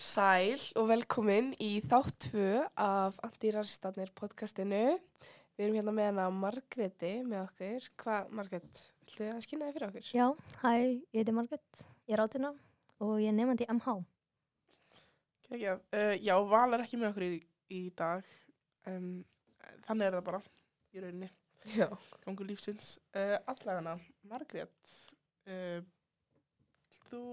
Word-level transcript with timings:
Sæl 0.00 0.62
og 0.80 0.86
velkomin 0.88 1.50
í 1.60 1.82
þátt 1.84 2.30
2 2.30 2.44
af 2.80 3.18
Antirarstannir 3.26 4.08
podcastinu. 4.16 4.94
Við 5.58 5.66
erum 5.66 5.76
hérna 5.76 5.92
með 5.92 6.08
hana 6.08 6.24
Margreti 6.32 7.10
með 7.20 7.42
okkur. 7.42 7.88
Hvað, 8.00 8.30
Margret, 8.38 8.80
viltu 9.04 9.28
að 9.28 9.42
skynna 9.44 9.68
þig 9.68 9.76
fyrir 9.76 9.86
okkur? 9.90 10.08
Já, 10.16 10.24
hæ, 10.62 10.72
ég 10.88 11.20
heiti 11.20 11.36
Margret, 11.36 11.82
ég 12.08 12.16
er 12.16 12.24
átuna 12.24 12.54
og 13.04 13.12
ég 13.20 13.28
er 13.28 13.36
nefandi 13.36 13.68
í 13.68 13.76
MH. 13.76 13.98
Kekja, 15.50 15.76
uh, 15.76 16.16
já, 16.16 16.34
Val 16.48 16.64
er 16.72 16.86
ekki 16.86 17.02
með 17.02 17.12
okkur 17.12 17.28
í, 17.28 17.30
í 17.76 17.84
dag, 18.00 18.34
um, 18.88 19.14
þannig 19.84 20.08
er 20.08 20.16
það 20.16 20.28
bara 20.32 20.44
í 20.96 21.04
rauninni, 21.04 21.32
Já. 21.76 21.90
gangur 22.24 22.48
lífsins. 22.48 22.94
Uh, 23.12 23.36
Allavega, 23.52 23.98
Margrét, 24.32 24.96
uh, 25.44 25.84
þú, 27.04 27.26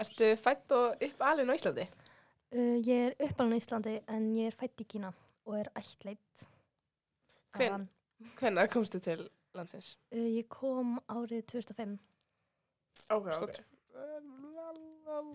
Ertu 0.00 0.30
fætt 0.40 0.72
og 0.72 1.02
upp 1.04 1.22
alveg 1.28 1.50
á 1.52 1.56
Íslandi? 1.58 1.84
Uh, 2.50 2.78
ég 2.82 3.10
er 3.10 3.14
uppalinn 3.22 3.54
á 3.54 3.60
Íslandi 3.62 3.96
en 4.10 4.24
ég 4.34 4.50
er 4.50 4.54
fætt 4.56 4.82
í 4.82 4.86
Kína 4.90 5.12
og 5.46 5.58
er 5.60 5.68
ættleitt. 5.78 6.46
Hven-. 7.54 7.86
Hvenær 8.40 8.70
komstu 8.72 8.98
til 9.02 9.22
landsins? 9.54 9.92
Uh, 10.10 10.26
ég 10.34 10.48
kom 10.50 10.96
árið 11.06 11.44
2005. 11.52 11.94
Ok, 13.14 13.30
stótt, 13.36 13.60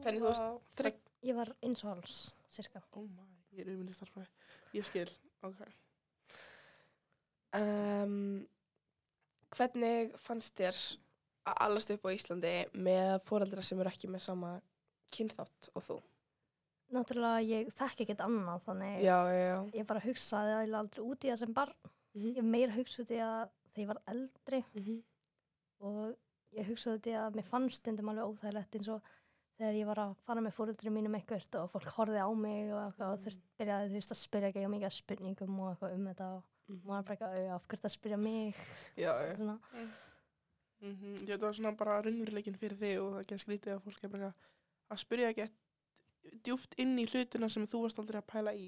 Þannig 0.03 0.21
þú 0.21 0.27
varst 0.27 0.67
þrek... 0.79 0.99
Ég 1.25 1.37
var 1.37 1.49
eins 1.65 1.81
og 1.85 1.93
háls, 1.95 2.17
cirka. 2.53 2.83
Oh 2.93 3.07
my, 3.07 3.23
ég 3.55 3.63
er 3.63 3.71
auðvitað 3.71 3.97
starfræði, 3.97 4.27
ég 4.75 4.85
skil, 4.85 5.07
ok. 5.47 5.63
Um, 7.55 8.43
hvernig 9.55 10.11
fannst 10.21 10.53
þér 10.59 10.81
að 11.47 11.61
allast 11.65 11.95
upp 11.95 12.05
á 12.05 12.09
Íslandi 12.11 12.53
með 12.75 13.15
foreldra 13.25 13.63
sem 13.65 13.79
eru 13.79 13.91
ekki 13.93 14.11
með 14.11 14.25
sama 14.27 14.51
kynþátt 15.15 15.71
og 15.73 15.87
þú? 15.87 15.97
Náttúrulega 16.95 17.41
ég 17.43 17.73
þekki 17.75 18.05
ekkert 18.05 18.23
annað 18.25 18.63
þannig 18.67 19.03
Já, 19.03 19.17
já, 19.31 19.41
já. 19.49 19.57
ég 19.79 19.89
bara 19.89 20.03
hugsaði 20.05 20.53
að 20.55 20.63
ég 20.67 20.77
aldrei 20.79 21.03
út 21.05 21.25
í 21.25 21.31
það 21.31 21.41
sem 21.43 21.53
barn. 21.57 21.91
Mm 22.15 22.31
Ég 22.35 22.45
meira 22.47 22.71
hugsaði 22.77 23.03
út 23.05 23.11
í 23.11 23.19
að 23.25 23.49
þegar 23.73 23.81
ég 23.83 23.89
var 23.91 24.01
eldri 24.13 24.61
-hmm. 24.71 24.99
og 25.89 26.15
ég 26.55 26.69
hugsaði 26.69 26.99
út 26.99 27.07
í 27.11 27.15
að 27.19 27.35
mér 27.35 27.47
fannst 27.49 27.81
stundum 27.81 28.09
alveg 28.09 28.29
óþægilegt 28.31 28.75
eins 28.79 28.91
og 28.93 29.13
þegar 29.57 29.77
ég 29.79 29.87
var 29.89 30.01
að 30.03 30.15
fara 30.27 30.43
með 30.43 30.55
fóruldri 30.57 30.91
mínum 30.91 31.15
eitthvað 31.17 31.59
og 31.61 31.69
fólk 31.71 31.91
horfið 31.95 32.23
á 32.23 32.29
mig 32.35 32.71
og, 32.73 32.81
eitthvað, 32.85 33.11
og 33.11 33.21
þurft 33.23 33.45
byrjaði 33.59 33.91
þú 33.91 33.99
veist 33.99 34.15
að 34.15 34.21
spyrja 34.21 34.49
ekki 34.51 34.71
mikið 34.73 34.95
spurningum 34.95 35.59
og 35.59 35.69
eitthvað 35.71 35.95
um 35.95 36.09
þetta 36.09 36.29
og 36.35 36.81
maður 36.89 37.07
bara 37.09 37.29
"Au, 37.29 37.45
af 37.55 37.67
hverju 37.67 37.85
að 37.85 37.95
spyrja 37.95 38.17
mig 38.17 38.55
Já, 38.97 39.11
já. 39.27 39.35
svona. 39.35 39.59
Mm 40.81 40.95
-hmm. 40.95 41.15
Ég 41.15 41.27
veit 41.27 41.39
það 41.39 41.47
var 41.47 41.53
svona 41.53 41.71
bara 41.71 42.01
raunveruleikin 42.01 42.57
fyrir 42.57 42.77
þig 42.77 42.99
og 43.01 43.11
það 43.11 43.17
er 43.17 43.21
ekki 43.21 43.35
að 43.35 43.43
skrítið 43.43 43.73
að 43.75 43.83
fólk 43.83 44.03
er 44.03 44.09
bara 44.09 44.33
að 44.91 44.97
spyrja 44.97 45.29
ekki 45.29 45.49
djúft 46.43 46.75
inn 46.81 46.97
í 46.99 47.05
hlutina 47.09 47.49
sem 47.49 47.65
þú 47.67 47.81
varst 47.85 47.99
aldrei 47.99 48.19
að 48.21 48.27
pæla 48.31 48.53
í. 48.55 48.67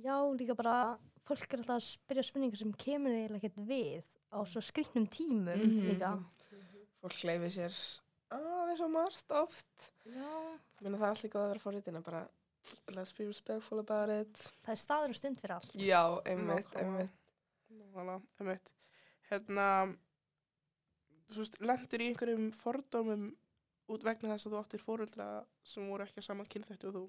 Já, 0.00 0.16
líka 0.36 0.54
bara 0.56 0.98
fólk 1.26 1.52
er 1.52 1.58
alltaf 1.62 1.76
að 1.76 1.86
spyrja 1.86 2.22
spurningar 2.26 2.58
sem 2.58 2.72
kemur 2.72 3.10
þig 3.14 3.36
ekkert 3.38 3.58
við 3.68 4.04
á 4.32 4.38
svo 4.46 4.60
skrifnum 4.64 5.06
tímum 5.10 5.46
Mhm. 5.58 5.88
líka 5.90 6.12
Fólk 7.00 7.22
leifi 7.24 7.48
sér 7.56 7.72
aðeins 8.30 8.80
og 8.84 8.90
margt 8.90 9.32
oft. 9.32 9.90
Já. 10.04 10.58
Ég 10.80 10.82
meina 10.82 10.98
það 10.98 11.08
alltaf 11.10 11.30
góð 11.32 11.44
að 11.44 11.48
vera 11.48 11.64
fórritin 11.64 11.96
að 11.96 12.04
bara 12.04 12.28
let's 12.92 13.12
be 13.16 13.24
respectful 13.26 13.78
about 13.80 14.10
it. 14.10 14.34
Það 14.62 14.72
er 14.74 14.76
staður 14.76 15.08
og 15.08 15.16
stund 15.16 15.40
fyrir 15.40 15.54
allt 15.56 15.72
Já, 15.74 16.02
einmitt, 16.26 16.74
einmitt. 16.76 17.10
Nákvæmlega, 17.72 18.20
einmitt. 18.40 18.72
Hérna, 19.30 19.96
þú 21.30 21.36
veist, 21.42 21.58
lendur 21.60 22.02
í 22.02 22.08
einhverjum 22.10 22.50
fordómum 22.52 23.34
út 23.90 24.04
vegna 24.06 24.36
þess 24.36 24.46
að 24.46 24.52
þú 24.54 24.60
áttir 24.62 24.84
fóreldra 24.84 25.26
sem 25.66 25.88
voru 25.90 26.04
ekki 26.06 26.20
að 26.22 26.28
sama 26.30 26.44
kynþættu 26.44 26.88
og 26.90 26.94
þú. 26.94 27.04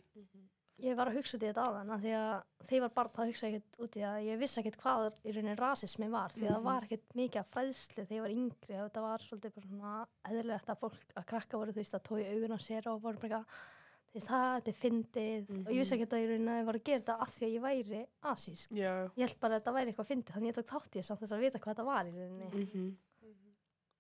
Ég 0.82 0.96
var 0.98 1.12
að 1.12 1.18
hugsa 1.20 1.38
út 1.38 1.44
í 1.44 1.50
þetta 1.52 1.64
áðan 1.68 1.92
af 1.94 2.00
því 2.02 2.12
að 2.18 2.72
ég 2.74 2.82
var 2.82 2.94
barn 2.96 3.12
þá 3.14 3.20
hugsa 3.30 3.48
ég 3.50 3.56
ekkert 3.60 3.76
út 3.86 3.98
í 4.00 4.02
það 4.02 4.24
ég 4.26 4.40
vissi 4.42 4.62
ekkert 4.62 4.78
hvað 4.82 5.04
í 5.30 5.34
rauninni 5.36 5.58
rasismi 5.60 6.08
var 6.10 6.32
því 6.34 6.46
að 6.48 6.54
það 6.56 6.62
Mhm. 6.62 6.70
var 6.72 6.82
ekkert 6.88 7.14
mikið 7.20 7.40
af 7.42 7.52
fræðslu 7.54 8.06
þegar 8.08 8.18
ég 8.18 8.22
var 8.26 8.34
yngri 8.38 8.80
og 8.82 8.88
þetta 8.90 9.02
var 9.06 9.20
svolítið 9.28 9.54
bara 9.54 9.68
svona 9.68 10.08
eðlilegt 10.32 10.70
að 10.74 10.80
fólk 10.82 11.14
að 11.22 11.26
krakka 11.30 11.58
voru 11.62 11.72
þú 11.72 11.82
veist 11.84 11.94
að 12.00 12.04
tói 12.10 12.24
augun 12.34 12.56
á 12.58 12.60
sér 12.66 12.88
og 12.90 13.02
voru 13.04 13.20
bara 13.22 13.46
þú 13.46 14.16
veist 14.18 14.28
það, 14.28 14.48
þetta 14.58 14.72
er 14.74 14.80
fyndið 14.82 15.52
og 15.52 15.72
ég 15.72 15.80
vissi 15.82 15.94
Mhm. 15.94 16.02
ekkert 16.02 16.14
að 16.18 16.24
í 16.24 16.28
rauninni 16.32 16.52
að 16.52 16.60
ég 16.62 16.66
var 16.66 16.76
að 16.76 16.84
gera 16.90 17.00
þetta 17.02 17.20
af 17.22 17.30
því 17.30 17.46
að 17.46 17.54
ég 17.54 17.62
væri 17.62 18.08
asísk 18.34 18.68
Já. 18.74 18.94
ég 19.14 19.22
held 19.28 19.40
bara 19.40 19.54
að 19.54 19.62
þetta 19.62 19.74
væri 19.78 19.94
eitthvað 19.94 20.10
fyndið 20.12 20.34
þannig 20.34 20.50
ég 20.50 20.58
tók 20.58 20.72
þátt 20.74 20.92
þess 20.98 21.12
að 21.14 21.20
þess 21.22 21.32
að 21.38 21.40
vita 21.46 21.60
hvað 21.62 21.76
þetta 21.76 21.86
var 21.86 22.06
í 22.06 22.12
rauninni 22.18 22.50
Mm 22.74 22.98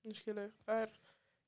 Ég 0.03 0.16
það 0.66 0.81
er, 0.81 0.89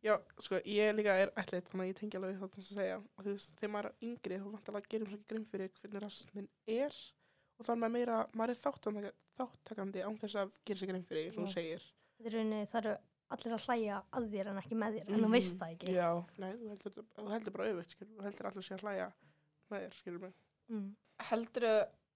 já, 0.03 0.15
sko, 0.39 0.59
ég 0.67 0.93
líka 0.97 1.13
er 1.23 1.31
ætlit, 1.39 1.67
þannig 1.71 1.85
að 1.85 1.91
ég 1.91 1.97
tengi 1.99 2.17
alveg 2.19 2.33
við 2.33 2.41
það 2.43 2.53
sem 2.53 2.77
að 2.77 2.79
segja. 2.81 2.97
Og 3.17 3.23
þú 3.25 3.33
veist, 3.37 3.53
þegar 3.59 3.71
maður 3.75 3.89
er 3.89 4.07
yngri, 4.09 4.39
þá 4.43 4.47
vantar 4.53 4.75
að 4.79 4.87
gera 4.93 5.03
um 5.03 5.09
svo 5.11 5.17
ekki 5.19 5.29
grein 5.33 5.45
fyrir 5.53 5.69
hvernig 5.79 6.03
rasismin 6.03 6.49
er 6.67 6.97
og 7.59 7.65
þannig 7.67 7.87
að 7.87 7.93
meira, 7.95 8.17
maður 8.33 8.53
er 8.55 8.59
þáttakandi, 8.63 9.11
þáttakandi 9.39 10.03
án 10.03 10.17
þess 10.23 10.35
að 10.43 10.55
gera 10.65 10.79
sér 10.83 10.91
grein 10.93 11.03
fyrir, 11.07 11.27
eins 11.29 11.37
og 11.37 11.47
þú 11.47 11.53
segir. 11.53 11.83
þetta 12.17 12.29
er 12.29 12.37
rauninni 12.37 12.65
það 12.73 12.79
eru 12.83 12.95
allir 13.33 13.53
að 13.57 13.63
hlæja 13.67 13.99
að 14.13 14.25
þér 14.33 14.47
en 14.51 14.59
ekki 14.61 14.75
með 14.77 14.93
þér 14.97 15.07
en 15.07 15.13
Mhm. 15.13 15.23
þú 15.23 15.29
veist 15.33 15.57
það 15.59 15.71
ekki 15.73 15.93
Já. 15.93 16.09
Nei, 16.37 16.51
þú 16.53 16.69
heldur, 16.73 17.05
þú 17.17 17.29
heldur 17.33 17.53
bara 17.57 17.67
auðvitt, 17.69 17.89
skilur, 17.95 18.13
þú 18.17 18.23
heldur 18.27 18.45
allir 18.49 18.63
sé 18.67 18.73
að 18.75 18.83
hlæja 18.83 19.07
með 19.71 19.79
þér, 19.85 19.93
skilur 20.01 20.19
mig. 20.21 20.33
mm. 20.69 20.95
Heldur 21.29 21.63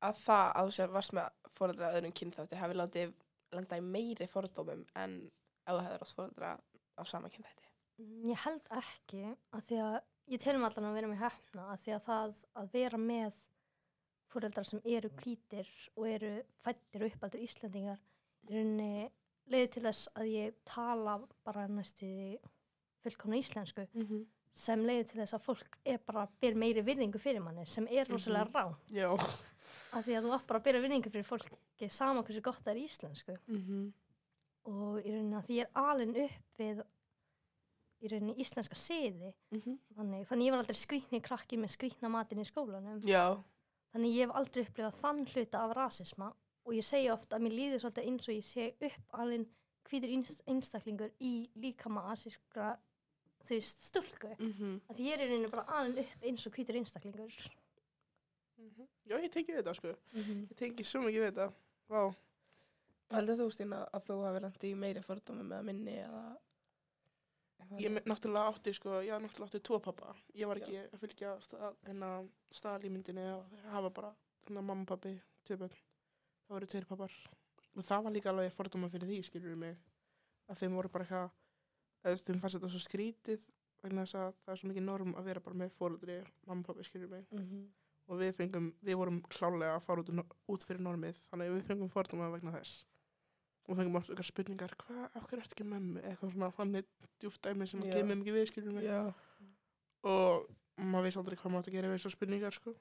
að 0.01 0.15
það 0.25 0.45
að 0.57 0.67
þú 0.67 0.73
sér 0.77 0.91
varst 0.93 1.13
með 1.13 1.29
fóreldra 1.57 1.93
öðrum 1.97 2.13
kynþátti 2.13 2.55
hafi 2.59 2.73
látið 2.77 3.13
lenda 3.53 3.77
í 3.77 3.81
meiri 3.81 4.27
fordómum 4.27 4.85
en 4.95 5.31
ef 5.65 5.73
þú 5.73 5.81
hefur 5.87 6.03
átt 6.05 6.15
fóreldra 6.17 6.51
á 6.97 7.03
sama 7.05 7.29
kynþætti? 7.29 7.66
Mm, 7.97 8.29
Ég 8.29 8.37
held 8.45 8.67
ekki 8.77 9.23
að 9.55 9.61
því 9.67 9.77
að 9.81 9.99
ég 10.27 10.41
telum 10.43 10.63
allan 10.67 10.89
að 10.91 10.97
vera 10.99 11.07
með 11.07 11.21
hefna 11.23 11.63
að 11.73 11.79
því 11.83 11.93
að 11.95 12.03
það 12.07 12.41
að 12.61 12.71
vera 12.73 12.97
með 13.01 13.37
fóreldrar 14.27 14.67
sem 14.67 14.81
eru 14.85 15.09
hvítir 15.21 15.69
og 15.95 16.07
eru 16.11 16.31
fættir 16.65 17.05
og 17.05 17.13
uppaldir 17.15 17.45
Íslendingar 17.47 18.01
í 18.47 18.53
rauninni 18.53 19.09
leiði 19.47 19.69
til 19.71 19.83
þess 19.87 20.09
að 20.19 20.25
ég 20.33 20.57
tala 20.67 21.17
bara 21.47 21.67
næstu 21.71 22.09
fullkomna 23.03 23.37
íslensku 23.39 23.87
Mm 23.93 24.05
-hmm. 24.05 24.25
sem 24.53 24.83
leiði 24.85 25.03
til 25.07 25.19
þess 25.21 25.33
að 25.33 25.45
fólk 25.47 25.77
er 25.85 25.97
bara 26.05 26.27
ber 26.41 26.53
meiri 26.55 26.81
virðingu 26.83 27.19
fyrir 27.19 27.41
manni 27.41 27.65
sem 27.65 27.87
er 27.89 28.05
rosalega 28.09 28.45
Mhm. 28.45 28.53
rá 28.53 28.75
Já. 28.91 29.07
að 29.93 30.03
því 30.03 30.13
að 30.17 30.23
þú 30.23 30.33
átt 30.35 30.47
bara 30.47 30.59
að 30.59 30.63
bera 30.63 30.79
virðingu 30.81 31.09
fyrir 31.11 31.23
fólki 31.25 31.89
sama 31.89 32.21
hversu 32.23 32.41
gott 32.41 32.59
það 32.63 32.71
er 32.75 32.83
íslensku 32.83 33.37
Mm 33.47 33.57
-hmm. 33.57 33.91
og 34.65 34.99
í 35.05 35.09
rauninni 35.11 35.35
að 35.37 35.45
því 35.45 35.53
ég 35.55 35.61
er 35.61 35.71
alin 35.73 36.15
upp 36.15 36.57
við 36.59 36.83
í 38.01 38.07
rauninni 38.11 38.35
íslenska 38.43 38.75
siði 38.75 39.33
Mhm. 39.51 39.77
þannig, 39.97 40.27
þannig 40.27 40.45
ég 40.45 40.51
var 40.51 40.59
aldrei 40.59 40.75
skrýtni 40.77 41.21
krakki 41.21 41.57
með 41.57 41.71
skrýtna 41.77 42.09
matinn 42.09 42.39
í 42.39 42.45
skólanum 42.45 43.01
Já. 43.07 43.43
þannig 43.93 44.13
ég 44.15 44.27
hef 44.27 44.35
aldrei 44.35 44.65
upplifað 44.65 44.99
þann 45.01 45.25
hluta 45.33 45.57
af 45.63 45.75
rasisma 45.75 46.33
og 46.65 46.73
ég 46.73 46.83
segi 46.83 47.09
ofta 47.09 47.37
að 47.37 47.41
mér 47.41 47.55
líður 47.57 47.79
svolítið 47.81 48.07
eins 48.07 48.27
og 48.29 48.35
ég 48.35 48.43
sé 48.43 48.73
upp 48.81 49.13
alveg 49.13 49.47
hvítur 49.89 50.09
einst- 50.09 50.43
einstaklingur 50.47 51.11
í 51.21 51.45
líkama 51.55 52.11
asískra 52.11 52.77
þú 53.43 53.49
veist 53.55 53.79
stúlku 53.79 54.35
Mm 54.39 54.53
-hmm. 54.53 54.81
að 54.89 54.95
því 54.95 55.03
ég 55.07 55.13
er 55.13 55.19
í 55.19 55.29
rauninni 55.29 55.49
bara 55.51 55.63
alveg 55.67 56.05
upp 56.05 56.23
eins 56.23 56.47
og 56.47 56.53
hvítur 56.53 56.75
einstaklingur 56.75 57.31
Já, 59.07 59.15
ég 59.23 59.31
tengi 59.31 59.53
þetta, 59.55 59.73
sko. 59.75 59.87
Mm 59.87 60.21
-hmm. 60.23 60.47
Ég 60.51 60.55
tengi 60.57 60.83
svo 60.83 61.01
mikið 61.01 61.23
þetta. 61.31 61.53
Vá. 61.89 62.13
Heldur 63.11 63.35
þú 63.37 63.51
Stína 63.51 63.87
að 63.93 64.03
þú 64.05 64.23
hafi 64.25 64.39
lendið 64.43 64.71
í 64.71 64.75
meiri 64.75 65.01
fordómum 65.01 65.51
eða 65.51 65.63
minni 65.63 65.91
eða 65.95 66.37
Ég 67.77 67.91
náttúrulega 68.07 68.47
átti, 68.47 68.71
sko, 68.73 68.99
ég 69.03 69.11
náttúrulega 69.11 69.49
átti 69.49 69.61
tvo 69.61 69.79
pappa. 69.83 70.13
Ég 70.37 70.47
var 70.49 70.59
ekki 70.61 70.77
að 70.79 71.01
fylgja 71.01 71.33
stað, 71.43 71.75
hérna 71.87 72.09
staðalímyndinni 72.55 73.25
og 73.33 73.57
hafa 73.73 73.91
bara, 73.97 74.11
hérna, 74.45 74.63
mamma 74.63 74.87
pappi, 74.87 75.11
tvö 75.47 75.59
bönn. 75.63 75.75
Það 76.47 76.55
voru 76.55 76.69
tveir 76.71 76.87
pappar. 76.89 77.17
Og 77.75 77.85
það 77.85 78.05
var 78.05 78.15
líka 78.15 78.31
alveg 78.31 78.55
fordóma 78.55 78.89
fyrir 78.93 79.11
því, 79.11 79.19
skilur 79.27 79.59
mig. 79.59 79.75
Að 80.47 80.61
þeim 80.61 80.77
voru 80.79 80.91
bara 80.93 81.05
eitthvað, 81.05 82.23
þeim 82.23 82.41
fannst 82.41 82.57
þetta 82.57 82.71
svo 82.71 82.83
skrítið 82.85 83.47
vegna 83.83 84.05
þess 84.05 84.17
að 84.17 84.37
það 84.43 84.53
er 84.53 84.61
svo 84.61 84.71
mikið 84.71 84.87
norm 84.87 85.15
að 85.19 85.29
vera 85.29 85.43
bara 85.43 85.61
með 85.61 85.73
fóröldri, 85.75 86.17
mamma 86.47 86.65
pappi, 86.65 86.87
skilur 86.87 87.11
mig. 87.11 87.27
mm 87.31 87.43
-hmm. 87.43 87.67
Og 88.07 88.19
við 88.19 88.31
fengum, 88.35 88.73
við 88.81 88.95
vorum 88.95 89.21
klálega 89.21 89.75
að 89.75 89.83
fara 89.83 90.01
út, 90.01 90.09
út 90.47 90.63
fyrir 90.63 90.81
normið, 90.81 91.17
þannig 91.29 91.51
við 91.51 91.65
fengum 91.67 91.89
fordóma 91.89 92.31
vegna 92.31 92.51
þess. 92.51 92.85
Og 93.67 93.75
fengum 93.75 93.97
oft 93.99 94.11
eitthvað 94.11 94.29
spurningar, 94.29 94.73
hvað, 94.79 95.01
af 95.11 95.25
hverju 95.27 95.43
ertu 95.43 95.55
ekki 95.57 95.65
með 95.67 95.87
mig? 95.87 96.03
Eitthvað 96.07 96.29
svona 96.33 96.51
þannig 96.55 96.85
djúft 97.19 97.41
dæmi 97.43 97.67
sem 97.67 97.81
að 97.83 97.97
kemur 97.97 98.19
mikið 98.21 98.37
við, 98.37 98.45
skilur 98.51 98.75
mig 98.77 98.85
Já. 98.87 99.01
og 100.07 100.45
maður 100.77 101.07
veist 101.07 101.19
aldrei 101.19 101.35
hvað 101.37 101.51
maður 101.53 101.65
átt 101.65 101.71
að 101.71 101.77
gera 101.77 101.89
við 101.89 101.97
þessu 101.97 102.13
spurningar 102.13 102.55
sko. 102.55 102.73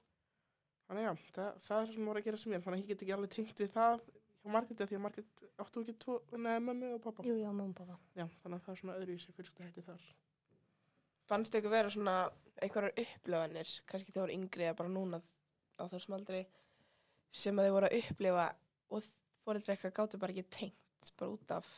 þannig 0.87 1.06
já, 1.06 1.12
það, 1.35 1.59
það 1.65 1.81
er 1.81 1.88
það 1.88 1.94
sem 1.97 2.09
voru 2.11 2.21
að 2.21 2.29
gera 2.29 2.41
sem 2.43 2.53
mér 2.53 2.65
þannig 2.65 2.79
að 2.79 2.85
ég 2.85 2.91
get 2.93 3.03
ekki 3.03 3.15
alveg 3.17 3.33
tengt 3.33 3.62
við 3.62 3.73
það 3.75 4.05
hjá 4.47 4.53
Margrét 4.55 4.83
af 4.83 4.91
því 4.91 4.97
að 4.99 5.03
Margrét 5.06 5.43
áttu 5.65 5.83
ekki 5.83 5.94
tvo, 6.05 6.19
neða 6.37 6.62
mömmu 6.62 6.91
og 6.94 7.00
pappa 7.03 7.27
jú, 7.27 7.35
já, 7.41 7.49
mamma 7.50 7.73
og 7.73 7.79
pappa 7.81 7.97
já, 8.15 8.27
þannig 8.43 8.61
að 8.61 8.67
það 8.67 8.75
er 8.75 8.81
svona 8.82 8.99
öðru 9.00 9.17
í 9.17 9.23
sig 9.25 9.37
fylgstu 9.39 9.67
hætti 9.67 9.87
þar 9.87 10.05
Fannst 11.27 11.56
ykkur 11.59 11.73
vera 11.73 11.91
svona 11.91 12.12
einhverjar 12.62 12.93
upplifanir, 13.03 13.71
kannski 13.91 14.12
þegar 14.12 14.29
voru 14.29 14.37
yngri 14.37 14.69
eða 14.69 14.77
bara 14.79 14.93
núna 14.93 15.19
á 15.75 15.85
þessum 15.91 16.15
aldrei 16.21 16.44
sem 17.35 17.59
að 17.59 17.67
þið 17.67 17.75
voru 17.75 17.89
að 17.89 17.97
upplifa 17.99 18.44
og 18.94 19.09
fóreldri 19.46 19.75
eitthvað 19.76 19.94
gáttu 20.00 20.19
bara 20.20 20.34
ekki 20.34 20.48
tengt 20.58 21.12
bara 21.19 21.31
út 21.37 21.54
af 21.56 21.69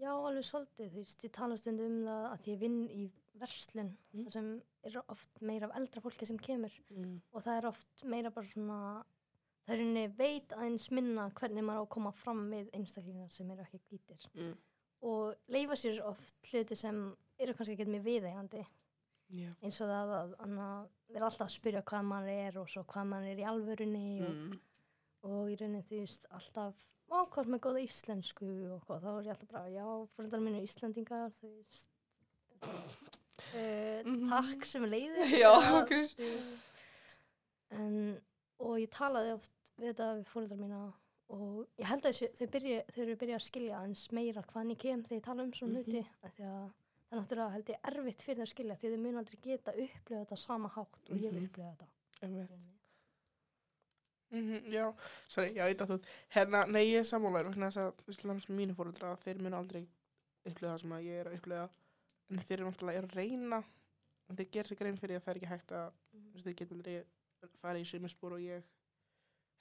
Já, 0.00 0.08
alveg 0.16 0.44
svolítið, 0.48 0.86
þú 0.94 1.00
veist, 1.02 1.24
ég 1.26 1.32
tala 1.36 1.56
stundum 1.60 1.90
um 1.98 2.04
það 2.08 2.22
að 2.32 2.46
ég 2.48 2.60
vinn 2.62 2.78
í 2.88 3.02
verslun 3.40 3.90
Mm. 4.12 4.24
þar 4.24 4.32
sem 4.32 4.48
er 4.84 4.96
oft 5.08 5.40
meira 5.42 5.68
af 5.68 5.76
eldra 5.76 6.00
fólki 6.04 6.26
sem 6.26 6.38
kemur 6.38 6.72
Mm. 6.90 7.20
og 7.32 7.42
það 7.42 7.58
er 7.58 7.66
oft 7.68 8.04
meira 8.04 8.30
bara 8.30 8.46
svona 8.46 9.04
það 9.66 9.74
er 9.74 9.82
henni 9.82 10.06
veit 10.16 10.48
aðeins 10.56 10.90
minna 10.90 11.30
hvernig 11.30 11.62
maður 11.64 11.80
á 11.80 11.84
að 11.84 11.88
koma 11.94 12.12
fram 12.12 12.50
við 12.50 12.70
einstaklingar 12.72 13.30
sem 13.30 13.50
eru 13.50 13.62
ekki 13.62 13.80
hvítir 13.90 14.26
Mm. 14.34 14.56
og 15.02 15.36
leifa 15.48 15.72
sér 15.76 16.00
oft 16.08 16.34
hluti 16.50 16.76
sem 16.76 17.16
eru 17.38 17.52
kannski 17.54 17.76
ekki 17.76 17.86
mjög 17.92 18.04
viðeigandi 18.04 18.66
Já. 19.30 19.54
eins 19.62 19.80
og 19.80 19.88
það 19.88 20.08
að, 20.16 20.36
að 20.40 20.88
vera 21.12 21.24
alltaf 21.26 21.48
að 21.48 21.60
spyrja 21.60 21.82
hvað 21.84 22.04
maður 22.04 22.48
er 22.48 22.58
og 22.58 22.68
svo 22.68 22.82
hvað 22.84 23.06
maður 23.12 23.32
er 23.32 23.36
í 23.36 23.48
alvörunni 23.52 24.22
og, 24.22 24.34
Mm. 24.34 24.60
Og 25.22 25.50
í 25.52 25.56
rauninni 25.60 25.82
þú 25.86 26.00
veist 26.02 26.26
alltaf 26.30 26.74
á 27.12 27.18
hvað 27.28 27.44
er 27.44 27.50
með 27.54 27.60
góða 27.66 27.82
íslensku 27.84 28.46
og 28.74 28.84
hvað, 28.86 29.02
þá 29.04 29.10
er 29.18 29.26
ég 29.28 29.34
alltaf 29.34 29.50
bara 29.52 29.68
já, 29.70 29.86
fóröldar 30.16 30.40
mínu 30.42 30.58
er 30.58 30.66
íslendingar 30.68 31.30
þú 31.36 31.50
veist 31.58 31.88
uh, 32.62 34.02
Mhm. 34.08 34.28
takk 34.28 34.64
sem 34.66 34.84
leiðir 34.88 35.34
Já, 35.42 35.52
Chris. 35.86 36.14
en, 37.76 38.18
og 38.62 38.78
ég 38.80 38.90
talaði 38.92 39.34
oft 39.36 39.72
við 39.78 39.92
þetta 39.92 40.08
við 40.18 40.28
fóröldar 40.32 40.60
mína 40.60 40.82
og 41.32 41.66
ég 41.80 41.86
held 41.88 42.04
að 42.04 42.18
þau, 42.36 42.46
byrja, 42.52 42.82
þau 42.92 43.00
eru 43.06 43.16
byrjað 43.22 43.38
að 43.40 43.46
skilja 43.46 43.78
eins 43.86 44.06
meira 44.12 44.42
hvaðan 44.44 44.72
ég 44.74 44.80
kem 44.82 45.02
þegar 45.06 45.20
ég 45.20 45.26
tala 45.28 45.46
um 45.46 45.52
svona 45.56 45.78
Mhm. 45.78 45.84
hluti 45.84 46.02
af 46.22 46.34
því 46.36 46.44
að 46.44 46.70
það 46.72 47.12
er 47.12 47.20
náttúrulega 47.20 47.52
held 47.54 47.70
ég 47.72 47.88
erfitt 47.92 48.22
fyrir 48.26 48.38
það 48.40 48.46
að 48.46 48.52
skilja 48.54 48.76
því 48.82 48.90
þau 48.92 49.00
mun 49.06 49.20
aldrei 49.22 49.38
geta 49.46 49.72
upplifað 49.72 50.22
þetta 50.26 50.38
sama 50.38 50.68
hátt 50.68 51.10
og 51.10 51.16
ég 51.16 51.30
Mhm. 51.30 51.34
vil 51.38 51.48
upplifa 51.48 51.72
þetta 51.72 51.88
Einmitt. 54.32 54.64
Mhm, 54.64 54.72
já, 54.72 54.94
sorry, 55.28 55.52
já, 55.54 55.66
ég 55.68 55.76
dætt 55.76 55.90
út. 55.90 56.06
Hérna, 56.34 56.64
nei, 56.66 56.86
ég 56.88 56.98
er 57.02 57.04
sammálaður 57.08 57.50
vegna 57.52 57.68
þess 57.70 57.80
að, 57.82 57.90
þú 58.00 58.06
veist, 58.10 58.24
lands 58.24 58.46
mínu 58.48 58.74
fóruldra, 58.76 59.16
þeir 59.20 59.42
munu 59.44 59.56
aldrei 59.58 59.82
upplega 60.48 60.72
það 60.72 60.80
sem 60.80 60.92
að 60.96 61.06
ég 61.06 61.20
er 61.20 61.28
að 61.30 61.36
upplega. 61.38 61.66
En 62.32 62.38
þeir 62.38 62.56
eru 62.58 62.68
náttúrulega 62.70 62.98
er 63.02 63.08
að 63.08 63.16
reyna, 63.18 63.58
en 64.30 64.36
þeir 64.38 64.48
gera 64.56 64.68
sig 64.68 64.78
grein 64.80 64.96
fyrir 64.96 65.16
að 65.18 65.24
það 65.26 65.32
er 65.34 65.40
ekki 65.42 65.50
hægt 65.52 65.74
að, 65.76 65.92
þú 66.12 66.32
veist, 66.32 66.46
þeir 66.46 66.56
geta 66.62 66.74
aldrei 66.78 66.96
fara 67.60 67.78
í 67.82 67.84
sumarspor 67.84 68.32
og 68.38 68.40
ég, 68.40 68.64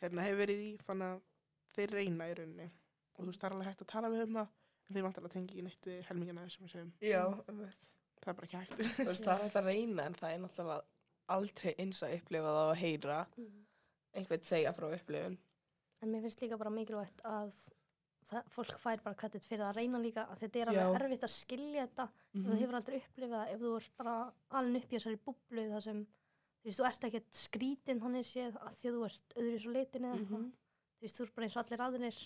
hérna, 0.01 0.23
hef 0.23 0.37
verið 0.39 0.63
í, 0.63 0.71
þannig 0.87 1.07
að 1.11 1.21
þeir 1.75 1.95
reyna 1.97 2.29
í 2.31 2.35
rauninni. 2.39 2.69
Og 3.17 3.25
þú 3.25 3.29
veist, 3.31 3.41
það 3.41 3.49
er 3.49 3.55
alveg 3.57 3.67
hægt 3.71 3.81
að 3.85 3.91
tala 3.91 4.09
við 4.13 4.23
um 4.27 4.37
það, 4.39 4.47
en 4.87 4.95
þeir 4.95 5.03
vantar 5.07 5.25
að 5.27 5.33
tengja 5.35 5.51
ekki 5.55 5.65
neitt 5.67 5.89
við 5.91 6.01
helmingina 6.07 6.45
þessum 6.47 6.69
einmitt. 6.71 7.03
Það 13.27 13.70
er 14.13 14.19
er 14.19 14.19
er 14.19 14.23
einhvern 14.23 14.43
segja 14.43 14.73
frá 14.73 14.87
upplifun. 14.91 15.37
En 16.01 16.11
mér 16.11 16.21
finnst 16.21 16.41
líka 16.41 16.57
bara 16.57 16.69
mikilvægt 16.69 17.21
að 17.23 17.53
það, 18.25 18.47
fólk 18.49 18.79
fær 18.81 19.03
bara 19.03 19.15
kredit 19.15 19.45
fyrir 19.45 19.65
að 19.67 19.75
reyna 19.75 19.99
líka 20.01 20.25
að 20.29 20.43
þetta 20.43 20.59
er 20.59 20.71
alveg 20.71 21.01
erfitt 21.01 21.23
að 21.23 21.33
skilja 21.35 21.85
þetta. 21.87 22.07
Ef 22.33 22.45
þú 22.47 22.57
hefur 22.61 22.79
aldrei 22.79 22.97
upplifað 23.01 23.53
ef 23.53 23.61
þú 23.61 23.75
ert 23.77 23.97
bara 23.97 24.15
alveg 24.49 24.83
upp 24.83 24.91
í 24.91 24.97
þessari 24.97 25.21
búblu 25.25 25.67
þar 25.71 25.81
sem 25.81 26.05
þú 26.61 26.69
veist, 26.69 26.79
þú 26.79 26.87
ert 26.89 27.03
ekkert 27.09 27.41
skrítin 27.41 28.01
þannig 28.01 28.25
séð 28.27 28.57
að 28.61 28.77
því 28.77 28.91
að 28.91 28.97
þú 28.97 29.03
ert 29.09 29.35
öðru 29.35 29.55
í 29.55 29.63
svo 29.63 29.71
leitin 29.75 30.05
eða 30.05 30.19
eitthvað. 30.19 30.39
Mhm. 30.39 30.53
þú 30.97 31.01
veist, 31.01 31.17
þú 31.17 31.25
ert 31.25 31.35
bara 31.35 31.45
eins 31.45 31.57
og 31.57 31.63
allir 31.63 31.85
aðrir. 31.87 32.21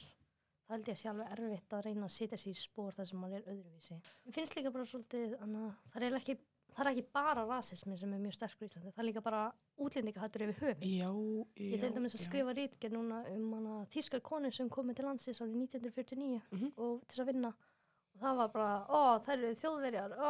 Það 0.66 0.74
held 0.76 0.88
ég 0.88 0.96
að 0.96 1.02
sé 1.02 1.10
alveg 1.10 1.32
erfitt 1.36 1.74
að 1.78 1.86
reyna 1.86 2.06
að 2.06 2.16
setja 2.16 2.38
sér 2.42 2.50
í 2.50 2.58
spór 2.58 2.96
þar 2.96 3.06
sem 3.08 3.20
maður 3.22 3.36
er 3.38 3.50
öðruvísi. 3.54 3.98
Mér 4.26 4.34
finnst 4.34 4.56
líka 4.58 4.72
bara 4.74 4.86
svolítið 4.90 5.36
annað, 5.46 5.76
það, 5.92 6.06
er 6.08 6.16
ekki, 6.18 6.36
það 6.76 6.82
er 6.86 6.90
ekki 6.92 7.06
bara 7.16 7.46
rasismi 7.48 7.98
sem 7.98 8.14
er 8.14 8.20
mjög 8.20 8.34
sterkur 8.36 8.66
í 8.66 8.70
Íslandi, 8.70 8.92
það 8.96 9.04
er 9.04 9.08
líka 9.10 9.22
bara 9.24 9.42
útlendingahættur 9.80 10.44
yfir 10.46 10.60
höfuð 10.62 10.84
Já, 10.86 11.10
já. 11.56 11.70
Ég 11.72 11.80
til 11.80 11.94
dæmis 11.96 12.16
að 12.16 12.20
já. 12.22 12.26
skrifa 12.28 12.56
rítgerð 12.58 12.98
núna 12.98 13.22
um 13.32 13.54
hana 13.54 13.76
tískar 13.96 14.22
konu 14.22 14.52
sem 14.52 14.70
komið 14.70 14.96
til 15.00 15.06
landsins 15.10 15.42
árið 15.42 15.56
1949 15.64 16.42
Mhm. 16.52 16.72
og 16.78 17.02
til 17.08 17.16
þess 17.16 17.24
að 17.24 17.32
vinna 17.34 17.54
og 18.16 18.22
það 18.22 18.36
var 18.38 18.48
bara, 18.48 18.86
ó, 18.90 19.20
þær 19.20 19.38
eru 19.38 19.56
þjóðverjar 19.60 20.12
ó, 20.16 20.30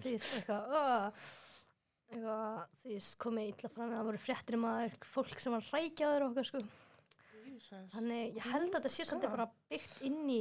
því 0.00 0.12
eitthvað 0.16 0.62
ó, 0.72 1.12
eitthvað, 2.10 2.66
því 2.80 2.98
komið 3.24 3.48
illa 3.50 3.68
fram 3.74 3.90
við 3.90 3.96
það 3.98 4.06
voru 4.10 4.20
fréttir 4.26 4.54
um 4.56 4.64
að 4.70 4.98
fólk 5.04 5.40
sem 5.42 5.52
var 5.56 5.64
rækjaður 5.72 6.26
okkar 6.30 6.44
sko 6.50 6.60
Jesus. 7.46 7.90
þannig 7.94 8.36
ég 8.36 8.46
held 8.52 8.68
að 8.68 8.76
þetta 8.76 8.92
sé 8.94 9.04
svolítið 9.08 9.34
bara 9.36 9.48
byggt 9.70 10.02
inn 10.06 10.28
í 10.30 10.40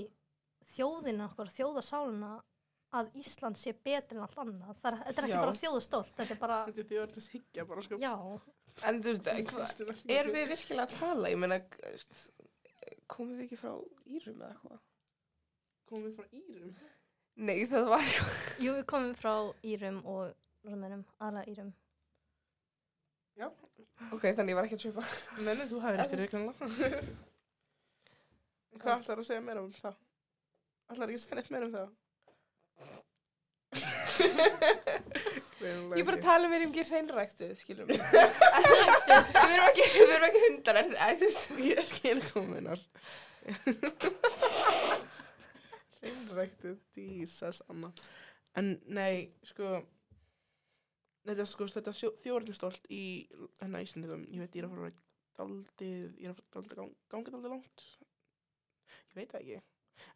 þjóðina 0.65 1.27
okkar, 1.31 1.51
þjóðasáluna 1.53 2.31
að 2.99 3.11
Ísland 3.21 3.59
sé 3.59 3.73
betur 3.85 4.17
en 4.19 4.23
allt 4.25 4.37
annað 4.43 4.79
það 4.81 4.89
er, 4.91 4.97
þetta 5.07 5.21
er 5.21 5.27
ekki 5.27 5.35
Já. 5.35 5.41
bara 5.45 5.55
þjóðastólt, 5.61 6.11
þetta 6.19 6.35
er 6.35 6.41
bara 6.41 6.57
Þetta 6.69 6.83
er 6.83 6.89
þjóðart 6.91 7.19
að 7.21 7.29
higgja 7.35 7.65
bara, 7.71 7.85
sko. 7.87 7.99
já, 8.01 8.13
En 8.89 8.97
þú 9.03 9.13
veist, 9.13 9.29
hva, 9.53 9.95
erum 10.17 10.33
við 10.35 10.49
virkilega 10.51 10.83
að 10.89 10.95
tala? 10.99 11.29
Ég 11.31 11.39
meina, 11.39 11.59
veist, 11.85 12.17
komum 13.07 13.37
við 13.39 13.45
ekki 13.47 13.59
frá 13.61 13.71
Írum 14.17 14.41
eða 14.41 14.49
eitthvað? 14.51 14.81
Komum 15.89 16.09
við 16.09 16.17
frá 16.19 16.25
Írum? 16.41 16.73
Nei, 17.35 17.55
það 17.71 17.87
var 17.93 18.03
eitthvað. 18.03 18.41
jú, 18.65 18.73
við 18.79 18.85
komum 18.91 19.15
frá 19.19 19.33
Írum 19.71 20.01
og 20.11 20.33
Rómönum, 20.65 21.05
aðla 21.23 21.45
Írum 21.51 21.73
Já. 23.35 23.49
Ok, 24.15 24.21
þannig 24.31 24.53
ég 24.53 24.55
var 24.55 24.65
ekki 24.67 24.77
að 24.77 24.83
svipa. 24.85 25.03
Nei, 25.43 25.53
nei, 25.59 25.65
þú 25.67 25.79
hafði 25.83 25.99
eftir 26.03 26.21
reiknanlega. 26.21 26.99
Hvað 28.79 29.01
ætlar 29.01 29.21
að 29.21 29.27
segja 29.27 29.43
meira 29.43 29.63
um 29.63 29.71
það? 29.75 29.97
Ætlar 30.91 31.11
ekki 31.11 31.19
að 31.19 31.23
segja 31.25 31.37
neitt 31.39 31.51
meira 31.51 31.67
um 31.67 31.73
það? 31.75 31.89
Ég 35.65 36.01
er 36.01 36.07
bara 36.07 36.17
að 36.19 36.25
tala 36.25 36.45
um 36.45 36.51
við 36.53 36.59
erum 36.59 36.71
ekki 36.71 36.83
hreinræktuð, 36.89 37.53
skilum 37.59 37.87
við. 37.89 38.01
Við 38.05 39.53
erum 39.55 39.65
ekki, 39.69 39.85
við 39.95 40.13
erum 40.15 40.27
ekki 40.27 40.43
hundar, 40.45 40.79
en 40.81 40.91
þú 40.93 41.25
veist. 41.25 41.43
Ég 41.65 41.81
skil 41.89 42.19
kominar. 42.29 42.81
Hreinræktið, 45.99 46.77
dísas, 46.95 47.63
Anna. 47.71 47.89
En 48.59 48.65
nei, 48.87 49.15
sko, 49.43 49.81
þetta 51.27 51.45
sko, 51.49 51.67
þetta 51.73 51.95
þjóðarnistólt 51.99 52.85
í 52.93 53.03
hennar 53.61 53.83
Íslandingum. 53.83 54.23
Ég 54.31 54.45
veit, 54.45 54.55
ég 54.55 54.61
er 54.63 54.69
að 54.69 54.75
fara 54.75 54.91
að 54.91 54.99
daldið, 55.35 56.09
ég 56.21 56.27
er 56.29 56.35
að 56.35 56.43
fara 56.53 56.63
að 56.63 56.75
gang, 56.79 56.93
ganga 57.11 57.29
daldið 57.35 57.55
langt. 57.57 57.87
Ég 59.11 59.15
veit 59.17 59.31
það 59.33 59.41
ekki. 59.41 59.59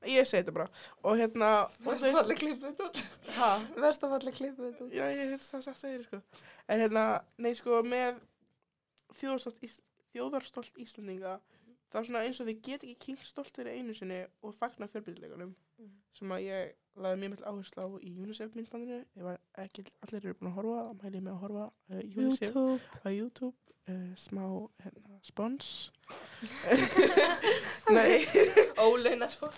Ég 0.08 0.26
segi 0.28 0.44
þetta 0.44 0.54
bara. 0.56 0.68
Og 1.04 1.18
hérna, 1.20 1.50
og 1.66 1.86
Verst 1.86 2.04
þú 2.04 2.08
að 2.08 2.10
veist- 2.10 2.20
falla 2.22 2.36
klippið 2.42 2.66
þetta 2.70 2.88
út. 2.90 3.04
Ha? 3.38 3.52
Verst 3.86 4.04
að 4.04 4.10
falla 4.16 4.32
klippið 4.40 4.66
þetta 4.70 4.84
út. 4.88 4.94
Já, 4.94 5.04
ég 5.16 5.32
hef 5.36 5.42
það 5.52 5.64
sagt 5.70 5.78
segir, 5.84 6.04
sko. 6.08 6.22
En 6.70 6.80
hérna, 6.84 7.06
nei, 7.38 7.54
sko, 7.54 7.82
með 7.84 8.20
þjóðarstolt 9.20 10.78
Íslandinga, 10.82 11.40
þá 11.90 11.96
er 12.00 12.06
svona 12.06 12.22
eins 12.26 12.40
og 12.42 12.48
þið 12.50 12.62
get 12.66 12.84
ekki 12.86 12.98
kynnt 13.06 13.24
stoltir 13.26 13.68
einu 13.72 13.94
sinni 13.98 14.20
og 14.46 14.54
fagna 14.58 14.88
fjölbyrðilegunum, 14.92 15.56
Mm. 15.80 15.92
sem 16.14 16.28
að 16.36 16.44
ég 16.44 16.74
laði 17.00 17.18
mjög 17.22 17.30
mjög 17.32 17.44
áherslu 17.48 17.80
á 17.80 17.88
í 18.04 18.10
UNICEF 18.20 18.56
myndbandinu. 18.56 19.06
Ef 19.16 19.40
ekki 19.64 19.86
allir 20.04 20.26
eru 20.26 20.34
búin 20.36 20.52
að 20.52 20.56
horfa, 20.58 20.80
þá 20.90 21.04
mæli 21.04 21.16
ég 21.16 21.24
með 21.24 21.34
að 21.34 21.40
horfa 21.40 21.66
uh, 21.90 22.02
UNICEF 22.20 22.56
á 23.06 23.10
YouTube, 23.10 23.56
uh, 23.88 24.16
smá, 24.16 24.44
hérna, 24.84 25.20
spons. 25.24 25.92
nei, 27.96 28.26
Sko. 29.30 29.50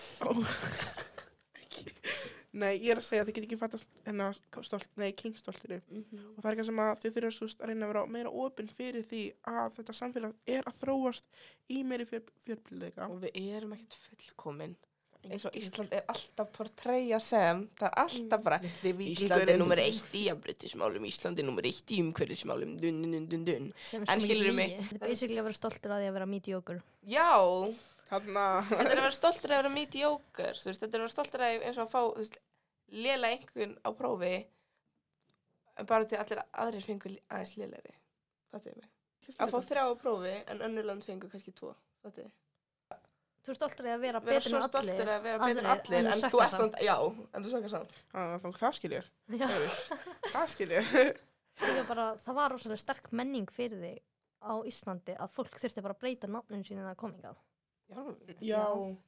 nei, 2.61 2.73
ég 2.81 2.91
er 2.91 2.99
að 2.99 3.07
segja 3.07 3.23
að 3.23 3.29
þið 3.29 3.37
get 3.37 3.47
ekki 3.47 3.59
fattast 3.61 3.97
hennar 4.07 4.37
stolt, 4.65 4.89
nei, 4.99 5.11
kynstoltinu. 5.17 5.79
og 5.79 6.41
það 6.41 6.49
er 6.49 6.51
eitthvað 6.51 6.69
sem 6.69 6.83
að 6.83 6.93
þið 7.05 7.17
þurfa 7.17 7.33
svo 7.37 7.49
að 7.51 7.71
reyna 7.71 7.87
að 7.87 7.93
vera 7.93 8.05
meira 8.17 8.35
opinn 8.45 8.71
fyrir 8.71 9.07
því 9.07 9.23
að 9.53 9.75
þetta 9.79 9.97
samfélag 10.01 10.55
er 10.57 10.67
að 10.67 10.79
þróast 10.81 11.43
í 11.71 11.81
meiri 11.87 12.07
fjölbyrleika 12.09 13.09
Og 13.11 13.19
við 13.25 13.43
erum 13.55 13.75
ekkert 13.77 13.99
fullkomin. 14.05 14.77
Eins 15.29 15.43
og 15.45 15.53
Ísland 15.53 15.91
er 15.93 16.07
alltaf 16.09 16.49
portreyja 16.55 17.19
sem, 17.21 17.59
það 17.77 17.91
er 17.91 17.99
alltaf 18.01 18.41
bara, 18.41 18.57
Ísland 19.05 19.51
er 19.53 19.59
nummer 19.61 19.77
eitt 19.83 20.15
í 20.17 20.23
jafnbryttismálum, 20.25 21.05
Ísland 21.05 21.37
er 21.37 21.45
nummer 21.45 21.67
eitt 21.69 21.93
í 21.93 21.99
umhverfismálum, 22.01 22.71
dun, 22.81 22.97
dun, 23.03 23.13
dun, 23.13 23.27
dun, 23.29 23.43
dun. 23.45 23.67
En 23.69 24.07
mikið 24.07 24.25
skilurðu 24.25 24.55
mig? 24.57 24.73
Þetta 24.89 24.97
er 24.97 25.13
basically 25.13 25.37
að 25.37 25.47
vera 25.51 25.59
stoltur 25.59 25.93
að 25.93 26.01
því 26.01 26.09
að 26.09 26.17
vera 26.17 26.29
mediocre 26.31 26.79
Já, 27.13 27.29
Þarna, 28.11 28.45
þetta 28.67 28.83
er 28.91 28.99
að 28.99 29.05
vera 29.05 29.15
stoltur 29.15 29.53
að 29.53 29.61
vera 29.61 29.73
mediocre, 29.73 30.55
þú 30.59 30.67
veist, 30.69 30.81
þetta 30.83 30.97
er 30.97 30.99
að 30.99 31.05
vera 31.05 31.13
stoltur 31.15 31.43
að 31.45 31.65
eins 31.67 31.77
og 31.79 31.85
að 31.85 31.91
fá, 31.93 32.01
þú 32.01 32.23
veist, 32.23 32.37
léla 33.05 33.29
einhvern 33.31 33.75
á 33.87 33.89
prófi, 33.95 34.33
en 35.79 35.87
bara 35.87 36.09
til 36.11 36.19
allir 36.19 36.43
aðrir 36.65 36.83
fengur 36.85 37.15
aðeins 37.31 37.53
lélæri, 37.55 37.95
fattuðu 38.51 38.81
mig? 38.81 38.91
Að 39.37 39.53
fá 39.53 39.59
þrjá 39.69 39.83
á 39.87 39.93
prófi, 40.01 40.35
en 40.51 40.63
önnurland 40.67 41.07
fengur 41.07 41.31
kannski 41.31 41.55
tvo, 41.55 41.71
fattuðu? 42.03 42.31
Þú 43.41 43.49
er 43.49 43.57
stoltur 43.57 43.87
að 43.89 44.03
vera 44.03 44.19
betur 44.21 44.35
en 44.37 44.61
stoltur 44.61 44.83
allir 44.83 45.09
að 45.09 45.23
vera 45.25 45.37
betur 45.41 45.63
en 45.63 45.69
allir, 45.71 45.95
en 45.97 46.09
en 46.11 46.19
þú 46.21 46.29
þú 46.29 46.41
ert 46.43 46.51
samt, 46.53 46.75
já, 46.85 46.93
en 47.33 47.45
þú 47.45 47.53
sökkar 47.55 47.71
samt. 47.71 47.95
þá, 48.11 48.49
það 48.59 48.75
skil 48.77 48.91
ég 48.93 49.07
Já. 49.39 49.47
það 50.27 50.51
skil 50.51 50.67
ég 50.75 50.91
Líka 51.61 51.85
bara, 51.87 52.05
það 52.21 52.37
var 52.37 52.53
rosalega 52.53 52.81
sterk 52.83 53.09
menning 53.17 53.49
fyrir 53.53 53.81
þig 53.81 53.97
á 54.45 54.53
Íslandi 54.69 55.15
að 55.17 55.33
fólk 55.33 55.57
þurfti 55.57 55.83
bara 55.85 55.97
að 55.97 56.03
breyta 56.03 56.29
nafninu 56.29 56.65
sínu 56.65 56.81
þegar 56.83 56.91
það 56.91 56.99
kom 57.01 57.15
hingað. 57.17 57.41
Já, 57.91 58.03
já, 58.41 58.63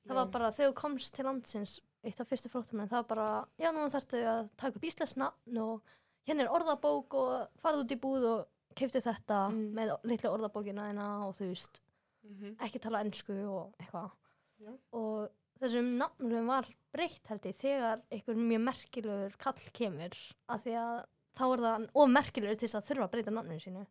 Það 0.08 0.16
var 0.20 0.32
bara, 0.34 0.50
þegar 0.52 0.72
þú 0.72 0.76
komst 0.82 1.14
til 1.16 1.26
landsins 1.26 1.80
eitt 2.04 2.20
af 2.20 2.28
fyrstu 2.28 2.50
flóttuminn, 2.52 2.90
það 2.92 3.00
var 3.00 3.10
bara, 3.14 3.28
já, 3.62 3.70
nú 3.72 3.86
þarftu 3.94 4.20
að 4.28 4.50
taka 4.60 4.76
upp 4.80 4.88
íslensk 4.90 5.18
nafn 5.22 5.58
og 5.64 5.94
hérna 6.28 6.44
er 6.44 6.52
orðabók 6.52 7.16
og 7.16 7.48
farðu 7.64 7.86
út 7.86 7.94
í 7.96 8.00
búð 8.04 8.26
og 8.34 8.42
keiftu 8.76 9.00
þetta 9.06 9.38
Mm. 9.52 9.74
með 9.78 9.94
litlu 10.04 10.30
orðabókina 10.34 10.88
hérna 10.90 11.08
og 11.28 11.36
þú 11.38 11.48
veist, 11.54 11.80
Mhm. 12.24 12.56
ekki 12.60 12.80
tala 12.82 13.04
ennsku 13.04 13.34
og 13.48 13.74
eitthvað. 13.80 14.12
Já. 14.60 14.72
Og 14.94 15.30
þessum 15.62 15.98
nafnum 15.98 16.48
var 16.48 16.66
breytt 16.94 17.28
held 17.28 17.42
ég 17.42 17.56
þegar 17.56 18.02
einhver 18.12 18.36
mjög 18.36 18.64
merkilegur 18.68 19.38
kall 19.38 19.54
kemur 19.74 20.10
að 20.50 20.64
því 20.64 20.74
að 20.76 21.06
þá 21.36 21.44
er 21.54 21.60
það 21.64 21.90
of 21.96 22.10
merkilegur 22.10 22.58
til 22.58 22.68
þess 22.68 22.76
að 22.80 22.88
þurfa 22.90 23.04
að 23.08 23.12
breyta 23.12 23.32
nafninu 23.32 23.60
sínu 23.64 23.86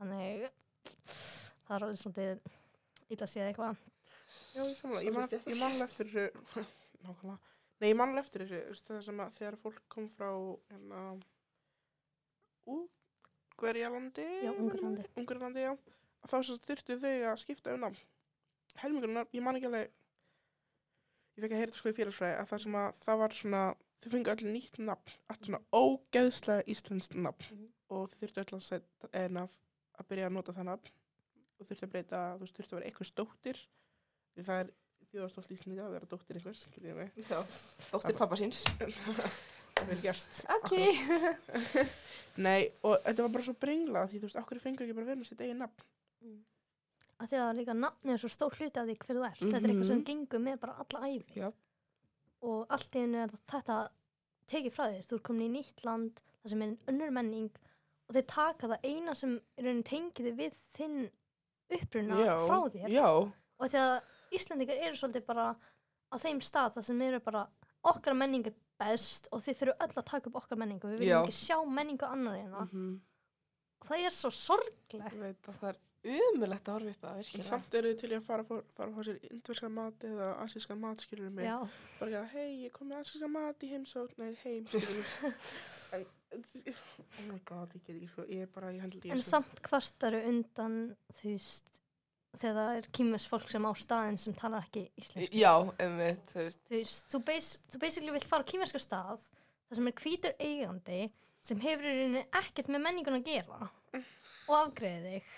þannig 0.00 0.50
það 1.66 1.76
er 1.76 1.84
alveg 1.86 2.00
svolítið 2.02 2.40
illa 3.16 3.26
að 3.28 3.32
séð 3.32 3.48
eitthvað. 3.48 3.82
Já, 4.54 4.62
ég 4.62 4.76
samla, 4.78 5.02
ég 5.04 5.14
man, 5.14 5.28
Svolítið 5.28 5.52
ég 5.52 5.60
man 5.60 5.74
alveg 5.74 5.90
eftir 5.90 6.10
þessu, 6.10 6.64
nákvæmlega, 7.04 7.36
nei, 7.80 7.88
ég 7.88 7.96
man 7.98 8.12
alveg 8.12 8.24
eftir 8.24 8.44
þessu, 8.44 8.60
þú 8.60 8.72
veist, 8.72 8.88
það 8.90 9.02
sem 9.08 9.22
að 9.24 9.36
þegar 9.38 9.58
fólk 9.60 9.82
kom 9.94 10.08
frá, 10.12 10.30
hérna, 10.70 11.02
Ungverjalandi, 12.74 14.24
Já, 14.44 14.50
Ungverjalandi. 14.54 15.06
Ungverjalandi, 15.20 15.66
já, 15.66 15.74
þá 16.24 16.36
svo 16.38 16.56
styrtu 16.56 16.98
þau 17.02 17.12
að 17.30 17.40
skipta 17.42 17.74
um 17.74 17.84
nafn. 17.84 18.00
Helmingurinn, 18.80 19.20
ég 19.36 19.44
man 19.44 19.58
ekki 19.58 19.68
alveg, 19.70 19.92
ég 21.36 21.44
fekk 21.44 21.52
að 21.52 21.60
heyra 21.60 21.70
þetta 21.70 21.82
sko 21.82 21.92
í 21.92 21.98
félagsfræði, 21.98 22.38
að 22.40 22.50
það 22.50 22.64
sem 22.64 22.78
að 22.80 23.00
það 23.04 23.20
var 23.20 23.36
svona, 23.38 23.62
þau 24.02 24.08
fengu 24.14 24.34
öll 24.34 24.48
nýtt 24.48 24.80
nafn, 24.82 25.14
allt 25.30 25.48
svona 25.50 25.62
ógeðslega 25.76 26.66
íslenskt 26.74 27.18
nafn. 27.20 27.54
Mhm. 27.54 27.70
og 27.94 28.10
þau 28.10 28.26
þurftu 28.32 28.80
en 29.12 29.36
að, 29.44 29.56
að 30.00 30.06
byrja 30.08 30.26
að 30.30 30.36
nota 30.38 30.54
það 30.56 30.70
nafn 30.72 30.92
og 31.60 31.66
þurftu 31.68 31.86
að 31.86 31.92
breyta, 31.94 32.20
þú 32.38 32.44
veist, 32.44 32.56
þurftu 32.58 32.74
að 32.74 32.78
vera 32.80 32.88
eitthvað 32.90 33.10
stóttir 33.10 33.60
því 34.34 34.44
það 34.48 34.60
er 34.64 34.70
þjóðastótt 35.14 35.50
íslendinga 35.54 35.84
að 35.86 35.92
vera 35.94 36.06
dóttir 36.10 36.38
einhvers. 36.40 36.62
Já, 37.30 37.38
dóttir 37.92 38.16
pappa 38.18 38.36
síns. 38.40 38.64
Það 39.74 39.88
er 39.90 40.00
gert. 40.04 40.36
Ok. 40.54 40.72
Nei, 42.44 42.60
og 42.86 42.96
þetta 43.04 43.24
var 43.26 43.32
bara 43.34 43.44
svo 43.46 43.54
brenglað 43.58 44.10
því 44.12 44.20
þú 44.22 44.28
veist, 44.28 44.38
okkur 44.40 44.60
fengur 44.62 44.86
ekki 44.86 44.94
bara 44.96 45.08
verið 45.08 45.20
með 45.22 45.28
sitt 45.30 45.42
eigin 45.44 45.58
nafn. 45.62 45.88
að 47.22 47.30
því 47.30 47.38
að 47.44 47.50
líka 47.58 47.74
nafni 47.78 48.12
er 48.14 48.18
svo 48.22 48.30
stór 48.32 48.54
hluti 48.58 48.80
af 48.80 48.86
því 48.88 48.94
hver 49.02 49.18
þú 49.18 49.24
ert 49.28 49.38
þetta 49.42 49.58
er 49.60 49.70
eitthvað 49.70 49.86
sem 49.90 49.98
Mhm. 50.00 50.06
gengur 50.08 50.40
með 50.42 50.56
bara 50.64 50.74
alla 50.82 51.08
æfi 51.10 51.36
Já. 51.38 51.52
og 52.42 52.66
allt 52.74 52.90
í 52.98 53.02
hennu 53.04 53.18
er 53.22 53.28
þetta 53.50 53.76
tekið 54.50 54.72
frá 54.74 54.84
þér, 54.90 55.04
þú 55.06 55.14
er 55.14 55.22
komin 55.28 55.46
í 55.46 55.52
nýtt 55.58 55.84
land 55.84 56.22
það 56.42 56.50
sem 56.50 56.62
er 56.62 56.76
önnur 56.90 57.12
menning 57.14 57.50
og 58.08 58.14
þeir 58.16 58.26
taka 58.26 58.66
það 58.74 58.84
eina 58.90 59.14
sem 59.14 59.36
í 59.38 59.62
rauninni 59.62 59.86
tengið 59.90 60.26
þig 60.26 60.36
við 60.42 60.58
þinn 60.74 60.98
uppruna 61.70 62.18
Já. 62.24 62.34
frá 62.46 62.58
þér 62.74 62.88
Já. 62.92 63.08
og 63.58 63.70
því 63.70 63.78
að 63.80 64.00
Íslandingar 64.34 64.76
eru 64.82 64.96
svolítið 64.98 65.26
bara 65.26 65.46
á 66.10 66.16
þeim 66.18 66.40
stað 66.42 66.74
það 66.76 66.82
sem 66.88 67.02
eru 67.02 67.20
bara 67.20 67.46
okkar 67.84 68.14
menning 68.14 68.46
er 68.46 68.54
best 68.80 69.28
og 69.32 69.40
þið 69.44 69.58
þurfum 69.60 69.82
öll 69.86 69.98
að 70.00 70.04
taka 70.10 70.28
upp 70.30 70.36
okkar 70.42 70.58
menningu 70.58 70.88
við 70.90 70.98
viljum 70.98 71.10
Já. 71.12 71.22
ekki 71.22 71.36
sjá 71.38 71.58
menningu 71.66 72.06
annar 72.08 72.36
hérna 72.40 72.64
Mhm. 72.72 73.00
og 73.80 73.88
það 73.88 74.06
er 74.06 74.10
svo 74.10 74.30
sorglegt 74.30 75.42
það 75.46 75.68
er 75.68 75.76
umulegt 76.04 76.68
að 76.68 76.74
horfa 76.76 76.90
upp 76.94 77.04
að 77.10 77.18
virkilega. 77.20 77.48
samt 77.48 77.74
eru 77.78 77.92
þið 77.92 78.00
til 78.02 78.10
að 78.18 78.24
fara, 78.26 78.44
að 78.44 78.64
fá 78.96 79.04
sér 79.08 79.20
indverskan 79.30 79.72
mat 79.76 80.04
eða 80.08 80.26
asískan 80.44 80.80
mat, 80.82 81.04
skilur 81.06 81.30
mig. 81.32 81.46
Já, 81.48 81.56
Bara 82.00 82.10
ekki 82.10 82.18
að, 82.20 82.28
hei, 82.34 82.50
ég 82.66 82.74
kom 82.76 82.90
með 82.90 83.00
asískan 83.04 83.32
mat 83.34 83.64
í 83.64 83.70
heimsókn, 83.72 84.18
nei, 84.20 84.34
heim, 84.42 84.66
skilur 84.68 85.06
en, 85.94 86.04
oh 86.74 87.24
my 87.30 87.38
god, 87.46 87.72
ég 87.78 87.86
get 87.86 87.94
ekki, 87.96 88.10
sko, 88.10 88.26
ég 88.28 88.44
er 88.44 88.52
bara, 88.52 88.72
ég 88.74 88.82
hendla 88.84 89.00
því. 89.04 89.14
en 89.14 89.22
samt 89.24 89.62
kvartaru 89.64 90.20
undan 90.28 90.78
þú 91.14 91.32
veist 91.34 91.80
þegar 92.34 92.56
það 92.58 92.76
er 92.80 92.86
kýmess 92.98 93.28
fólk 93.30 93.50
sem 93.52 93.62
á 93.62 93.72
staðin 93.78 94.16
sem 94.18 94.34
talar 94.34 94.64
ekki 94.66 94.88
íslensku 94.98 95.38
Já, 95.38 95.52
einmitt, 95.78 96.24
þú 96.32 96.40
veist. 96.42 96.62
þú 96.66 96.74
veist, 96.80 97.04
þú, 97.12 97.20
bas 97.28 97.50
þú 97.70 97.80
basically 97.84 98.14
vilt 98.16 98.26
fara 98.26 98.42
á 98.42 98.50
kýmerska 98.50 98.80
stað 98.82 99.28
þar 99.30 99.78
sem 99.78 99.90
er 99.92 99.96
hvítur 100.02 100.34
eigandi 100.42 100.98
sem 101.44 101.60
hefur 101.62 101.86
í 101.86 101.92
rauninni 101.94 102.24
ekkert 102.40 102.72
með 102.74 102.82
menningun 102.88 103.18
að 103.20 103.28
gera 103.30 103.68
og 103.94 104.54
afgreði 104.58 105.20
þig 105.20 105.32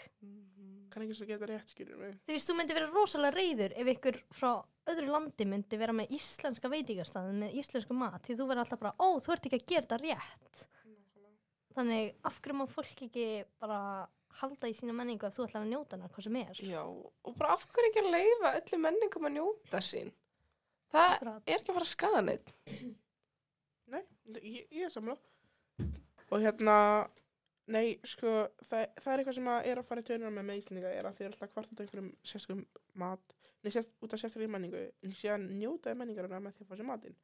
Kann 0.96 1.04
ekki 1.04 1.16
svo 1.18 1.26
geta 1.28 1.44
rétt, 1.50 1.68
skilur 1.74 1.98
mig. 2.00 2.14
þú 2.24 2.32
veist, 2.32 2.48
þú 2.48 2.54
myndi 2.56 2.74
vera 2.78 2.86
rosalega 2.88 3.36
reyður 3.36 3.74
ef 3.76 3.88
ykkur 3.92 4.16
frá 4.32 4.50
öðru 4.88 5.10
landi 5.12 5.44
myndi 5.50 5.76
vera 5.76 5.92
með 5.92 6.14
íslenska 6.16 6.70
veitingarstaðin 6.72 7.42
með 7.42 7.58
íslensku 7.60 7.96
mat 8.00 8.22
því 8.24 8.36
þú 8.38 8.46
verður 8.48 8.62
alltaf 8.64 8.80
bara, 8.80 8.94
ó, 8.96 9.08
þú 9.20 9.34
ert 9.34 9.48
ekki 9.50 9.58
að 9.60 9.66
gera 9.74 9.84
þetta 9.84 9.98
rétt 10.00 10.62
þannig, 11.76 12.14
af 12.24 12.38
hverju 12.40 12.56
má 12.56 12.64
fólk 12.72 13.02
ekki 13.10 13.26
bara 13.60 13.80
halda 14.40 14.68
í 14.72 14.76
sína 14.76 14.94
menningu 14.96 15.28
ef 15.28 15.36
þú 15.36 15.44
ætlar 15.50 15.66
að 15.66 15.70
njóta 15.74 15.96
hana, 15.98 16.08
hvað 16.12 16.26
sem 16.30 16.38
er 16.40 16.62
Já, 16.64 16.80
og 16.86 17.36
bara 17.36 17.52
af 17.56 17.66
hverju 17.68 17.90
ekki 17.90 18.02
að 18.04 18.10
leifa 18.16 18.54
öllum 18.62 18.82
menningum 18.88 19.28
að 19.28 19.36
njóta 19.36 19.82
sín? 19.84 20.10
Það 20.96 21.12
Akkurat. 21.12 21.44
er 21.44 21.58
ekki 21.60 21.72
að 21.72 21.76
fara 21.76 21.86
að 21.86 21.92
skada 21.92 22.20
neitt. 22.24 22.52
Nei, 23.92 24.02
ég, 24.40 24.66
ég 24.72 24.86
er 24.86 24.92
samla. 24.94 25.16
Og 26.30 26.42
hérna, 26.42 26.76
nei, 27.72 27.96
sko, 28.06 28.34
það, 28.62 28.84
það 29.02 29.12
er 29.12 29.22
eitthvað 29.22 29.38
sem 29.38 29.50
að 29.52 29.70
er 29.70 29.80
að 29.80 29.88
fara 29.88 30.04
í 30.04 30.08
tönuna 30.08 30.32
með 30.34 30.48
með 30.48 30.60
Íslendinga 30.62 30.92
er 30.94 31.08
að 31.08 31.18
þið 31.18 31.26
er 31.26 31.32
alltaf 31.32 31.56
af 31.56 31.70
einhverjum 31.84 32.10
sérstökum 32.32 32.64
mat, 33.02 33.36
nei, 33.62 33.70
sérst, 33.74 33.94
út 34.02 34.16
af 34.16 34.22
sérstökum 34.22 34.56
menningu, 34.56 34.82
en 35.02 35.16
síðan 35.16 35.48
njótaði 35.60 36.00
menningarna 36.02 36.42
með 36.44 36.58
því 36.58 36.66
að 36.66 36.70
fá 36.70 36.80
sér 36.80 36.90
matinn. 36.90 37.16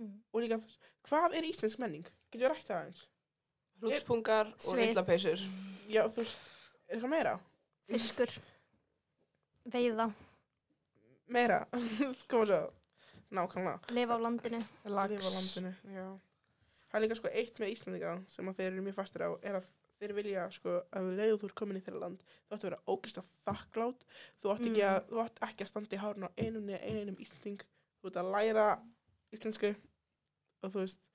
Mm. 0.00 0.18
Og 0.32 0.44
líka, 0.44 0.60
hvað 1.08 1.38
er 1.38 1.48
íslensk 1.50 1.82
menning? 1.82 2.10
Getur 2.32 2.46
við 2.46 2.54
rætt 2.54 2.68
það 2.70 2.84
eins? 2.88 3.06
Rútspungar 3.82 4.52
og 4.54 4.78
villapeysur. 4.78 5.40
Já, 5.90 6.04
þú 6.06 6.22
veist, 6.22 6.44
er 6.86 6.96
eitthvað 6.96 7.16
meira? 7.16 7.38
fiskur 7.92 8.30
veiða, 9.72 10.10
Meira? 11.32 11.66
Svo, 12.20 12.44
nákvæmlega. 13.32 13.80
lifa 13.96 14.16
á 14.16 14.18
landinu 14.20 14.60
Lags. 14.84 15.12
Lifa 15.12 15.28
á 15.28 15.32
landinu, 15.36 15.74
já. 15.96 16.06
Það 16.92 16.98
er 16.98 17.04
líka 17.06 17.16
sko 17.16 17.30
eitt 17.32 17.60
með 17.62 17.70
Íslandinga 17.72 18.12
sem 18.28 18.48
að 18.50 18.58
þeir 18.58 18.68
eru 18.68 18.82
mjög 18.84 18.96
fastir 18.98 19.24
á 19.24 19.30
er 19.40 19.56
að 19.56 19.68
þeir 20.02 20.12
vilja 20.18 20.42
sko 20.52 20.74
að 20.92 21.06
við 21.08 21.20
leiðu 21.22 21.38
þú 21.40 21.48
ert 21.48 21.56
komin 21.62 21.78
í 21.78 21.84
þeirra 21.86 22.02
land 22.02 22.24
þú 22.26 22.56
ætti 22.56 22.58
að 22.58 22.66
vera 22.68 22.80
ógæst 22.92 23.20
að 23.22 23.30
þakklátt 23.46 24.04
þú 24.42 24.52
ætti 24.52 24.68
ekki, 24.72 24.82
að, 24.88 25.14
átt 25.22 25.40
ekki 25.46 25.64
að 25.64 25.70
standa 25.70 25.96
í 25.96 26.02
hárun 26.02 26.26
á 26.28 26.30
einum 26.36 26.68
neða 26.68 26.90
einum 26.90 27.22
Íslanding 27.22 27.64
þú 28.02 28.10
ætti 28.10 28.20
að 28.20 28.30
læra 28.34 28.66
íslensku 29.32 29.72
og 29.72 30.74
þú 30.74 30.82
veist 30.82 31.08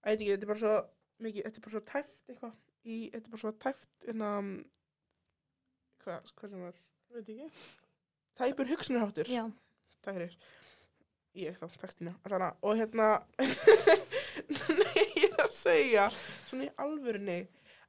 að 0.00 0.14
ekki, 0.14 0.30
þetta 0.32 0.48
er 0.48 0.52
bara 0.52 0.62
svo 0.62 0.74
mikið, 1.26 1.44
þetta 1.44 1.60
er 1.60 1.66
bara 1.66 1.74
svo 1.74 1.84
tæft 1.92 2.32
eitthvað 2.32 2.56
í, 2.88 2.98
þetta 3.12 3.24
er 3.24 3.34
bara 3.34 3.42
svo 3.44 3.54
tæft 3.66 4.08
innan 4.08 4.38
um, 4.38 4.52
hvað, 6.04 6.32
hvað 6.38 6.54
sem 6.54 6.64
var, 6.64 6.82
veit 7.14 7.32
ekki. 7.34 7.48
Tæpur 8.38 8.70
hugsunarháttur. 8.70 9.30
Já, 9.32 9.44
Takk 10.04 10.18
fyrir. 10.20 10.36
Ég 11.38 11.58
þá, 11.58 11.66
takk 11.78 11.92
Stína. 11.92 12.14
Og 12.64 12.78
hérna, 12.78 13.08
ég 15.18 15.28
er 15.32 15.44
að 15.46 15.54
segja, 15.56 16.08
svona 16.48 16.66
í 16.68 16.72
alvörunni, 16.84 17.38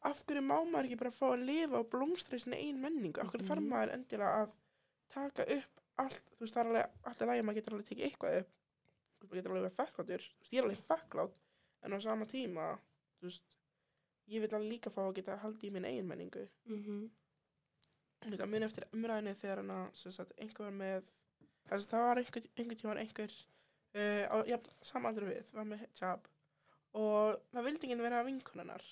af 0.09 0.21
hverju 0.25 0.41
má 0.45 0.55
maður 0.63 0.87
ekki 0.89 0.99
bara 1.01 1.11
fá 1.11 1.25
að 1.33 1.45
lifa 1.49 1.79
og 1.81 1.89
blómstra 1.91 2.37
í 2.39 2.43
sinni 2.43 2.59
ein 2.69 2.79
menningu? 2.83 3.19
Af 3.21 3.31
hverju 3.33 3.47
þarf 3.49 3.61
Mhm. 3.63 3.69
maður 3.73 3.93
endilega 3.97 4.43
að 4.43 4.53
taka 5.15 5.45
upp 5.57 5.83
allt, 5.99 6.21
þú 6.37 6.45
veist, 6.45 6.55
það 6.55 6.61
er 6.63 6.69
alveg, 6.69 6.89
allt 7.09 7.21
er 7.21 7.27
lægi, 7.27 7.43
maður 7.49 7.57
getur 7.59 7.73
alveg 7.75 7.87
tekið 7.89 8.05
eitthvað 8.09 8.37
upp. 8.39 8.51
Maður 9.19 9.35
getur 9.39 9.51
alveg 9.51 9.63
verið 9.65 9.79
þakkláttur, 9.79 10.27
þú 10.29 10.39
veist, 10.39 10.53
ég 10.53 10.59
er 10.59 10.67
alveg 10.69 10.83
þakklátt, 10.85 11.33
en 11.83 11.91
á 11.91 11.97
sama 11.99 12.25
tíma, 12.25 12.67
þú 13.19 13.27
veist, 13.27 13.57
ég 14.29 14.41
vil 14.45 14.53
alveg 14.55 14.71
líka 14.71 14.89
fá 14.93 15.01
að 15.09 15.15
geta 15.19 15.35
haldið 15.43 15.67
í 15.69 15.71
minn 15.75 15.85
eigin 15.89 16.07
menningu. 16.07 16.47
Mhm. 16.69 17.09
líka 18.29 18.45
mun 18.47 18.63
eftir 18.63 18.83
umræðinu 18.93 19.31
þegar 19.39 19.57
hann 19.61 19.69
að 19.71 19.95
sem 19.95 20.11
sagt, 20.11 20.33
einhver 20.37 20.71
með 20.75 21.05
þess 21.69 21.85
að 21.87 21.91
það 21.93 22.01
var 22.07 22.19
einhver, 22.19 22.43
einhver 22.59 22.77
tíma 22.81 22.95
einhver 22.99 23.35
uh, 23.95 24.25
á 24.27 24.35
ja, 24.49 24.57
samaldur 24.81 25.23
við 25.29 25.51
var 25.55 25.63
með 25.69 25.79
hijab 25.85 26.27
og 26.97 27.39
það 27.53 27.65
vildi 27.69 27.87
ekki 27.89 28.01
vera 28.01 28.23
vinkonunnar 28.25 28.85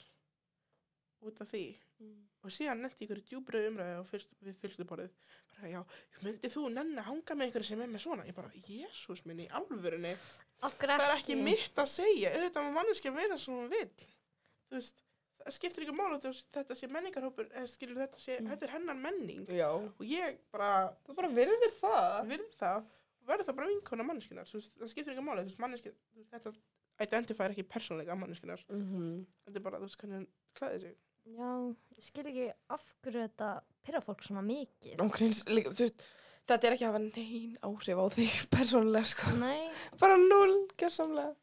út 1.27 1.42
af 1.42 1.50
því. 1.50 1.63
Og 2.46 2.54
síðan 2.54 2.84
netti 2.86 3.04
ykkur 3.08 3.20
djúbröð 3.25 3.66
umræði 3.72 3.96
og 4.00 4.06
fyrst, 4.08 4.30
við 4.46 4.56
fylgstuborðið 4.62 5.16
bara 5.50 5.72
já, 5.72 5.80
myndi 6.22 6.51
þú 6.54 6.68
nenni 6.70 7.00
að 7.01 7.08
hanga 7.10 7.36
með 7.39 7.50
ykkur 7.50 7.66
sem 7.66 7.82
er 7.82 7.89
með 7.89 8.04
svona? 8.06 8.27
Ég 8.30 8.36
bara, 8.38 8.51
jésús 8.68 9.24
minn 9.25 9.42
í 9.42 9.48
alvörunni. 9.58 10.12
Það 10.62 10.94
er 10.94 11.16
ekki 11.16 11.36
mitt 11.42 11.82
að 11.82 11.89
segja. 11.96 12.36
Auðvitað 12.38 12.68
má 12.68 12.77
manneski 12.77 13.10
að 13.10 13.18
vera 13.18 13.39
sem 13.42 13.58
hún 13.58 13.72
vill. 13.74 14.06
Þú 14.70 14.77
veist, 14.77 15.01
það 15.42 15.56
skiptir 15.58 15.88
ykkur 15.88 15.98
málu 15.98 16.20
þetta 16.22 16.77
sé 16.77 16.92
menningarhópur, 16.94 17.50
skilur 17.74 18.00
þetta 18.06 18.22
sé 18.22 18.38
Mm. 18.38 18.51
þetta 18.54 18.68
er 18.70 18.75
hennar 18.77 18.96
menning. 19.01 19.44
Já. 19.50 19.70
og 19.74 20.06
ég 20.06 20.38
bara 20.54 20.94
Þú 21.08 21.16
bara 21.16 21.34
virðir 21.34 21.74
það. 21.82 22.27
virð 22.30 22.54
það. 22.62 22.86
Verður 23.27 23.46
það 23.50 23.56
bara 23.58 23.68
vinkona 23.74 24.04
manneskinar 24.08 24.46
það 24.46 24.88
skiptir 24.94 25.13
ekki 25.18 25.25
máli, 25.25 25.44
þú 25.50 25.58
veist, 25.58 25.84
veist, 26.16 26.32
þetta 26.32 26.54
identifæri 27.01 27.54
ekki 27.56 27.63
persónleika 27.70 28.16
manneskinar 28.18 28.63
Mhm. 28.70 29.25
þetta 29.48 29.56
er 29.56 29.66
bara, 29.66 29.80
þú 29.80 29.88
veist, 29.88 29.98
hvernig 30.01 30.16
hann 30.16 30.27
klæði 30.56 30.80
sig 30.82 30.96
já, 31.27 31.75
ég 31.98 32.04
skil 32.04 32.24
ekki 32.25 32.51
af 32.70 32.84
hverju 33.04 33.27
þetta 33.27 33.50
pyrra 33.84 34.01
fólk 34.01 34.22
svona 34.24 34.42
mikið 34.42 34.98
Ángríns, 35.04 35.44
líka, 35.48 35.70
þú 35.72 35.84
veist, 35.86 36.04
þetta 36.48 36.63
er 36.68 36.74
ekki 36.77 36.86
að 36.88 36.94
hafa 36.94 37.04
neyn 37.04 37.58
áhrif 37.62 37.98
á 38.00 38.06
þig 38.16 38.36
persónulega, 38.56 39.06
sko. 39.06 39.36
nei, 39.39 39.70
Bara 40.00 40.18
null, 40.18 40.68
gjörsamlega. 40.77 41.36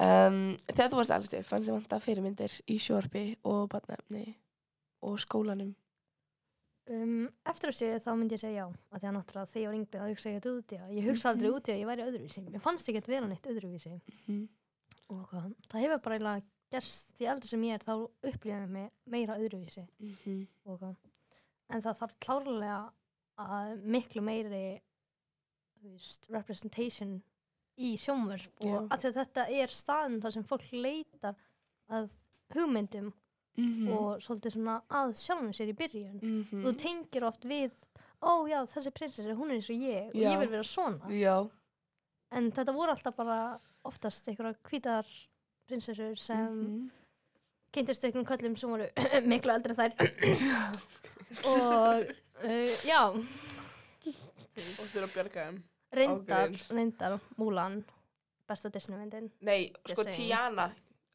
Um, 0.00 0.56
þegar 0.72 0.88
þú 0.92 0.96
varst 0.96 1.10
alveg 1.12 1.28
stið, 1.28 1.44
fannst 1.44 1.68
þið 1.68 1.74
vanta 1.76 1.98
fyrirmyndir 2.00 2.54
í 2.72 2.76
sjórfi 2.80 3.36
og 3.44 3.68
barnefni 3.68 4.34
og 5.02 5.18
skólanum. 5.20 5.74
um, 6.90 7.28
eftir 7.46 7.70
þessu 7.70 7.98
þá 8.02 8.14
myndi 8.16 8.34
ég 8.34 8.40
segja 8.40 8.62
já 8.62 8.66
að 8.66 9.00
því 9.02 9.08
að 9.10 9.14
náttúrulega 9.16 9.50
þegar 9.50 9.60
ég 9.62 9.68
var 9.68 9.76
yngri 9.78 10.00
þá 10.00 10.08
hugsa 10.10 10.30
ég 10.30 10.38
þetta 10.40 10.54
út 10.56 10.72
í 10.72 10.78
það 10.80 10.94
ég 10.96 11.04
hugsa 11.10 11.28
aldrei 11.30 11.50
út 11.50 11.68
í 11.68 11.72
að 11.74 11.80
ég 11.82 11.86
væri 11.90 12.06
öðruvísi 12.08 12.42
mér 12.46 12.60
fannst 12.64 12.88
ekki 12.90 13.02
að 13.02 13.10
vera 13.12 13.28
neitt 13.30 13.46
öðruvísi 13.52 13.92
Mhm. 14.26 14.48
Og 15.10 15.28
hvað, 15.30 15.54
það 15.68 15.80
hefur 15.84 16.02
bara 16.04 16.16
eiginlega 16.18 16.42
gerst 16.70 17.14
því 17.18 17.26
eldur 17.32 17.48
sem 17.50 17.62
ég 17.66 17.74
er 17.74 17.84
þá 17.84 17.94
upplifum 18.30 18.76
ég 18.78 18.90
meira 19.10 19.36
öðruvísi 19.38 19.86
Mhm. 19.98 20.46
og 20.66 20.78
hvað 20.80 20.96
en 21.70 21.80
það 21.82 21.98
þarf 22.00 22.14
klárlega 22.20 22.92
að 23.38 23.82
miklu 23.84 24.22
meiri 24.22 24.80
veist, 25.82 26.26
representation 26.30 27.22
í 27.80 27.94
sjónvörp 27.96 28.50
og 28.60 28.66
Já. 28.68 28.88
að 28.92 29.14
þetta 29.16 29.46
er 29.62 29.72
staðin 29.72 30.20
þar 30.20 30.32
sem 30.32 30.44
fólk 30.44 30.66
leitar 30.72 31.34
að 31.90 32.14
hugmyndum 32.54 33.12
Mhm. 33.56 33.88
og 33.92 34.20
svolítið 34.22 34.52
svona 34.54 34.82
að 34.88 35.14
sjálfum 35.18 35.52
sér 35.52 35.68
í 35.72 35.76
byrjun 35.76 36.20
Mhm. 36.22 36.62
þú 36.64 36.76
tengir 36.78 37.22
oft 37.24 37.42
við 37.42 37.72
ó 38.22 38.46
já, 38.48 38.62
þessi 38.66 38.90
prinsessi, 38.92 39.34
hún 39.34 39.50
er 39.50 39.54
eins 39.56 39.70
og 39.70 39.76
ég 39.76 40.08
og 40.08 40.14
Já. 40.14 40.30
ég 40.34 40.38
vil 40.40 40.48
vera 40.48 40.62
svona 40.62 41.08
Já. 41.10 41.50
en 42.32 42.52
þetta 42.52 42.74
voru 42.74 42.90
alltaf 42.92 43.16
bara 43.16 43.58
oftast 43.88 44.28
einhverja 44.28 44.54
hvítar 44.70 45.06
prinsessur 45.68 46.16
sem 46.18 46.46
Mhm. 46.60 46.90
kynntist 47.72 48.04
einhverjum 48.04 48.26
köllum 48.28 48.56
sem 48.58 48.70
voru 48.70 48.88
miklu 49.32 49.52
eldri 49.54 49.72
en 49.72 49.78
þær 49.78 49.92
og 51.54 52.10
uh, 52.44 52.86
já 52.86 53.00
Og 54.60 54.86
þeir 54.90 55.04
að 55.06 55.12
bjarga 55.14 55.42
þeim. 55.46 55.58
reyndar, 55.94 56.50
reyndar 56.74 57.18
Mulan 57.38 57.80
besta 58.50 58.68
Disneymyndin 58.74 59.30
Nei, 59.46 59.70
sko. 59.86 60.04
Tiana, 60.10 60.66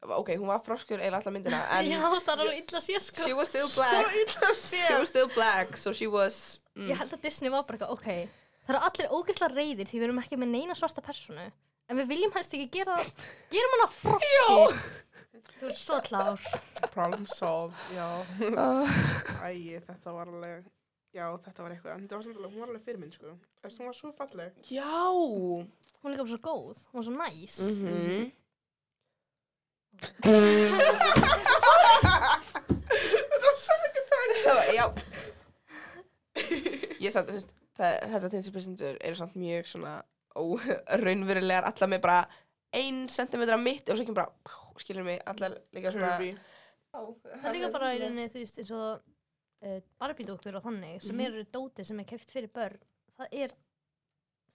ok, 0.02 0.32
hún 0.40 0.48
var 0.48 0.62
froskur 0.64 0.98
eiginlega 0.98 1.20
alltaf 1.20 1.34
myndina, 1.36 1.60
en 1.76 1.90
já, 1.90 2.00
það 2.00 2.32
er 2.32 2.42
alveg 2.46 2.62
illa 2.64 2.80
sér 2.84 3.04
sko 3.04 3.26
she 3.26 3.34
was 3.36 3.48
still 3.52 3.68
black. 3.76 4.08
She 4.56 4.80
was 4.98 5.08
still 5.12 5.28
black, 5.34 5.76
so 5.76 5.92
she 5.92 6.06
was... 6.10 6.58
Mm. 6.76 6.90
ég 6.90 6.98
held 7.00 7.12
að 7.16 7.22
Disney 7.28 7.48
var 7.52 7.62
bara 7.68 7.86
ok 7.92 8.06
það 8.66 8.72
eru 8.74 8.80
allir 8.88 9.12
ógeðslega 9.16 9.54
reyðir 9.56 9.88
því 9.88 10.00
við 10.00 10.06
erum 10.08 10.18
ekki 10.24 10.36
með 10.40 10.50
neina 10.56 10.74
svarta 10.76 11.00
personu 11.04 11.44
en 11.88 11.98
við 12.00 12.08
viljum 12.12 12.32
helst 12.36 12.54
ekki 12.56 12.68
gera 12.78 12.96
gerum 13.54 13.74
hana 13.76 13.88
froski 13.92 14.30
þú 15.56 15.68
er 15.70 15.76
svo 15.78 15.98
klár 16.06 16.40
Problem 16.96 17.26
solved, 17.28 17.76
já. 17.94 18.06
Uh, 18.40 18.88
Æ, 19.46 19.80
þetta 19.86 20.12
var 20.16 20.30
alveg, 20.32 20.64
já, 21.16 21.26
þetta 21.44 21.64
var 21.64 21.74
eitthvað. 21.74 21.92
En 21.96 22.02
þetta 22.04 22.16
var 22.18 22.24
samt 22.26 22.38
alveg, 22.40 22.52
hún 22.54 22.62
var 22.64 22.70
alveg 22.72 22.84
fyrirmynd, 22.86 23.16
sko. 23.18 23.34
Þess, 23.62 23.78
hún 23.80 23.90
var 23.90 23.96
svo 23.98 24.12
falleg. 24.16 24.56
já. 24.72 24.88
hún 25.12 26.08
er 26.08 26.14
líka 26.14 26.24
bara 26.24 26.32
svo 26.32 26.40
góð, 26.44 26.82
hún 26.92 27.00
er 27.02 27.06
svo 27.08 27.14
næs 27.16 27.58
Mhm. 27.66 28.32
Það 34.46 34.72
já. 34.76 34.86
Ég 37.02 37.12
satt, 37.12 37.26
þú 37.28 37.36
veist, 37.36 37.50
það- 37.78 38.00
þessar 38.12 38.30
tinsiprissendur 38.32 38.96
eru 39.00 39.16
samt 39.18 39.34
mjög 39.36 39.66
svona 39.66 39.94
óraunverulegar, 40.36 41.66
allar 41.70 41.90
með 41.92 42.02
bara 42.06 42.20
ein 42.76 43.04
sentimetra 43.08 43.56
mitt 43.60 43.88
og 43.88 43.96
svo 43.98 44.04
ekki 44.06 44.14
bara, 44.16 44.54
skilur 44.82 45.06
mig, 45.06 45.20
allar 45.30 45.54
líka 45.76 45.92
svona... 45.94 46.16
Kirby. 46.18 46.32
það 46.96 47.46
er 47.50 47.54
líka 47.56 47.70
bara 47.74 47.92
í 47.94 48.00
rauninni, 48.02 48.26
þú 48.32 48.40
veist, 48.42 48.58
eins 48.62 48.72
og 48.76 49.00
uh, 49.66 49.78
barbídókur 50.00 50.58
og 50.58 50.64
þannig, 50.64 50.98
sem 51.04 51.16
Mhm. 51.16 51.26
eru 51.28 51.44
dóti 51.54 51.84
sem 51.84 52.00
er 52.00 52.08
keft 52.08 52.32
fyrir 52.32 52.50
börn, 52.52 52.78
það 53.18 53.36
er 53.44 53.54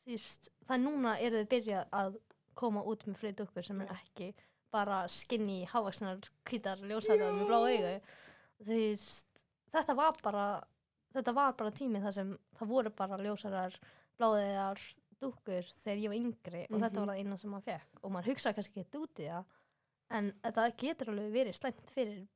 þú 0.05 0.11
veist, 0.15 0.49
það 0.67 0.75
er 0.77 0.83
núna 0.85 1.15
eru 1.21 1.41
þau 1.43 1.49
byrjað 1.55 1.95
að 2.01 2.19
koma 2.61 2.83
út 2.83 3.05
með 3.07 3.19
fleiri 3.21 3.37
dókur 3.41 3.63
sem 3.65 3.81
er 3.81 3.93
ekki 3.95 4.31
bara 4.71 5.01
skinny, 5.11 5.65
hávaksnar, 5.67 6.19
hvítar, 6.47 6.79
ljósæðar 6.87 7.33
með 7.35 7.47
blá 7.49 7.57
augu 7.59 7.93
þú 8.61 8.69
veist, 8.71 9.45
þetta 9.73 9.95
var 9.97 10.17
bara 10.23 10.45
þetta 11.15 11.33
var 11.35 11.53
bara 11.59 11.71
tími 11.75 11.99
þar 12.03 12.13
sem 12.15 12.29
það 12.59 12.69
voru 12.71 12.89
bara 12.95 13.17
ljósæðar, 13.19 13.75
bláðiðar 14.19 14.79
dúkkur 15.21 15.67
þegar 15.69 16.01
ég 16.01 16.11
var 16.11 16.17
yngri 16.19 16.61
og 16.69 16.77
þetta 16.81 16.91
Mhm. 16.91 17.05
var 17.05 17.15
það 17.15 17.19
eina 17.21 17.37
sem 17.37 17.51
maður 17.51 17.67
fekk 17.69 18.03
og 18.03 18.11
maður 18.11 18.29
hugsaði 18.31 18.55
kannski 18.57 18.83
ekki 18.85 19.01
út 19.01 19.19
í 19.21 19.27
það 19.29 19.45
en 20.17 20.31
þetta 20.43 20.65
getur 20.77 21.11
alveg 21.13 21.31
verið 21.35 21.57
slæmt 21.59 21.89
fyrir 21.95 22.27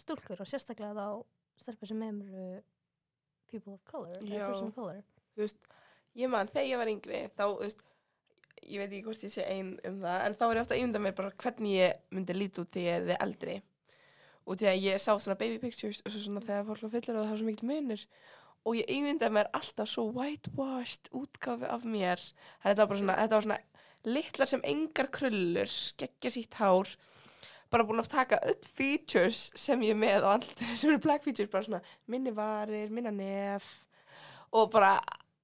stúlkur 0.00 0.40
og 0.40 0.46
sérstaklega 0.46 0.94
þá 0.94 1.24
stelpur 1.60 1.88
sem 1.88 2.02
eru 2.02 2.62
people 3.50 3.74
of 3.74 3.84
color, 3.84 4.14
of 4.16 4.74
color. 4.74 5.02
Veist, 5.36 5.56
ég 6.16 6.30
man, 6.30 6.46
þegar 6.48 6.68
ég 6.70 6.78
var 6.78 6.86
yngri 6.92 7.20
þá, 7.36 7.42
þú 7.50 7.58
veist, 7.64 7.82
ég 8.62 8.78
veit 8.78 8.90
ekki 8.92 9.02
hvort 9.04 9.24
ég 9.26 9.32
sé 9.34 9.44
ein 9.50 9.72
um 9.84 10.00
það, 10.00 10.24
en 10.26 10.34
þá 10.38 10.42
er 10.46 10.54
ég 10.56 10.60
ofta 10.62 10.74
að 10.76 10.80
ímynda 10.84 11.00
mér 11.02 11.14
bara 11.18 11.30
hvernig 11.32 11.74
ég 11.74 11.94
myndi 12.14 12.36
líti 12.36 12.60
út 12.62 12.70
þegar 12.70 12.86
ég 12.86 12.96
er 13.00 13.06
þið 13.10 13.22
eldri. 13.26 13.62
Og 14.46 14.56
því 14.56 14.66
að 14.70 14.82
ég 14.82 15.00
sá 15.02 15.12
svona 15.18 15.36
baby 15.38 15.58
pictures 15.58 16.00
og 16.06 16.12
svo 16.12 16.20
svona 16.24 16.40
þegar 16.40 16.64
fólk 16.70 16.82
var 16.86 16.90
fyllir 16.94 17.16
og 17.18 17.24
það 17.26 17.30
var 17.30 17.38
svo 17.42 17.46
mikill 17.50 17.68
munur 17.68 18.04
og 18.66 18.76
ég 18.76 18.90
ímynda 18.92 19.30
mér 19.32 19.48
alltaf 19.56 19.88
svo 19.88 20.10
whitewashed 20.12 21.08
útgáfi 21.16 21.68
af 21.70 21.86
mér 21.88 22.20
þetta 22.64 22.82
var 22.82 22.90
bara 22.90 23.00
svona, 23.00 23.18
þetta 23.22 23.38
var 23.38 23.46
svona 23.46 23.60
litlar 24.08 24.48
sem 24.48 24.62
engar 24.64 25.10
krullur, 25.12 25.72
geggja 26.00 26.32
sítt 26.32 26.56
hár 26.60 26.88
bara 27.70 27.86
búin 27.86 28.02
að 28.02 28.10
taka 28.12 28.40
öll 28.50 28.68
features 28.76 29.48
sem 29.58 29.80
ég 29.86 29.94
er 29.94 30.00
með 30.00 30.24
og 30.24 30.32
allt 30.34 30.64
sem 30.80 30.90
eru 30.90 31.02
black 31.02 31.24
features, 31.26 31.50
bara 31.52 31.66
svona 31.66 31.82
minni 32.10 32.34
varir, 32.34 32.92
minna 32.92 33.12
nef 33.14 33.68
og 34.56 34.70
bara 34.72 34.96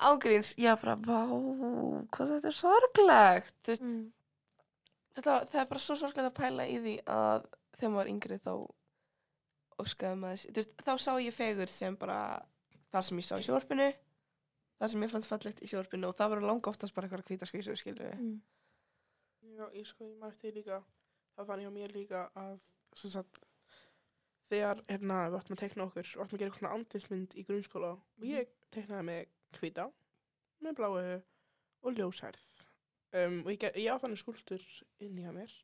ágríns, 0.03 0.53
ég 0.61 0.75
var 0.75 0.83
bara, 0.83 0.97
vá, 1.07 1.21
hvað 2.13 2.33
þetta 2.35 2.51
er 2.51 2.57
sorglegt, 2.57 3.55
þú 3.65 3.73
veist, 3.73 3.85
mm. 3.87 4.03
þetta, 5.17 5.37
það 5.53 5.61
er 5.63 5.71
bara 5.71 5.85
svo 5.85 5.97
sorglegt 5.97 6.29
að 6.29 6.35
pæla 6.37 6.67
í 6.69 6.81
því 6.83 6.97
að 7.07 7.47
þegar 7.79 7.93
maður 7.93 8.03
var 8.03 8.11
yngri 8.13 8.41
þá 8.43 8.53
óskaði 9.77 10.21
maður, 10.21 10.45
þú 10.51 10.61
veist, 10.61 10.77
þá 10.85 10.93
sá 11.07 11.11
ég 11.23 11.37
fegur 11.37 11.73
sem 11.73 11.97
bara 12.01 12.21
þar 12.97 13.09
sem 13.09 13.21
ég 13.21 13.27
sá 13.27 13.35
í 13.37 13.45
sjórpinu, 13.45 13.89
þar 14.81 14.93
sem 14.93 15.05
ég 15.05 15.13
fannst 15.13 15.31
fallegt 15.31 15.63
í 15.65 15.69
sjórpinu 15.69 16.09
og 16.11 16.17
það 16.17 16.33
var 16.33 16.47
langa 16.51 16.73
oftast 16.73 16.97
bara 16.97 17.09
eitthvað 17.09 17.29
hvíta 17.29 17.49
skvísu, 17.49 17.77
skilur 17.77 18.07
við. 18.07 18.23
Mm. 18.23 18.39
Já, 19.57 19.67
ég 19.77 19.89
sko, 19.89 20.09
ég 20.09 20.41
því 20.41 20.55
líka, 20.59 20.81
það 21.37 21.51
fann 21.51 21.63
ég 21.65 21.71
á 21.73 21.77
mér 21.77 21.95
líka 21.97 22.25
að, 22.37 22.59
sem 22.97 23.13
sagt, 23.13 23.47
þegar, 24.51 24.83
hérna, 24.91 25.23
við 25.31 25.39
áttum 25.41 25.57
að 25.57 25.63
teikna 25.63 25.87
okkur, 25.87 26.09
við 26.09 26.25
áttum 26.25 26.37
að 26.37 26.43
gera 26.43 26.51
eitthvað 26.51 26.63
svona 26.63 26.75
andlismynd 26.79 27.37
í 27.37 27.47
grunnskóla 27.49 27.93
og 27.97 28.27
ég 28.27 28.53
teiknaði 28.75 29.09
með 29.11 29.23
hvita, 29.61 29.87
með 30.65 30.77
bláu 30.81 30.93
og 30.97 31.97
ljósærð. 31.97 32.45
Um, 33.17 33.41
og 33.47 33.53
ég, 33.55 33.65
ég 33.81 33.93
á 33.93 34.01
þannig 34.03 34.21
skúltur 34.21 34.63
inn 35.05 35.17
í 35.17 35.25
að 35.25 35.39
mér. 35.41 35.57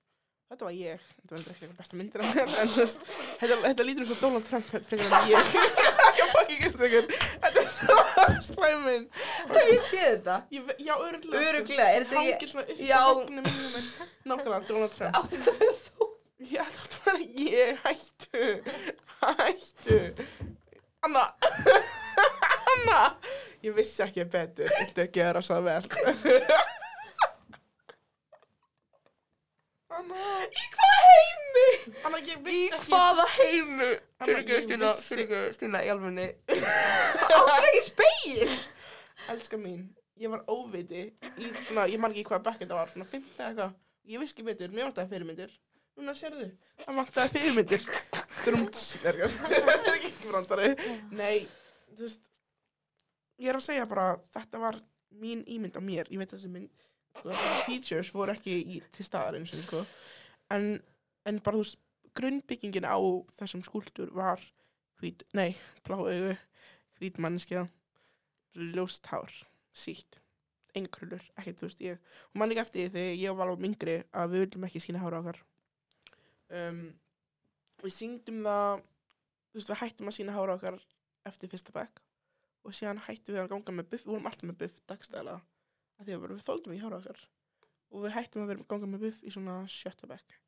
Þetta 0.53 0.69
var 0.69 0.77
ég, 0.77 1.05
þetta 1.19 1.35
var 1.35 1.41
eitthvað 1.43 1.55
eitthvað 1.57 1.79
besta 1.81 1.99
myndir 2.01 2.25
af 2.25 2.35
mér, 2.37 2.55
en 2.61 2.73
þú 2.73 2.85
veist, 2.85 3.07
þetta, 3.41 3.89
lítur 3.89 4.05
eins 4.05 4.15
og 4.17 4.21
Donald 4.21 4.49
Trump, 4.49 4.69
þetta 4.73 4.91
frekar 4.91 5.19
en 5.21 5.33
ég. 5.33 5.89
Ekki 6.13 6.23
að 6.27 6.33
fucking 6.37 6.61
ykkur, 6.69 7.07
þetta 7.43 7.63
er 7.63 7.69
svo 7.73 7.97
slæm 8.49 8.81
mynd. 8.87 9.21
Hef 9.53 9.71
ég 9.73 9.83
séð 9.87 10.09
þetta? 10.13 10.37
Ég, 10.53 10.73
já, 10.85 10.93
öruglega. 11.09 11.43
Örugglega, 11.51 11.87
er 11.97 12.05
þetta 12.05 12.17
ekki- 12.21 12.33
Hangir 12.33 12.49
svona 12.53 12.65
upp 12.69 12.79
á 12.79 13.03
veggnum 13.17 13.45
minnum 13.49 13.75
en 13.79 13.85
nákvæmlega 14.33 14.69
Donald 14.69 14.93
Trump. 14.97 15.15
Átti 15.23 15.37
þetta 15.41 15.53
að 15.53 15.59
vera 15.63 15.77
þú? 15.89 16.09
Já, 16.43 16.63
þetta 16.75 16.97
var 17.07 17.19
ég, 17.39 17.71
hættu, 17.87 18.45
hættu. 19.23 19.99
Anna, 21.07 21.25
Anna, 22.73 23.01
ég 23.67 23.73
vissi 23.77 24.03
ekki 24.05 24.25
betur, 24.31 24.69
viltu 24.79 25.03
ekki 25.07 25.21
gera 25.23 25.41
svo 25.43 25.59
vel. 25.65 25.83
Anna, 29.93 30.27
Í 30.49 30.63
hvaða 30.73 30.82
heimi? 31.83 32.03
Anna, 32.09 32.21
ég 32.23 32.37
Í 32.39 32.45
vissi 32.47 32.77
ekki. 32.77 32.91
hvaða 32.93 33.27
heimi? 33.37 33.89
Anna, 33.91 34.29
Fyrirgjöð, 34.29 34.59
ég 34.59 34.67
Stína, 34.69 34.93
fyrirgjöð, 35.09 35.49
Stína, 35.57 35.83
í 35.87 35.91
alfunni. 35.93 36.29
Áttir 37.37 37.69
ekki 37.71 37.83
speil? 37.89 38.55
Elska 39.33 39.59
mín, 39.61 39.85
ég 40.23 40.33
var 40.33 40.43
óviti 40.51 41.05
í 41.39 41.51
svona, 41.67 41.87
ég 41.91 42.01
man 42.03 42.15
ekki 42.15 42.25
hvað 42.31 42.45
bekk 42.49 42.63
þetta 42.65 42.79
var, 42.81 42.93
svona 42.93 43.09
50 43.11 43.35
eða 43.39 43.51
eitthvað. 43.53 43.77
Ég 44.13 44.23
vissi 44.23 44.35
ekki 44.37 44.47
betur, 44.49 44.73
mér 44.75 44.89
vantaði 44.91 45.13
fyrirmyndir. 45.15 45.53
Núna 46.01 46.15
sérðu, 46.17 46.49
það 46.83 46.97
vantaði 46.99 47.35
fyrirmyndir. 47.37 47.85
Drúmt, 48.43 48.79
það 49.03 49.11
er 49.13 49.93
ekki 49.93 50.13
brandari. 50.31 50.71
Nei, 51.15 51.45
þú 51.93 52.07
veist, 52.07 52.31
ég 53.43 53.53
er 53.53 53.59
að 53.61 53.67
segja 53.69 53.85
bara, 53.91 54.07
þetta 54.35 54.63
var 54.63 54.81
mín 55.23 55.45
ímynd 55.47 55.77
á 55.79 55.83
mér. 55.85 56.09
Ég 56.11 56.23
veit 56.23 56.33
að 56.33 56.41
þessi 56.43 56.67
features 57.67 58.11
voru 58.15 58.33
ekki 58.35 58.55
í, 58.75 58.81
til 58.97 59.05
staðar 59.07 59.37
eins 59.39 59.53
og, 59.55 59.63
sko. 59.67 59.83
En, 60.57 60.71
en 61.29 61.39
bara, 61.45 61.59
þú 61.59 61.65
veist, 61.65 61.79
grunnbyggingin 62.19 62.89
á 62.89 62.99
þessum 63.39 63.63
skúltur 63.65 64.11
var 64.15 64.43
hvít, 65.01 65.25
nei, 65.37 65.55
blá 65.87 65.99
augu, 65.99 66.35
hvít 66.99 67.21
manneskja, 67.23 67.65
ljóst 68.55 69.09
hár, 69.11 69.33
sítt, 69.73 70.21
engrullur, 70.79 71.25
ekkert, 71.39 71.61
þú 71.61 71.69
veist, 71.69 71.85
ég, 71.85 72.13
og 72.31 72.41
mann 72.41 72.53
líka 72.53 72.65
eftir 72.67 72.93
þegar 72.93 73.19
ég 73.21 73.39
var 73.39 73.53
alveg 73.53 73.71
yngri 73.71 73.99
að 74.13 74.35
við 74.35 74.45
viljum 74.47 74.69
ekki 74.69 74.83
skýna 74.85 75.03
hára 75.03 75.23
okkar. 75.23 75.41
Um, 76.53 76.83
við 77.83 77.97
syngdum 77.97 78.43
það, 78.47 78.85
þú 79.51 79.61
veist, 79.61 79.73
við 79.73 79.83
hættum 79.83 80.11
að 80.13 80.19
sína 80.19 80.37
hára 80.37 80.57
okkar 80.59 80.81
eftir 81.29 81.53
fyrsta 81.53 81.75
bekk 81.75 82.03
og 82.63 82.77
síðan 82.77 83.03
hættum 83.09 83.35
við 83.35 83.43
að 83.43 83.53
ganga 83.55 83.75
með 83.79 83.89
buff, 83.91 84.07
við 84.07 84.15
vorum 84.15 84.29
alltaf 84.31 84.49
með 84.49 84.61
buff 84.61 84.83
dagstæðlega, 84.91 85.41
af 85.99 86.07
því 86.07 86.17
að 86.17 86.27
við 86.29 86.45
þóldum 86.47 86.77
í 86.77 86.83
hára 86.83 87.01
okkar 87.01 87.25
og 87.93 88.07
við 88.07 88.15
hættum 88.17 88.45
að 88.45 88.53
vera 88.53 88.71
ganga 88.71 88.89
með 88.93 89.07
buff 89.07 89.25
í 89.27 89.33
svona 89.35 89.57
sjötta 89.71 90.09
bekk. 90.11 90.42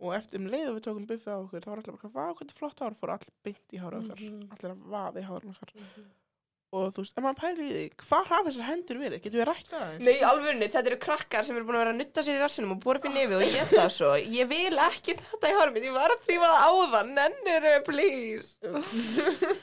Og 0.00 0.14
eftir 0.16 0.40
um 0.40 0.46
leið 0.48 0.68
og 0.70 0.76
við 0.78 0.84
tókum 0.86 1.06
buffið 1.10 1.34
á 1.34 1.38
okkur, 1.44 1.60
þá 1.60 1.68
var 1.70 1.80
allir 1.82 1.92
bara, 1.98 2.08
hvað, 2.14 2.40
er 2.46 2.56
flott 2.56 2.78
hár, 2.80 2.94
fór 2.96 3.10
allir 3.18 3.34
beint 3.44 3.68
í 3.76 3.80
hára 3.82 3.98
okkar, 4.00 4.16
Mhm. 4.16 4.48
allir 4.54 4.70
að 4.72 4.80
vaða 4.94 5.20
í 5.20 5.26
hára 5.28 5.50
okkar 5.52 5.70
og 6.72 6.92
þú 6.94 7.02
veist, 7.02 7.16
ef 7.18 7.24
maður 7.24 7.40
pælir 7.42 7.66
í 7.66 7.70
því, 7.74 7.86
hvað 7.98 8.24
hafa 8.30 8.46
þessar 8.46 8.66
hendur 8.70 8.98
verið? 9.02 9.20
Getur 9.24 9.40
við 9.42 9.48
rætt 9.50 9.66
það 9.72 9.80
aðeins? 9.82 10.04
Nei, 10.06 10.18
alvörni, 10.22 10.68
þetta 10.70 10.86
eru 10.92 10.98
krakkar 11.02 11.44
sem 11.44 11.56
eru 11.56 11.64
búin 11.66 11.74
að 11.74 11.82
vera 11.82 11.92
að 11.92 11.98
nutta 11.98 12.22
sér 12.22 12.36
í 12.38 12.40
rassinum 12.44 12.70
og 12.76 12.80
búa 12.84 12.94
upp 12.94 13.04
í 13.04 13.10
nefið 13.10 13.36
og 13.36 13.42
geta 13.50 13.74
það 13.80 13.90
svo. 13.90 14.10
Ég 14.38 14.46
vil 14.48 14.78
ekki 14.78 15.16
þetta 15.18 15.50
í 15.50 15.56
hárum 15.58 15.74
mitt, 15.74 15.82
ég 15.90 15.92
var 15.98 16.14
að 16.14 16.22
þrýfa 16.28 16.46
það 16.46 16.62
á 16.62 16.70
það, 16.94 17.04
nenniru, 17.18 17.74
please. 17.90 18.48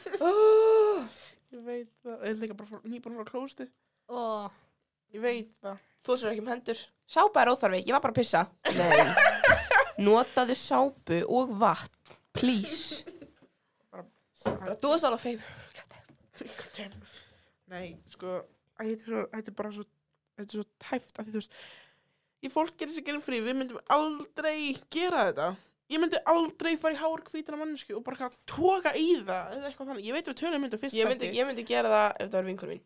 Ég 1.47 1.61
veit 1.63 1.87
það, 2.03 2.23
ég 2.27 2.39
líka 2.43 2.55
bara 2.59 2.81
nýbúin 2.83 3.15
frá 3.15 3.25
klósti. 3.31 3.65
Ég 5.15 5.21
veit 5.23 5.53
það. 5.63 5.79
Þú 6.03 6.17
sér 6.19 6.33
ekki 6.33 6.43
um 6.43 6.51
hendur. 6.51 6.79
Sápa 7.07 7.41
er 7.45 7.51
óþarfi, 7.53 7.79
ég 7.87 7.95
var 7.95 8.03
bara 8.03 8.11
að 8.11 8.19
pissa. 8.19 8.41
Nei. 8.75 9.45
Notaðu 10.03 10.55
sápu 10.57 11.21
og 11.25 11.53
vatn, 11.57 12.17
please. 12.37 13.03
Þú 14.37 14.91
varst 14.91 15.07
alveg 15.07 15.23
feim. 15.23 15.45
Nei, 17.73 17.97
sko, 18.07 18.39
þetta 18.79 19.39
er, 19.41 19.55
bara 19.57 19.71
svo, 19.73 19.85
þetta 20.37 20.47
er 20.47 20.59
svo 20.59 20.65
tæft 20.83 21.17
að 21.17 21.27
því 21.27 21.33
þú 21.33 21.39
veist, 21.41 21.55
ég 22.45 22.53
fólk 22.53 22.75
gerir 22.79 22.93
sér 22.95 23.07
gerum 23.09 23.23
frí, 23.25 23.41
við 23.43 23.57
myndum 23.57 23.81
aldrei 23.91 24.59
gera 24.93 25.25
þetta. 25.31 25.47
Ég 25.87 26.01
myndi 26.03 26.19
aldrei 26.27 26.73
fara 26.79 26.95
í 26.95 26.99
hár 26.99 27.21
hvítina 27.29 27.57
mannsku 27.59 27.95
og 27.95 28.03
bara 28.03 28.27
toga 28.49 28.91
í 28.99 29.07
það 29.23 29.53
eða 29.55 29.69
eitthvað 29.69 29.91
þannig. 29.93 30.07
Ég 30.09 30.17
veit 30.17 30.29
við 30.29 30.37
tölum 30.41 30.63
myndum 30.65 30.81
fyrst 30.81 30.97
Ég 30.99 31.07
myndi, 31.07 31.29
ég 31.35 31.47
myndi 31.47 31.63
gera 31.67 31.91
það 31.93 32.07
ef 32.09 32.31
það 32.31 32.37
var 32.37 32.47
vinkur 32.49 32.71
mín. 32.73 32.81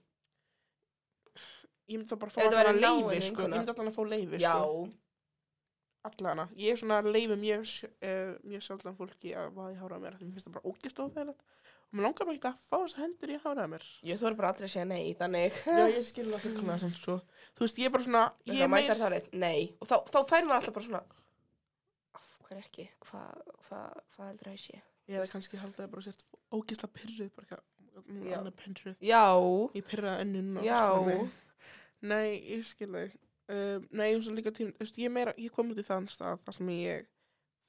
ég 1.91 1.97
myndi 1.97 2.11
þá 2.11 2.19
bara 2.21 2.33
fá 2.35 2.41
að 2.45 2.53
náin 2.55 2.81
leifi, 2.83 3.21
sko. 3.25 3.47
Ég 3.47 3.55
myndi 3.55 3.73
allan 3.73 3.89
að 3.89 3.95
fá 3.97 4.03
leifi, 4.05 4.41
Já. 4.43 4.53
sko. 4.53 4.85
Allana. 6.07 6.47
Ég 6.57 6.73
er 6.73 6.79
svona 6.81 6.97
að 7.01 7.11
leifi 7.13 7.35
mjög, 7.37 7.71
eh, 8.01 8.31
mjög 8.47 8.63
sjaldan 8.65 8.95
fólki 8.97 9.35
að 9.37 9.51
vaða 9.53 9.73
í 9.75 9.79
hára 9.81 9.99
mér. 10.01 10.15
af 10.15 10.19
Því 10.21 10.27
mér 10.27 10.33
finnst 10.37 10.47
það 10.47 10.55
bara 10.55 10.71
ógist 10.71 11.01
óþægilegt. 11.03 11.43
Og 11.91 11.97
mér 11.99 12.05
langar 12.07 12.25
bara 12.25 12.37
ekki 12.37 12.49
að 12.49 12.61
fá 12.69 12.77
þessar 12.79 13.01
hendur 13.03 13.33
í 13.33 13.39
hára 13.43 13.67
mér. 13.69 13.85
Ég 14.09 14.19
þóri 14.21 14.37
bara 14.39 14.49
aldrei 14.53 14.65
að 14.65 14.73
segja 14.73 14.85
nei, 14.89 15.13
þannig. 15.19 15.57
Já, 15.67 15.85
ég 15.91 16.05
skil 16.07 16.25
það 16.31 16.43
fullkomlega 16.45 16.79
sem 16.79 16.93
svo. 16.97 17.17
Þú 17.53 17.65
veist, 17.65 17.81
ég 17.81 17.85
er 17.85 17.93
bara 17.93 18.03
svona, 18.07 18.23
ég 18.47 18.53
Ég 18.55 18.61
er 18.65 18.71
meir... 18.71 18.95
það 18.95 19.11
reitt, 19.13 19.29
nei. 19.33 19.75
Og 19.81 19.87
þá, 19.91 19.97
þá 20.09 20.19
fær 20.31 20.47
maður 20.47 20.57
alltaf 20.57 20.77
bara 20.79 20.85
svona, 20.87 21.03
af 22.17 22.31
hverju 22.47 22.63
ekki, 22.65 22.87
hvað 23.05 23.43
hva, 23.67 23.81
hva 24.15 24.29
heldur 24.31 24.49
að 24.49 24.57
ég 24.57 24.63
sé? 24.65 24.81
Ég 25.11 25.17
hefði 25.19 25.31
kannski 25.35 25.59
haldið 25.61 25.85
að 25.85 25.91
bara 25.91 26.05
sért 26.07 26.25
ógisla 26.55 26.89
pyrruð, 26.95 27.31
bara 27.35 27.45
eitthvað, 27.45 27.63
hún 28.07 28.21
Já. 28.25 28.31
er 28.31 28.37
annað 28.39 28.57
pyrruð. 28.63 28.95
Já, 29.11 29.23
Ég 29.75 29.85
pyrraði 29.91 30.25
önnun 30.25 30.51
skilur. 30.63 31.39
Nei, 32.01 32.41
ég 32.49 32.63
skil 32.65 32.89
þig. 32.95 33.19
Um, 33.51 33.87
nei, 33.99 34.13
eins 34.13 34.27
og 34.31 34.35
líka 34.37 34.51
tím, 34.55 34.69
þú 34.77 34.85
veist, 34.85 34.97
ég 35.01 35.11
meira, 35.11 35.33
ég 35.41 35.51
kom 35.51 35.71
út 35.73 35.79
í 35.81 35.83
þann 35.83 36.05
stað, 36.07 36.39
þar 36.45 36.55
sem 36.55 36.69
ég 36.77 37.07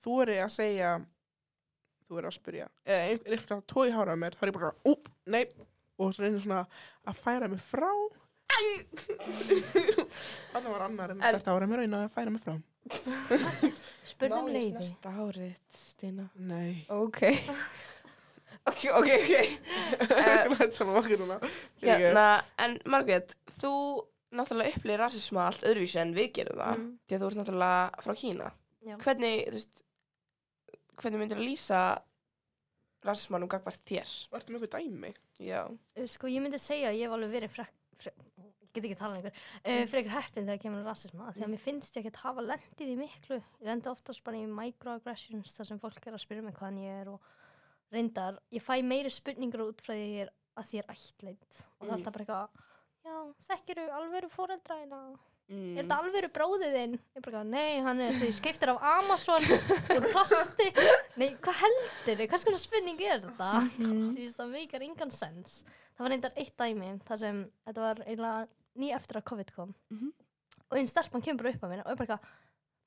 þóri 0.05 0.37
að 0.45 0.51
segja, 0.55 0.90
þú 2.07 2.18
er 2.21 2.29
að 2.29 2.37
spyrja, 2.37 2.66
eða 2.87 3.07
ein- 3.09 3.23
er 3.27 3.35
eitthvað 3.38 3.57
að 3.62 3.66
tói 3.73 3.88
hára 3.97 4.14
mér, 4.21 4.37
þá 4.38 4.42
er 4.47 4.53
ég 4.53 4.59
bara, 4.61 4.71
ú, 4.87 4.95
nei, 5.35 5.45
og 5.99 6.12
svo 6.14 6.23
reynir 6.23 6.42
svona 6.45 6.61
að 7.09 7.18
færa 7.25 7.49
mig 7.51 7.62
frá. 7.64 7.90
Þannig 10.53 10.68
var 10.68 10.83
annar 10.87 11.12
en 11.14 11.23
þetta 11.23 11.55
ára 11.57 11.66
mér 11.71 11.83
og 11.83 11.87
ég 11.87 11.92
náði 11.92 12.09
að 12.09 12.14
færa 12.16 12.33
mig 12.35 12.42
frá. 12.45 12.55
Spurðu 14.12 14.38
um 14.38 14.47
Má 14.47 14.51
ég 14.51 14.57
leiði. 14.59 14.73
snerta 14.90 15.12
hárið, 15.16 15.53
Stína? 15.73 16.27
Nei. 16.51 16.73
Ok. 16.92 17.21
ok, 18.71 18.83
ok, 18.99 19.11
ok. 19.16 19.33
Hætta 20.12 20.87
með 20.88 20.99
okkur 21.01 21.23
núna. 21.23 21.38
Hérna, 21.83 22.27
en 22.66 22.77
Margrét, 22.92 23.35
þú 23.61 23.73
náttúrulega 24.33 24.77
upplýðir 24.79 25.03
rasisma 25.03 25.47
allt 25.49 25.64
öðruvísi 25.68 26.01
en 26.03 26.14
við 26.16 26.31
gerum 26.38 26.61
það. 26.62 26.79
Mm. 26.81 26.90
Því 27.07 27.16
að 27.16 27.23
þú 27.25 27.29
ert 27.31 27.40
náttúrulega 27.40 28.05
frá 28.07 28.14
Kína. 28.23 28.49
Já. 28.83 28.95
Hvernig, 29.05 29.42
þú 29.49 29.59
veist, 29.59 29.83
hvernig 31.03 31.21
myndir 31.23 31.38
að 31.40 31.47
lýsa 31.49 31.81
rasismanum 33.07 33.51
gagvart 33.51 33.83
þér? 33.88 34.11
Vartu 34.33 34.53
með 34.55 34.64
eitthvað 34.66 34.87
dæmi? 34.87 35.12
Já. 35.42 35.61
Uh, 35.99 36.07
Sko, 36.11 36.31
ég 36.31 36.42
myndi 36.45 36.61
segja 36.62 36.90
að 36.92 36.99
ég 37.01 37.09
hef 37.09 37.16
alveg 37.16 37.33
verið 37.37 37.55
frek, 37.57 37.73
frek 37.99 38.21
get 38.73 38.87
ekki 38.88 38.97
tala 38.97 39.16
lengur, 39.18 39.35
uh, 39.68 39.83
frekar 39.90 40.14
heppin 40.16 40.47
þegar 40.49 40.61
kemur 40.62 40.81
að 40.81 40.87
rasisma, 40.88 41.27
af 41.29 41.35
því 41.37 41.42
að 41.45 41.51
mér 41.53 41.61
finnst 41.61 41.97
ég 41.99 42.07
ekki 42.07 42.12
að 42.14 42.23
hafa 42.25 42.45
lendið 42.47 42.92
í 42.92 42.95
miklu, 43.03 43.38
ég 43.61 43.66
lendi 43.68 43.90
oftast 43.90 44.23
bara 44.25 44.38
í 44.40 44.47
microaggressions 44.49 45.53
þar 45.59 45.68
sem 45.68 45.81
fólk 45.83 46.07
er 46.09 46.16
að 46.16 46.23
spyrja 46.25 46.45
mig 46.47 46.57
hvaðan 46.57 46.79
ég 46.81 47.03
er 47.03 47.11
og 47.12 47.27
reyndar, 47.92 48.38
ég 48.55 48.64
fæ 48.64 48.79
meiri 48.87 49.12
spurningur 49.12 49.66
út 49.66 49.83
frá 49.85 49.92
því 49.92 50.07
ég 50.07 50.23
er 50.25 50.31
að 50.57 50.71
því 50.71 50.79
ég 50.81 50.87
er 50.87 50.95
ættleitt 50.97 51.59
og 51.66 51.85
það 51.85 51.85
er 51.85 51.90
Mm. 51.90 51.97
alltaf 51.99 52.14
bara 52.16 52.25
eitthvað, 52.25 52.64
já, 53.05 53.17
þekkiru 53.49 53.85
alvöru 53.99 54.31
fóreldra 54.33 54.79
hérna, 54.81 55.03
Mm. 55.51 55.77
er 55.77 55.83
þetta 55.85 55.97
alvöru 56.01 56.29
bróðið 56.33 56.75
þinn? 56.77 56.93
Ég 57.17 57.23
bara, 57.27 57.41
nei, 57.45 57.81
hann 57.85 58.01
er 58.01 58.12
því 58.12 58.29
skiptir 58.33 58.71
af 58.73 58.79
Amazon 58.81 59.43
úr 59.43 60.07
plasti, 60.15 60.69
nei, 61.19 61.35
hvað 61.43 61.59
heldur 61.61 62.17
þið, 62.17 62.29
hvað 62.31 62.43
skoða 62.45 62.61
spurning 62.62 63.01
er 63.03 63.19
þetta? 63.21 63.49
Mhm. 63.61 63.99
Þú 64.15 64.23
veist, 64.23 64.38
það 64.38 64.53
meikar 64.55 64.83
engan 64.87 65.11
sens. 65.12 65.65
Það 65.99 65.99
var 66.07 66.11
reyndar 66.15 66.33
eitt 66.41 66.57
dæmi, 66.57 66.93
þar 67.05 67.19
sem 67.19 67.43
þetta 67.67 67.81
var 67.85 67.97
eiginlega 68.07 68.49
ný 68.79 68.93
eftir 68.97 69.19
að 69.21 69.25
COVID 69.33 69.53
kom. 69.55 69.75
Mhm. 69.93 70.12
Og 70.71 70.79
einn 70.79 70.88
stelpan 70.88 71.21
kemur 71.27 71.43
bara 71.43 71.53
upp 71.53 71.61
á 71.61 71.69
mér 71.69 71.85
og 71.85 71.93
ég 71.93 71.99
bara 72.07 72.21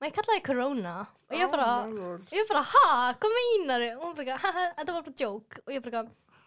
maður 0.01 0.09
ég 0.09 0.15
kallaði 0.17 0.43
corona. 0.43 0.95
Og 1.29 1.37
ég 1.37 1.51
bara, 1.51 1.67
Oh, 1.83 1.87
my 1.87 1.99
lord. 1.99 2.25
ég 2.31 2.47
bara, 2.47 2.61
ha, 2.63 3.13
hvað 3.13 3.35
meinar 3.37 3.79
þið? 3.83 3.95
Og 3.99 4.01
hún 4.01 4.15
bara 4.15 4.37
ha, 4.37 4.51
ha, 4.51 4.73
þetta 4.79 4.93
var 4.93 5.01
bara 5.03 5.15
joke. 5.19 5.59
Og 5.67 5.73
ég 5.75 5.83
bara 5.83 6.05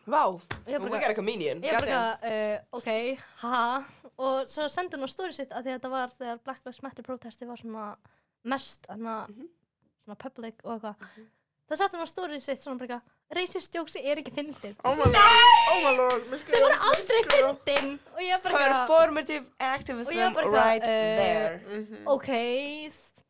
Vá, 0.08 0.22
þú 0.32 0.78
bara 0.80 0.98
ekki 0.98 1.04
er 1.04 1.12
eitthvað 1.14 1.28
minion. 1.28 1.62
ég 1.62 1.72
bara 1.76 1.86
eitthvað, 1.86 2.28
uh, 2.32 2.78
ok, 2.78 3.20
ha. 3.44 3.84
Og 4.18 4.48
svo 4.50 4.66
sendi 4.72 4.96
hún 4.98 5.06
á 5.06 5.10
stóri 5.12 5.34
sitt 5.36 5.52
að 5.54 5.62
því 5.68 5.70
að 5.70 5.76
þetta 5.78 5.90
var 5.92 6.08
þegar 6.16 6.38
Black 6.44 6.64
Lives 6.66 6.82
Matter 6.82 7.04
protesti 7.06 7.46
var 7.46 7.56
svona 7.60 7.96
mest, 8.44 8.86
hana, 8.88 9.26
Mhm. 9.28 9.48
svona 10.04 10.18
public 10.18 10.54
og 10.64 10.80
eitthvað. 10.80 10.96
Það 11.68 11.76
setti 11.82 11.96
hún 11.98 12.06
á 12.08 12.08
stóri 12.08 12.40
sitt 12.40 12.62
svona 12.64 12.78
bara 12.80 12.88
eitthvað, 12.88 13.14
racist 13.36 13.74
jokes 13.76 13.96
er 14.00 14.16
ekki 14.16 14.32
fyndið. 14.32 14.76
Oh 14.88 14.94
my 14.96 15.04
lord, 15.04 15.16
oh 15.68 15.80
my 15.84 15.96
lord. 15.98 16.22
Þau 16.22 16.60
voru 16.64 16.78
aldrei 16.88 17.22
fyndin 17.28 17.98
og 18.14 18.20
ég 18.24 18.42
bara 18.42 18.54
eitthvað, 18.54 18.86
Performative 18.88 19.44
Og 19.44 19.60
ég 19.60 19.74
activism 19.76 20.34
bara 20.34 20.46
eitthvað, 20.46 20.64
right 20.64 20.82
eh, 20.82 21.16
there. 21.20 21.62
Mhm. 21.68 22.06
ok, 22.06 22.30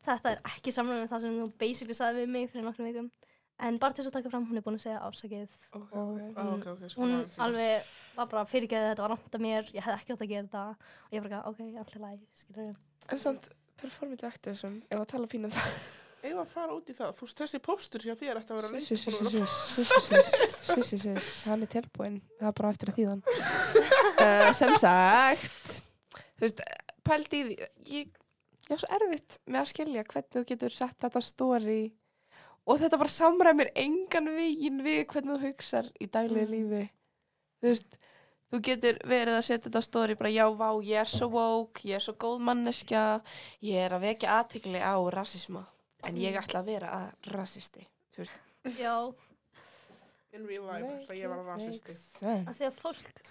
þetta 0.07 0.31
er 0.31 0.39
ekki 0.55 0.71
samlega 0.71 1.03
með 1.03 1.09
það 1.11 1.21
sem 1.21 1.41
þú 1.43 1.51
basically 1.59 1.93
sagði 1.93 2.23
við 2.23 2.29
mig 2.29 2.49
fyrir 2.53 2.63
nokkrum 2.63 2.87
vikum. 2.87 3.11
En 3.59 3.75
bara 3.79 3.91
til 3.91 4.03
þess 4.05 4.11
að 4.13 4.17
taka 4.19 4.31
fram, 4.31 4.45
hún 4.47 4.59
er 4.59 4.63
búin 4.63 4.77
að 4.77 4.85
segja 4.85 4.99
afsakið 5.03 5.53
Ok, 5.75 5.89
og. 5.91 6.19
Ah, 6.31 6.45
hún, 6.47 6.51
ok, 6.55 6.67
ok, 6.73 6.83
sko, 6.93 7.01
hún 7.03 7.15
alveg 7.43 7.89
var 8.15 8.29
bara 8.31 8.43
fyrirgeðið, 8.47 8.91
þetta 8.93 9.03
var 9.03 9.15
að 9.19 9.43
mér, 9.43 9.71
ég 9.75 9.83
hefði 9.83 9.97
ekki 9.97 10.13
átt 10.15 10.23
að 10.23 10.31
gera 10.31 10.45
þetta 10.45 10.61
og 10.69 11.17
ég 11.17 11.25
bara, 11.25 11.41
ok, 11.49 11.59
allt 11.81 11.95
er 11.97 12.05
læg, 12.05 12.21
skilur 12.39 12.61
við. 12.69 12.77
En 13.09 13.19
samt, 13.25 13.49
performative 13.81 14.29
activism, 14.31 14.77
ef 14.87 15.01
að 15.01 15.09
tala 15.11 15.27
fín 15.31 15.49
um 15.49 15.53
það. 15.57 15.81
Eigum 16.19 16.41
að 16.43 16.49
fara 16.51 16.75
út 16.75 16.89
í 16.91 16.95
það. 16.95 17.13
Þú 17.15 17.27
veist, 17.27 17.41
þessi 17.43 17.59
póstur 17.63 18.03
hjá 18.03 18.15
þér 18.19 18.39
ætti 18.41 18.51
að 18.51 18.57
vera 18.59 18.81
sus, 18.83 19.03
sus, 21.03 21.29
hann 21.47 21.63
er 21.63 21.71
tilbúinn, 21.71 22.17
það 22.39 22.49
er 22.49 22.57
bara 22.57 22.71
eftir 22.75 22.91
að 22.91 22.97
þýðan. 22.99 23.21
Uh, 24.19 24.49
sem 24.59 24.73
sagt, 24.83 25.79
þú 26.39 26.47
veist, 26.47 26.59
pældi 27.07 27.39
í 27.39 27.45
því, 27.47 27.55
ég, 27.93 28.11
ég 28.67 28.75
er 28.75 28.81
svo 28.83 28.91
erfitt 28.99 29.39
með 29.47 29.61
að 29.61 29.71
skilja 29.71 30.03
hvernig 30.11 30.35
þú 30.35 30.43
getur 30.51 30.75
sett 30.75 30.99
þetta 30.99 31.23
á 31.23 31.23
story 31.23 31.81
og 32.69 32.77
þetta 32.81 32.99
bara 33.01 33.09
samræmir 33.13 33.71
engan 33.75 34.29
veginn 34.35 34.83
við 34.85 35.01
hvernig 35.09 35.35
þú 35.35 35.47
hugsar 35.47 35.89
í 35.99 36.07
daglegu 36.13 36.45
Mm. 36.45 36.53
lífi. 36.53 36.89
Þú 37.61 37.67
veist, 37.71 37.97
þú 38.51 38.59
getur 38.69 38.99
verið 39.09 39.35
að 39.39 39.43
setja 39.47 39.65
þetta 39.69 39.81
á 39.81 39.87
story 39.89 40.15
bara 40.19 40.29
já, 40.31 40.45
vá, 40.55 40.69
ég 40.85 41.01
er 41.01 41.09
svo 41.09 41.27
woke, 41.33 41.81
ég 41.89 41.95
er 41.97 42.05
svo 42.05 42.13
góð 42.13 42.39
manneskja, 42.45 43.21
ég 43.61 43.75
er 43.85 43.91
að 43.97 44.05
vekja 44.07 44.37
aðtikli 44.39 44.79
á 44.79 44.95
rasisma, 45.13 45.65
en 46.05 46.15
ég 46.21 46.37
ætla 46.39 46.61
að 46.61 46.69
vera 46.71 46.87
að 46.99 47.33
rasisti. 47.35 47.87
Þú 48.13 48.23
veist, 48.23 48.37
Já, 48.79 48.95
In 50.31 50.45
real 50.45 50.61
life, 50.67 50.85
ætla 50.85 51.15
ég 51.17 51.25
að 51.25 51.35
vera 51.35 51.55
rasisti. 51.55 51.93
að 52.21 52.53
því 52.53 52.65
að 52.69 52.73
fólk, 52.77 53.21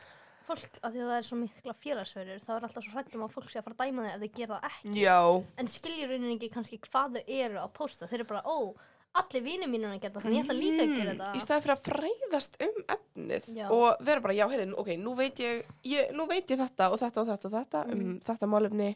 fólk, 0.48 0.78
að 0.82 0.92
því 0.92 1.00
að 1.04 1.08
það 1.10 1.18
er 1.18 1.26
svo 1.28 1.36
mikla 1.38 1.74
félagsverður, 1.78 2.40
þá 2.42 2.50
er 2.56 2.64
alltaf 2.66 2.84
svo 2.84 2.92
hrættum 2.96 3.22
að 3.26 3.34
fólk 3.36 3.50
sé 3.52 3.58
að 3.60 3.64
fara 3.68 3.76
að 3.76 3.82
dæma 3.86 4.02
þig 4.02 4.14
ef 4.14 4.20
þau 4.20 4.36
gera 4.40 4.58
það 4.58 4.70
ekki. 4.70 4.94
Já, 5.04 5.18
En 5.58 5.66
skiljur 5.68 6.08
rauninni 6.10 6.34
ekki 6.38 6.50
kannski 6.56 6.78
hvað 6.88 7.18
þau 7.18 7.22
eru 7.28 7.58
að 7.62 7.72
posta, 7.78 8.06
þeir 8.10 8.20
eru 8.20 8.28
bara, 8.32 8.42
ó, 8.42 8.74
allir 9.20 9.42
vinir 9.44 9.68
mínir 9.70 9.88
að 9.90 10.06
það, 10.06 10.22
þannig 10.24 10.38
ég 10.38 10.44
ætla 10.44 10.56
líka 10.58 10.82
að 10.84 10.92
gera 10.96 11.12
Mm, 11.12 11.18
þetta. 11.18 11.30
Í 11.36 11.42
staði 11.44 11.64
fyrir 11.64 11.76
að 11.76 11.84
fræðast 11.88 12.58
um 12.66 12.80
efnið 12.94 13.48
Já. 13.56 13.66
og 13.74 14.02
vera 14.08 14.20
bara, 14.24 14.34
já, 14.38 14.44
heyrðin, 14.52 14.74
ok, 14.78 14.90
nú 15.02 15.14
veit 15.18 15.42
ég, 15.44 15.62
ég, 15.84 16.10
nú 16.16 16.26
veit 16.30 16.50
ég 16.50 16.58
þetta 16.62 16.90
og 16.92 16.98
þetta 17.02 17.20
og 17.22 17.28
þetta 17.32 17.48
og 17.50 17.54
þetta 17.58 17.84
um 17.92 17.98
Mm. 18.04 18.20
þetta 18.28 18.46
málefni 18.54 18.90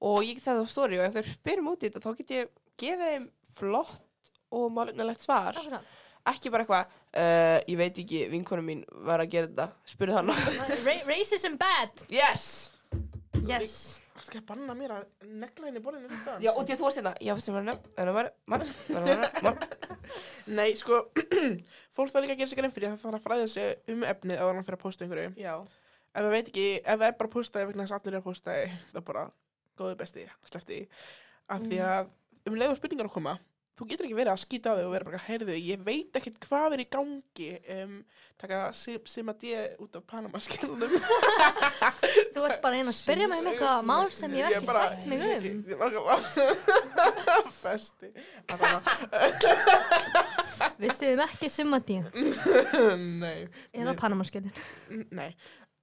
og 0.00 0.22
ég 0.24 0.34
get 0.34 0.44
þetta 0.44 0.64
á 0.64 0.72
story 0.74 0.98
og 0.98 1.04
ef 1.04 1.14
einhver 1.14 1.32
spyrir 1.34 1.66
út 1.70 1.82
í 1.82 1.88
þetta, 1.90 2.00
þá 2.04 2.16
get 2.16 2.30
ég 2.30 2.48
gefið 2.80 3.10
þeim 3.14 3.30
flott 3.52 4.30
og 4.50 4.70
málefnilegt 4.72 5.20
svar. 5.22 5.54
Akkurat. 5.56 5.84
Ekki 6.26 6.50
bara 6.52 6.64
eitthvað, 6.64 6.86
uh, 7.16 7.58
ég 7.70 7.76
veit 7.80 7.96
ekki, 8.02 8.28
vinkonum 8.30 8.66
mín 8.66 8.84
var 9.06 9.20
að 9.22 9.30
gera 9.32 9.46
þetta, 9.48 9.68
spurði 9.88 10.16
hann. 10.18 10.32
Ra 10.86 10.94
racism 11.08 11.56
bad. 11.56 12.04
yes! 12.10 12.70
Yes. 13.46 14.00
Skal 14.20 14.40
ég 14.40 14.46
banna 14.48 14.74
mér 14.76 14.92
að 14.98 15.26
negla 15.40 15.68
henni 15.70 15.80
borðinu 15.84 16.10
líka? 16.12 16.36
Já, 16.44 16.50
og 16.52 16.62
því 16.66 16.74
að 16.74 16.80
þú 16.80 16.86
varst 16.86 17.00
hérna, 17.00 17.12
já, 17.24 17.32
sem 17.40 17.56
var 17.56 17.64
nefn, 17.66 17.90
en 17.94 18.10
það 18.10 18.16
var, 18.18 18.28
mann, 18.52 18.64
mann, 18.92 19.24
mann, 19.46 19.60
Nei, 20.58 20.68
sko, 20.76 20.98
fólk 21.96 22.12
þarf 22.12 22.26
líka 22.26 22.34
að 22.36 22.42
gera 22.42 22.50
sig 22.52 22.60
grein 22.60 22.74
fyrir 22.74 22.90
að 22.90 22.96
það 22.98 23.06
þarf 23.06 23.18
að 23.20 23.26
fræða 23.26 23.48
sig 23.54 23.94
um 23.94 24.04
efnið 24.10 24.42
að 24.42 24.52
hann 24.52 24.66
fyrir 24.66 24.78
að 24.78 24.84
posta 24.84 25.06
einhverju. 25.06 25.32
já. 25.40 25.54
Ef 26.10 26.24
það 26.26 26.32
veit 26.34 26.48
ekki, 26.50 26.66
ef 26.82 26.96
það 26.98 27.06
er 27.06 27.18
bara 27.20 27.28
að 27.30 27.34
posta 27.36 27.60
vegna 27.62 27.84
þess 27.86 27.94
að 27.94 28.00
allir 28.00 28.14
er 28.16 28.20
að 28.20 28.24
posta 28.26 28.54
það 28.58 29.00
er 29.00 29.04
bara 29.10 29.20
góðu 29.78 29.98
besti, 30.00 30.24
slefti. 30.50 30.78
Af 31.54 31.62
því 31.68 31.78
að 31.86 32.10
um 32.50 32.56
leiður 32.58 32.80
spurningar 32.80 33.06
að 33.06 33.14
koma, 33.14 33.34
þú 33.80 33.86
getur 33.88 34.06
ekki 34.06 34.16
verið 34.18 34.32
að 34.34 34.42
skýta 34.44 34.72
á 34.72 34.76
þig 34.76 34.86
og 34.86 34.92
vera 34.92 35.06
bara, 35.08 35.20
heyrðu, 35.24 35.54
ég 35.56 35.84
veit 35.86 36.18
ekkert 36.20 36.36
hvað 36.44 36.74
er 36.76 36.82
í 36.84 36.88
gangi 36.92 37.46
um, 37.80 37.94
taka 38.40 38.58
sim 38.76 39.30
að 39.32 39.46
ég 39.48 39.80
út 39.80 39.96
af 39.96 40.04
Panama-skilunum. 40.10 40.92
Þú 42.34 42.44
ert 42.46 42.60
bara 42.64 42.76
einn 42.76 42.90
að 42.92 42.96
spyrja 42.98 43.26
mig 43.32 43.40
um 43.40 43.48
eitthvað 43.50 43.82
mál 43.88 44.06
sem 44.12 44.36
ég 44.36 44.44
hef 44.46 44.58
ekki 44.60 44.68
bara- 44.68 44.84
frætt 44.90 45.08
mig 45.08 45.18
um. 45.24 45.28
Ég- 45.30 45.44
ég- 45.72 45.80
nákvæmlega. 45.80 46.16
Besti. 47.64 48.08
Allavega. 48.52 48.80
Við 50.80 50.92
stiðum 50.96 51.22
ekki 51.24 51.48
summadíu 51.52 52.02
Nei. 53.24 53.48
eða 53.76 53.96
Panamaskjölin. 54.00 54.52
N- 54.92 55.06
Nei. 55.16 55.30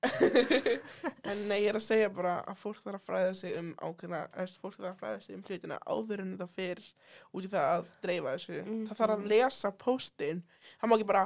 en 1.31 1.41
nei, 1.49 1.57
ég 1.63 1.69
er 1.71 1.77
að 1.79 1.85
segja 1.87 2.09
bara 2.13 2.35
að 2.47 2.59
fólk 2.61 2.79
þarf 2.83 2.99
að 2.99 3.05
fræða 3.07 3.33
sig 3.39 3.55
um 3.59 3.69
ákveðna, 3.87 4.21
fólk 4.61 4.77
þarf 4.77 4.89
að 4.91 5.01
fræða 5.01 5.21
sig 5.25 5.35
um 5.37 5.43
hlutina 5.47 5.79
áður 5.87 6.23
en 6.23 6.31
þetta 6.35 6.47
fyrir 6.53 6.87
út 7.33 7.47
í 7.47 7.51
það 7.51 7.67
að 7.73 7.89
dreifa 8.05 8.33
þessu. 8.37 8.61
Það 8.89 8.95
þarf 9.01 9.15
að 9.17 9.19
Mhm. 9.23 9.27
lesa 9.33 9.71
póstinn. 9.83 10.41
Það 10.81 10.89
má 10.91 10.95
ekki 10.97 11.07
bara, 11.11 11.25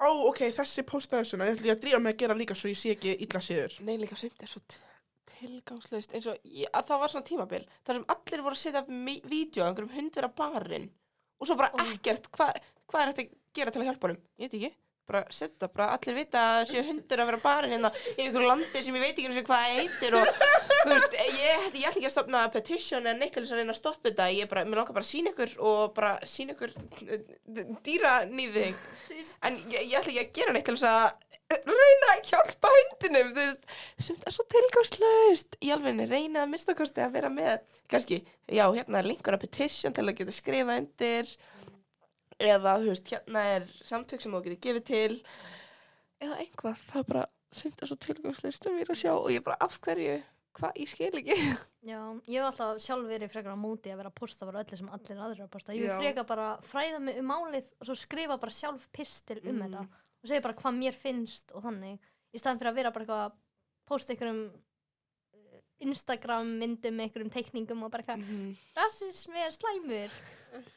ó, 0.00 0.08
ok, 0.30 0.38
þessi 0.58 0.82
pósta 0.88 1.20
þessuna, 1.20 1.48
ég 1.50 1.56
ætla 1.58 1.70
ég 1.70 1.76
að 1.76 1.82
drífa 1.86 2.00
mig 2.02 2.14
að 2.14 2.18
gera 2.24 2.34
líka 2.40 2.54
svo 2.56 2.68
ég 2.72 2.76
sé 2.80 2.94
ekki 2.96 3.16
illa 3.26 3.40
séður. 3.40 3.80
Nei, 3.84 3.96
líka 3.98 4.16
sumt 4.16 4.42
er 4.42 4.46
svo 4.46 4.60
t- 4.66 4.86
tilgangslaust 5.40 6.12
eins 6.12 6.26
og 6.28 6.36
ég, 6.44 6.68
að 6.74 6.86
það 6.90 6.98
var 7.00 7.08
svona 7.14 7.26
tímabil 7.28 7.62
þar 7.86 7.94
sem 7.96 8.04
allir 8.12 8.42
voru 8.44 8.56
að 8.56 8.60
setja 8.60 8.82
vídeo 9.30 9.62
af 9.64 9.70
einhverjum 9.70 9.94
hundvera 9.94 10.28
barinn 10.36 10.90
og 11.40 11.46
svo 11.48 11.56
bara 11.56 11.70
ekkert, 11.86 12.26
hvað 12.34 12.58
hva 12.90 13.00
er 13.00 13.12
þetta 13.12 13.22
að 13.22 13.30
gera 13.54 13.70
til 13.72 13.80
að 13.80 13.86
hjálpa 13.88 14.08
honum? 14.08 14.18
Ég 14.36 14.50
veit 14.50 14.56
ekki, 14.58 14.74
bara 15.10 15.22
setja, 15.34 15.68
bara 15.68 15.90
allir 15.96 16.18
vita 16.20 16.42
að 16.60 16.70
séu 16.70 16.84
hundur 16.86 17.22
að 17.22 17.30
vera 17.32 17.40
barinn 17.42 17.74
hérna 17.74 17.90
í 18.14 18.26
einhverju 18.26 18.50
landi 18.50 18.82
sem 18.84 18.96
ég 18.96 19.04
veit 19.04 19.18
ekki 19.18 19.44
hvað 19.48 19.64
það 19.64 19.78
heitir 19.80 20.16
og 20.20 20.28
þú 20.80 20.92
veist, 20.94 21.16
ég, 21.18 21.64
ég 21.80 21.88
ætla 21.88 21.90
ekki 21.90 22.08
að 22.08 22.14
stopna 22.14 22.44
petition 22.54 23.08
en 23.10 23.18
neitt 23.20 23.34
til 23.34 23.44
þess 23.44 23.54
að 23.54 23.62
reyna 23.62 23.74
að 23.74 23.80
stoppa 23.80 24.08
þetta. 24.08 24.28
Ég 24.36 24.50
bara, 24.50 24.66
mér 24.68 24.80
langar 24.80 24.96
bara 24.96 25.06
að 25.06 25.10
sína 25.10 25.34
ykkur 25.34 25.56
og 25.70 25.80
bara 25.96 26.12
sína 26.28 26.54
ykkur 26.54 26.76
dýranýðing 27.86 28.78
en 29.48 29.58
ég, 29.72 29.90
ég 29.90 29.98
ætla 29.98 30.14
ekki 30.14 30.22
að 30.22 30.32
gera 30.38 30.54
neitt 30.56 30.68
til 30.70 30.78
þess 30.78 30.88
að 30.90 31.26
reyna 31.50 32.12
að 32.12 32.28
hjálpa 32.30 32.70
hundinum 32.76 33.32
þú 33.34 33.40
veist, 33.42 33.64
sem 33.98 34.18
er 34.22 34.36
svo 34.36 34.46
tilgangslaust. 34.54 35.58
Í 35.66 35.72
alvegni, 35.74 36.06
reyna 36.10 36.44
að 36.44 36.52
mista 36.54 36.76
kosti 36.78 37.02
að 37.02 37.16
vera 37.18 37.32
með 37.32 37.58
kannski, 37.90 38.22
já, 38.46 38.64
hérna 38.68 39.00
er 39.00 39.10
linkur 39.10 39.36
að 39.36 39.44
petition 39.48 39.96
til 39.96 40.06
að 40.06 40.16
geta 40.20 40.36
skrifa 40.36 40.78
undir 40.78 41.34
eða, 42.40 42.74
þú 42.82 42.90
veist, 42.92 43.10
hérna 43.14 43.44
er 43.56 43.68
samtök 43.86 44.22
sem 44.24 44.32
þú 44.34 44.42
getur 44.46 44.60
gefið 44.66 44.84
til 44.90 45.20
eða 46.20 46.36
einhvað, 46.42 46.82
það 46.90 47.00
er 47.02 47.08
bara 47.12 47.24
sem 47.52 47.72
er 47.82 47.90
svo 47.90 47.96
tilgangslaust 48.04 48.66
að 48.70 48.76
mér 48.78 48.92
að 48.94 49.00
sjá 49.00 49.12
og 49.16 49.30
ég 49.34 49.42
bara, 49.46 49.56
af 49.64 49.78
hverju, 49.82 50.18
hvað, 50.58 50.76
ég 50.82 50.90
skil 50.92 51.10
ekki 51.20 51.36
Já, 51.90 52.00
ég 52.28 52.36
hef 52.36 52.46
alltaf 52.50 52.82
sjálf 52.84 53.06
verið 53.08 53.30
frekar 53.32 53.54
á 53.56 53.58
móti 53.58 53.88
að 53.92 54.02
vera 54.02 54.10
að 54.12 54.18
posta 54.20 54.44
bara 54.48 54.60
öllu 54.60 54.76
sem 54.76 54.90
allir 54.92 55.20
aðrir 55.24 55.44
að 55.46 55.52
posta. 55.54 55.72
Ég 55.72 55.80
vil 55.86 55.88
Já. 55.88 55.96
frekar 56.02 56.26
bara 56.28 56.48
fræða 56.68 56.98
mig 57.00 57.16
um 57.22 57.30
málið 57.32 57.70
og 57.80 57.88
svo 57.88 57.94
skrifa 57.96 58.36
bara 58.42 58.52
sjálf 58.52 58.84
pistil 58.92 59.38
um 59.40 59.54
Mm. 59.56 59.62
þetta 59.64 59.84
og 60.20 60.28
segja 60.28 60.42
bara 60.44 60.58
hvað 60.60 60.76
mér 60.76 60.92
finnst 60.98 61.54
og 61.56 61.64
þannig. 61.64 61.96
Í 62.36 62.38
staðan 62.42 62.60
fyrir 62.60 62.70
að 62.70 62.76
vera 62.82 62.90
bara 62.92 63.06
eitthvað 63.06 63.22
að 63.24 63.38
posta 63.88 64.12
einhverjum 64.12 64.42
Instagram 65.80 66.50
myndum 66.60 66.94
með 66.98 67.06
einhverjum 67.08 67.30
teikningum 67.32 67.82
og 67.86 67.90
bara 67.90 68.02
eitthvað 68.04 68.24
Mhm. 68.26 68.56
Rassismi 68.76 69.38
er 69.40 69.50
slæmur. 69.54 70.10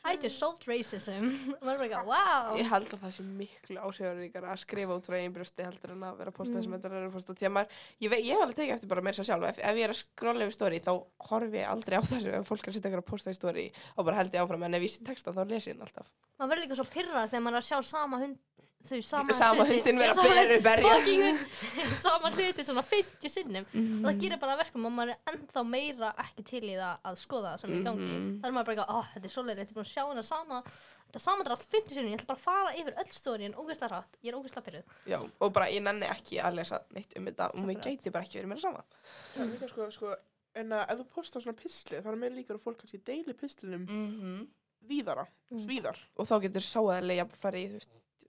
I 0.06 0.16
just 0.22 0.38
solved 0.38 0.68
racism. 0.68 1.26
Og 1.54 1.64
maður 1.66 1.74
er 1.74 1.78
bara 1.78 1.88
eitthvað, 1.90 2.06
wow. 2.06 2.58
Ég 2.58 2.70
held 2.70 2.88
að 2.94 3.00
það 3.04 3.14
sé 3.16 3.24
miklu 3.26 3.78
áhrifaríkar 3.82 4.46
að 4.46 4.60
skrifa 4.62 4.96
út 5.00 5.08
frá 5.10 5.18
einn 5.18 5.34
brjósti 5.34 5.66
heldur 5.66 5.92
en 5.96 6.04
að 6.08 6.18
vera 6.22 6.32
að 6.32 6.38
posta 6.38 6.54
Mm. 6.54 6.60
þessum 6.62 6.76
þetta 6.78 6.92
er 6.92 7.08
að 7.08 7.12
posta 7.18 7.34
því 7.34 7.48
að 7.50 7.54
maður, 7.58 7.70
ég, 8.02 8.10
vei, 8.10 8.20
ég 8.22 8.32
hef 8.34 8.42
alveg 8.46 8.56
tekið 8.56 8.74
eftir 8.78 8.88
bara 8.94 9.02
mér 9.02 9.16
sér 9.18 9.26
sjálf. 9.32 9.50
Ef, 9.50 9.60
ef 9.60 9.76
ég 9.76 9.84
er 9.84 9.90
að 9.90 10.04
skrolla 10.04 10.46
yfir 10.46 10.54
story 10.54 10.80
þá 10.80 10.94
horfi 11.30 11.58
ég 11.58 11.68
aldrei 11.68 11.98
á 11.98 12.02
þessu. 12.14 12.34
Ef 12.40 12.48
fólk 12.48 12.64
er 12.68 12.70
að 12.70 12.76
setja 12.78 12.90
ykkur 12.92 13.02
að 13.04 13.12
posta 13.12 13.30
í 13.34 13.36
story 13.36 13.72
og 13.98 14.06
bara 14.06 14.16
held 14.22 14.32
ég 14.32 14.42
áfram. 14.46 14.64
En 14.64 14.74
ef 14.76 14.82
ég 14.82 14.92
sé 14.94 15.04
texta 15.04 15.34
þá 15.34 15.44
les 15.50 15.66
ég 15.68 15.74
hann 15.74 15.88
alltaf. 15.88 16.08
Maður 16.40 16.50
verður 16.54 16.64
líka 16.68 16.76
svo 16.78 16.88
pyrrað 16.94 17.30
þegar 17.34 17.44
maður 17.44 17.58
er 17.58 17.64
að 17.64 17.70
sjá 17.72 17.84
sama 17.84 18.18
hund 18.22 18.38
þau 18.84 19.00
sama, 19.04 19.34
Sama 19.34 19.64
hluti- 19.64 19.80
hundin 19.80 19.98
vera 20.00 20.14
sama- 20.14 20.34
sama 22.04 22.30
hluti 22.32 22.64
svona 22.68 22.84
50 22.84 23.30
sinnum 23.32 23.66
Mhm. 23.74 24.06
og 24.06 24.12
það 24.12 24.20
gerir 24.22 24.40
bara 24.42 24.58
verkum 24.60 24.86
og 24.86 24.92
maður 24.92 25.14
er 25.14 25.20
ennþá 25.34 25.64
meira 25.70 26.10
ekki 26.24 26.44
til 26.50 26.64
í 26.64 26.76
það 26.76 26.98
að 27.06 27.16
skoða 27.22 27.54
það 27.54 27.62
sem 27.62 27.70
er 27.72 27.78
í 27.80 27.84
gangi 27.88 28.10
Mhm. 28.10 28.42
það 28.42 28.48
er 28.50 28.52
maður 28.58 28.66
bara 28.66 28.76
eitthvað, 28.76 28.96
oh, 28.98 29.08
þetta 29.14 29.26
er 29.30 29.34
svoleiðir, 29.36 29.60
þetta 29.64 29.72
er 29.72 29.78
búin 29.80 29.88
að 29.88 29.94
sjá 29.94 30.04
hana 30.08 30.24
sama 30.24 30.64
þetta 30.64 31.20
sama 31.20 31.44
drast 31.44 31.70
50 31.72 31.94
sinnum, 31.96 32.12
ég 32.12 32.20
ætla 32.20 32.28
bara 32.28 32.40
að 32.40 32.44
fara 32.44 32.74
yfir 32.82 32.94
öll 32.98 33.12
stórin, 33.12 33.54
ógeðslega 33.56 33.90
hratt, 33.94 34.18
ég 34.24 34.34
er 34.34 34.38
ógeðslega 34.40 34.66
pyrruð 34.68 34.84
Já, 35.08 35.20
og 35.42 35.54
bara 35.54 35.66
ég 35.72 35.82
nenni 35.82 36.06
ekki 36.10 36.42
að 36.42 36.56
lesa 36.60 36.82
neitt 36.94 37.14
um 37.18 37.26
þetta 37.26 37.50
og 37.54 37.64
mér 37.66 37.80
gæti 37.82 38.12
bara 38.12 38.24
ekki 38.26 38.40
verið 38.42 38.52
mér 38.54 38.60
sama 38.62 38.84
Það 39.36 39.42
er 39.44 39.52
líka 39.54 39.70
sko, 39.70 39.92
sko, 39.92 40.16
en 40.56 40.70
að 40.70 40.90
ef 40.92 40.98
þú 41.00 41.06
postar 41.16 41.42
svona 41.42 41.58
pistli, 41.58 41.98
þá 42.02 42.08
er 42.12 42.16
meira 42.16 42.36
líka 42.36 42.54
að 42.54 42.62
fólk 42.62 42.78
kannski 42.84 43.00
deili 43.04 43.34
pistlinum 43.34 43.86
-hmm. 43.88 44.48
víðara, 44.84 45.26
Mm. 45.52 45.60
svíðar. 45.66 45.98
og 46.18 46.28
þá 46.28 46.42
getur 46.42 46.62
sáaðilega 46.62 47.24
að 47.24 47.36
fara 47.38 47.58
í 47.58 47.68
þú 47.70 47.74
veist 47.80 47.90
uh, 47.90 48.28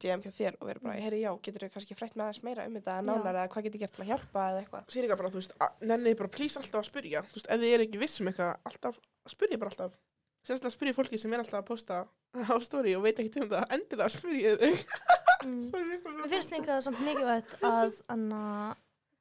DM 0.00 0.22
hjá 0.24 0.30
þér 0.32 0.56
og 0.56 0.68
vera 0.70 0.80
bara, 0.80 0.94
heyri 0.96 1.18
já, 1.20 1.30
getur 1.44 1.66
þau 1.66 1.72
kannski 1.74 1.96
frætt 1.98 2.14
með 2.16 2.24
aðeins 2.26 2.44
meira 2.46 2.64
um 2.66 2.76
þetta 2.78 2.94
nánar 3.04 3.36
eða 3.36 3.48
hvað 3.52 3.66
getur 3.66 3.82
gert 3.82 3.92
til 3.96 4.04
að 4.04 4.08
hjálpa 4.10 4.44
eða 4.52 4.62
eitthvað 4.62 4.86
Sér 4.94 5.04
líka 5.04 5.18
bara, 5.20 5.30
þú 5.34 5.40
veist, 5.42 5.52
að- 5.60 5.82
nennið 5.90 6.16
bara 6.16 6.32
please 6.32 6.56
alltaf 6.60 6.80
að 6.80 6.88
spyrja. 6.88 7.22
Þú 7.28 7.36
veist, 7.36 7.50
ef 7.52 7.60
þið 7.60 7.74
er 7.76 7.84
ekki 7.84 8.00
viss 8.00 8.20
um 8.22 8.30
eitthvað, 8.30 8.54
alltaf, 8.70 9.00
spyrja 9.28 9.58
bara 9.60 9.74
alltaf. 9.74 9.98
Sérstaklega 10.40 10.76
spyrja 10.78 10.96
fólki 10.96 11.18
sem 11.20 11.32
er 11.36 11.42
alltaf 11.44 11.60
að 11.60 11.68
posta 11.68 11.98
á 12.32 12.54
story 12.64 12.94
og 12.96 13.04
veit 13.04 13.20
ekki 13.20 13.42
um 13.42 13.50
það, 13.50 13.66
endilega 13.76 14.08
spyrja 14.16 14.54
þau. 14.56 14.72
mm. 15.44 15.66
Mér 16.24 16.30
finnst 16.32 16.54
líka 16.56 16.80
samt 16.80 17.02
mikilvægt 17.04 17.58
að, 17.68 18.00
anna, 18.08 18.42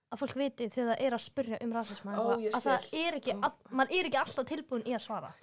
að 0.08 0.21
fólk 0.23 0.38
viti 0.39 0.69
þegar 0.71 0.93
það 0.95 1.04
er 1.10 1.17
að 1.17 1.25
spyrja 1.28 1.60
um 1.65 1.75
Ó, 1.75 1.82
eitthvað, 1.84 2.45
ég 2.45 2.56
að 2.56 2.67
það 2.69 2.88
er 3.04 3.19
ekki, 3.19 3.36
að, 3.43 3.60
maður 3.75 3.97
er 3.99 4.10
ekki 4.10 4.21
alltaf 4.23 4.47
tilbúin 4.54 4.88
í 4.88 4.95
að 4.95 5.04
svara. 5.04 5.34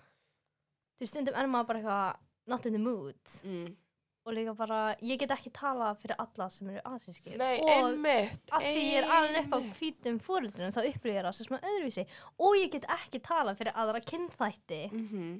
Þú 0.96 1.04
veist, 1.04 1.12
stundum 1.12 1.36
er 1.36 1.52
maður 1.52 1.68
bara 1.68 1.82
eitthvað 1.82 2.22
not 2.46 2.66
in 2.66 2.72
the 2.78 2.80
mood 2.80 3.36
mm. 3.44 3.76
Og 4.26 4.34
líka 4.34 4.54
bara, 4.58 4.78
ég 5.06 5.20
get 5.22 5.30
ekki 5.30 5.52
tala 5.54 5.92
fyrir 5.98 6.18
alla 6.18 6.48
sem 6.50 6.70
eru 6.72 6.80
asískir 6.90 7.36
Nei, 7.38 7.60
og 7.62 7.68
einmitt 7.70 8.54
að 8.56 8.64
því 8.66 8.80
ég 8.82 8.96
er 9.00 9.10
alveg 9.16 9.44
upp 9.44 9.54
á 9.54 9.58
hvítum 9.78 10.16
fóruldrum 10.22 10.74
þá 10.74 10.80
upplýði 10.82 11.14
ég 11.14 11.26
rasisma 11.28 11.60
öðruvísi 11.62 12.06
og 12.42 12.56
ég 12.58 12.72
get 12.74 12.88
ekki 12.96 13.22
tala 13.22 13.54
fyrir 13.58 13.76
aðra 13.78 14.02
kynþætti. 14.02 14.80
Mhm. 14.90 15.36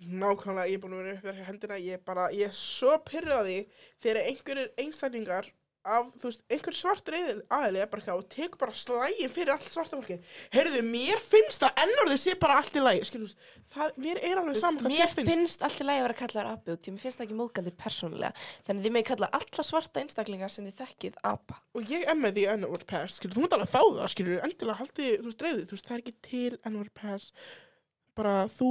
Nákvæmlega, 0.00 0.70
ég 0.70 0.78
er 0.78 0.80
búin 0.80 0.94
að 0.96 1.02
vera 1.04 1.16
upp 1.18 1.24
verið 1.28 1.48
hendina, 1.50 1.76
ég 1.76 1.98
er 1.98 2.04
bara, 2.04 2.28
ég 2.32 2.48
er 2.48 2.54
svo 2.56 2.94
pyrraði 3.04 3.58
þegar 4.00 4.22
einhverjir 4.30 4.70
einstaklingar 4.80 5.50
af, 5.80 6.08
þú 6.20 6.26
veist, 6.28 6.42
einhver 6.52 6.76
svartur 6.76 7.14
aðili 7.16 7.80
er 7.80 7.88
bara 7.88 8.02
eitthvað 8.02 8.18
og 8.20 8.26
tekur 8.34 8.60
bara 8.60 8.74
slægin 8.76 9.32
fyrir 9.32 9.52
allt 9.54 9.64
svarta 9.64 9.96
fólki. 9.96 10.18
Heyrðu, 10.52 10.82
mér 10.84 11.22
finnst 11.24 11.62
það 11.62 11.80
ennorðið 11.84 12.20
sé 12.20 12.34
bara 12.42 12.58
allt 12.60 12.76
í 12.76 12.82
lagi, 12.84 13.06
skilur, 13.08 13.32
það, 13.72 13.94
mér 14.04 14.20
er 14.28 14.42
alveg 14.42 14.58
saman 14.60 14.84
hvað 14.84 14.92
Mér 14.92 15.00
þér 15.06 15.14
finnst. 15.16 15.32
finnst 15.32 15.64
alltaf 15.64 15.88
lægi 15.88 16.02
að 16.02 16.06
vera 16.06 16.18
kallaðar 16.20 16.50
api 16.52 16.74
út, 16.74 16.84
því 16.84 16.94
mér 16.94 17.04
finnst 17.06 17.20
það 17.22 17.26
ekki 17.26 17.38
móðgandi 17.40 17.74
persónulega. 17.80 18.46
Þannig 18.68 18.86
þið 18.86 18.94
með 18.98 19.06
kalla 19.10 19.30
alla 19.40 19.66
svarta 19.70 20.04
einstaklingar 20.04 20.52
sem 20.52 20.68
þið 20.68 20.78
þekkið 20.84 21.18
apa. 21.32 21.58
Og 21.74 21.90
ég 21.96 22.06
með 22.20 22.36
því 22.36 22.46
N-word 22.60 22.86
pass, 22.92 23.16
skilur, 23.16 23.38
þú 23.38 23.46
mútt 23.46 23.56
alveg 23.56 23.72
fá 23.72 23.80
það, 23.80 24.06
skilur, 24.14 24.40
endilega 24.44 24.80
haldið, 24.84 25.12
þú 25.16 25.30
veist, 25.30 25.40
dreifðið, 25.40 25.66
þú 25.70 25.76
veist, 25.78 25.88
það 25.88 25.96
er 25.96 26.04
ekki 26.04 26.16
til 26.28 26.60
N-word 26.74 26.94
pass, 27.00 27.32
bara 28.20 28.36
þú 28.52 28.70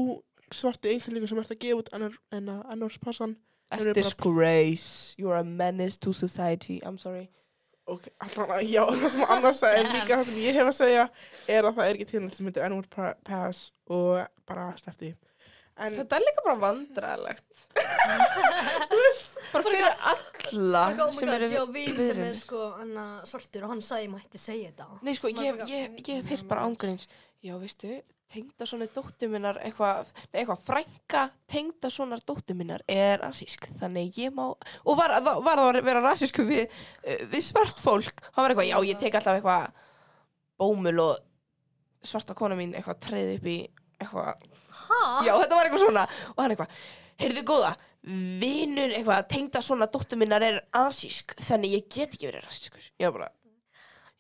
svartu 0.54 0.90
einstaklingur 0.94 1.30
sem 1.30 1.42
ert 1.42 1.54
að 1.54 1.62
gefa 1.66 1.82
út 1.82 1.94
N-word 1.98 3.00
passan, 3.02 3.34
Þeir 3.34 3.34
eru 3.34 3.49
A 3.72 3.94
disgrace, 3.94 5.14
you're 5.18 5.36
a 5.38 5.44
menace 5.44 5.98
to 5.98 6.12
society, 6.14 6.80
I'm 6.84 6.98
sorry. 6.98 7.30
Ok, 7.90 8.08
allan 8.22 8.52
að, 8.54 8.64
já, 8.70 8.84
það 8.86 9.10
sem 9.14 9.24
annars 9.34 9.60
sagði, 9.64 9.80
en 9.84 9.92
líka 9.94 10.18
það 10.20 10.24
sem 10.28 10.40
ég 10.44 10.58
hef 10.60 10.68
að 10.72 10.76
segja 10.78 11.04
er 11.50 11.66
að 11.70 11.76
það 11.80 11.88
er 11.90 11.98
ekki 11.98 12.08
til 12.12 12.22
neitt 12.24 12.38
sem 12.38 12.50
N-word 12.50 12.90
pa- 12.94 13.16
pass 13.26 13.62
og 13.90 14.20
bara 14.50 14.68
slefti. 14.78 15.12
En 15.80 15.96
Þetta 15.96 16.18
er 16.20 16.26
líka 16.26 16.44
bara 16.44 16.58
vandræðilegt. 16.60 17.62
bara 19.54 19.64
fyrir 19.64 19.88
alla 20.12 20.84
sem 21.16 21.30
eru 21.38 21.50
Já, 21.54 21.62
vin 21.72 21.98
sem 22.02 22.20
er 22.26 22.36
sko 22.38 22.66
anna, 22.82 23.06
svartur 23.30 23.66
og 23.66 23.74
hann 23.74 23.82
sagði 23.86 24.10
ég 24.10 24.14
mætti 24.18 24.42
segja 24.42 24.72
þetta. 24.74 24.90
Nei, 25.08 25.14
sko, 25.18 25.32
Maður 25.32 25.48
ég, 25.48 25.60
bara- 25.62 25.70
ég, 25.72 26.00
ég 26.04 26.20
hef 26.20 26.34
heyrt 26.34 26.48
bara 26.52 26.66
ángurins. 26.68 27.08
Já, 27.46 27.56
veistu, 27.62 27.94
tengda 28.30 28.66
svona 28.70 28.86
dóttir 28.94 29.32
minnar 29.32 29.58
eitthvað, 29.66 30.12
nei, 30.30 30.42
eitthvað 30.44 30.64
frænka 30.68 31.24
tengda 31.50 31.90
svona 31.94 32.20
dóttir 32.22 32.58
minnar 32.58 32.84
er 32.90 33.18
rasísk. 33.24 33.66
Þannig 33.80 34.20
ég 34.22 34.34
má, 34.36 34.46
og 34.54 35.00
var, 35.00 35.16
það 35.24 35.64
að 35.64 35.82
vera 35.88 36.04
rasísku 36.06 36.46
við, 36.46 36.68
eh, 37.04 37.26
við 37.32 37.46
svart 37.48 37.82
fólk. 37.82 38.22
Hann 38.36 38.44
var 38.46 38.54
eitthvað, 38.54 38.70
já, 38.70 38.78
ég 38.92 39.02
tek 39.02 39.18
alltaf 39.18 39.40
eitthvað 39.40 39.72
bómul 40.60 41.00
og 41.08 41.18
svarta 42.06 42.38
kona 42.38 42.56
mín 42.56 42.76
eitthvað 42.76 43.02
treði 43.04 43.38
upp 43.40 43.50
í 43.50 43.60
eitthvað? 44.00 44.50
Já, 45.26 45.34
þetta 45.34 45.56
var 45.56 45.68
eitthvað 45.68 45.86
svona 45.86 46.06
og 46.36 46.44
hann 46.44 46.54
eitthvað, 46.54 46.82
heyrðu 47.20 47.46
góða 47.50 47.76
vinur 48.40 48.94
eitthvað, 48.96 49.26
tengda 49.32 49.62
svona 49.64 49.90
dóttur 49.92 50.20
minnar 50.22 50.44
er 50.46 50.62
asísk, 50.80 51.36
þannig 51.44 51.76
ég 51.76 51.90
get 51.92 52.16
ekki 52.16 52.30
verið 52.30 52.46
rasískur. 52.46 52.86
Ég 53.02 53.10
var 53.10 53.18
bara 53.18 53.32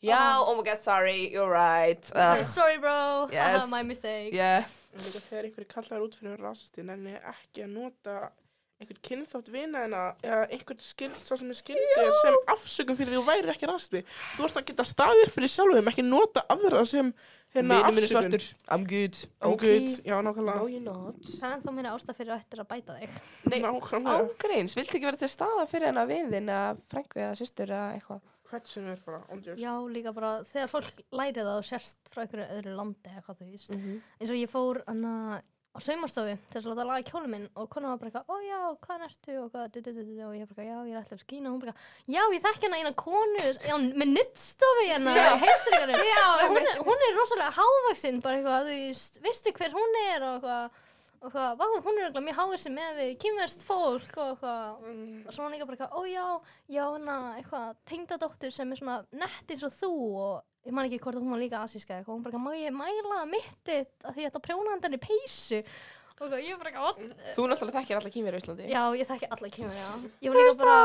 Já, 0.01 0.39
oh 0.39 0.55
my 0.55 0.63
god, 0.63 0.81
sorry, 0.81 1.29
you're 1.33 1.51
right 1.51 1.99
uh, 2.15 2.41
Sorry 2.43 2.77
bro, 2.79 3.27
Yes. 3.31 3.62
haha, 3.62 3.67
my 3.67 3.83
mistake. 3.83 4.31
Yeah, 4.33 4.63
en 4.95 4.99
líka 5.03 5.19
þegar 5.25 5.47
einhverju 5.49 5.67
kallar 5.73 6.05
út 6.05 6.15
fyrir 6.15 6.39
rasisti, 6.39 6.85
nenni 6.88 7.17
ekki 7.19 7.65
að 7.65 7.73
nota 7.73 8.29
einhvern 8.79 9.01
kynþátt 9.03 9.49
vina 9.51 9.81
en 9.83 9.91
eða 10.23 10.45
einhvern 10.55 10.79
skild, 10.79 11.17
svo 11.27 11.35
sem 11.35 11.49
er 11.51 11.57
skildir 11.59 12.13
sem 12.21 12.38
afsökum 12.53 12.95
fyrir 12.95 13.12
því 13.12 13.17
þú 13.19 13.25
væri 13.27 13.51
ekki 13.51 13.67
rasisti. 13.67 14.01
Þú 14.38 14.45
ert 14.47 14.62
að 14.62 14.65
geta 14.71 14.85
staðir 14.88 15.33
fyrir 15.35 15.51
sjálfum, 15.51 15.91
ekki 15.91 16.05
nota 16.07 16.45
aðra 16.55 16.85
sem 16.88 17.12
hérna 17.57 17.81
er 17.81 17.89
afsökun. 17.89 18.07
svartur 18.13 18.47
I'm 18.71 18.88
good 18.88 19.19
I'm 19.41 19.51
Ok. 19.51 19.65
good, 19.67 19.89
já, 20.07 20.15
No, 20.15 20.31
nákvæmlega. 20.31 20.63
you're 20.71 20.79
not 20.88 21.19
Það 21.27 21.43
er 21.51 21.57
ennþá 21.59 21.75
meira 21.75 21.91
ástæð 21.97 22.15
fyrir 22.21 22.35
ættir 22.39 22.63
að 22.63 22.69
bæta 22.71 22.95
þig. 23.01 23.19
Nei, 23.51 23.59
ángreins, 23.67 24.75
viltu 24.79 24.95
ekki 24.95 25.05
vera 25.12 25.17
til 25.19 25.27
staða 25.35 25.67
fyrir 25.67 25.91
hennar 25.91 26.07
vin 26.07 26.31
þinn 26.31 26.47
eða 26.47 26.77
frængu 26.88 27.19
eða 27.19 27.35
systur 27.35 27.67
eða 27.67 27.99
eitthvað 27.99 28.21
Hvert 28.49 28.67
sem 28.67 28.88
er 28.89 28.99
bara, 29.05 29.21
ondjörn. 29.29 29.59
Já, 29.62 29.73
líka 29.93 30.13
bara 30.15 30.31
þegar 30.43 30.71
fólk 30.71 31.03
læri 31.12 31.38
það 31.43 31.53
og 31.59 31.67
sérst 31.69 32.09
frá 32.09 32.23
einhverju 32.25 32.49
öðru 32.57 32.75
landi 32.79 33.09
eða 33.13 33.23
hvað 33.27 33.39
þú 33.43 33.49
veist. 33.51 33.69
mm 33.69 33.79
-hmm. 33.83 34.01
Eins 34.19 34.31
og 34.31 34.38
ég 34.39 34.49
fór 34.49 34.83
hana, 34.88 35.41
á 35.69 35.77
saumastofu 35.85 36.33
til 36.49 36.55
þess 36.55 36.65
að 36.65 36.71
láta 36.73 36.85
laga 36.89 37.05
kjólum 37.05 37.29
minn 37.29 37.47
og 37.55 37.69
konan 37.69 37.91
var 37.91 37.99
bara 38.01 38.09
eitthvað, 38.09 38.29
ó 38.33 38.35
já, 38.41 38.59
hvað 38.81 39.03
ertu 39.05 39.33
og 39.43 39.51
hvað, 39.53 39.65
du, 39.71 39.81
du, 39.85 39.91
du, 39.93 40.25
og 40.25 40.33
ég 40.35 40.47
bara, 40.49 40.65
já, 40.65 40.77
ég 40.88 40.93
er 40.93 40.97
alltaf 40.97 41.19
skína 41.21 41.47
og 41.49 41.53
hún 41.53 41.62
bara, 41.62 41.73
já, 42.09 42.21
ég 42.33 42.41
þekki 42.41 42.63
hérna 42.65 42.79
eina 42.81 42.93
konu 42.93 43.38
já, 43.69 43.75
með 44.01 44.09
nuttstofu 44.17 44.83
hérna 44.89 45.13
Já. 45.13 45.29
heimstöðingarinn 45.43 46.09
Já, 46.09 46.25
hún, 46.49 46.57
er- 46.57 46.81
hún 46.89 46.99
er 47.07 47.13
rosalega 47.19 47.51
hávaksinn 47.59 48.21
bara 48.21 48.35
eitthvað, 48.38 48.65
þú 48.65 48.75
veist, 48.81 49.21
veistu 49.21 49.51
hver 49.53 49.71
hún 49.77 49.93
er 50.09 50.23
og 50.23 50.33
eitthvað, 50.41 50.71
og 51.19 51.27
eitthvað, 51.27 51.55
vá, 51.60 51.65
hún 51.84 51.97
er 51.99 52.05
eitthvað 52.08 52.25
mjög 52.25 52.38
hávaksinn 52.38 52.75
með 52.75 52.99
við 52.99 53.10
kýmverst 53.23 53.63
fólk 53.67 54.19
og 54.21 54.29
eitthvað, 54.34 54.86
og 55.27 55.36
svo 55.36 55.43
hann 55.43 55.55
líka 55.55 55.67
bara 55.67 55.75
eitthvað, 55.75 55.95
ó 55.95 56.01
já, 56.08 56.25
já, 56.71 56.84
hana, 56.86 57.17
eitthvað, 57.39 57.82
tengdadóttur 57.91 58.53
sem 58.55 58.71
er 58.71 58.79
svona 58.79 58.95
nett 59.19 59.51
eins 59.51 59.65
og 59.67 59.73
þú 59.75 59.91
og 60.23 60.69
ég 60.69 60.75
man 60.75 60.88
ekki 60.88 61.01
hvort 61.03 61.19
hún 61.19 61.34
var 61.34 61.41
líka 61.43 61.63
asíska 61.65 61.97
eitthvað, 61.97 62.13
hún 62.13 62.23
bara 62.23 62.39
eitthvað, 62.39 62.77
má 62.77 62.88
ég 62.88 63.03
mæla 63.03 63.25
mittitt 63.27 64.08
að 64.08 64.15
því 64.15 64.29
að 64.29 64.39
prjóna 64.47 64.77
hann 64.77 64.95
í 64.95 65.01
peysu? 65.03 65.60
Og 65.60 66.23
eitthvað, 66.23 66.47
ég 66.47 66.63
bara 66.63 66.71
eitthvað? 66.71 67.03
Þú 67.36 67.49
náttúrulega 67.51 67.82
þekkir 67.82 67.99
alla 67.99 68.13
kýmir 68.15 68.39
í 68.39 68.41
Íslandi. 68.43 68.71
já, 68.71 68.82
ég 68.95 69.12
þekki 69.12 69.32
alla 69.36 69.51
kýmur, 69.58 69.75
já, 69.75 69.91
ég 70.23 70.34
var 70.34 70.39
líka 70.39 70.58
bara, 70.63 70.79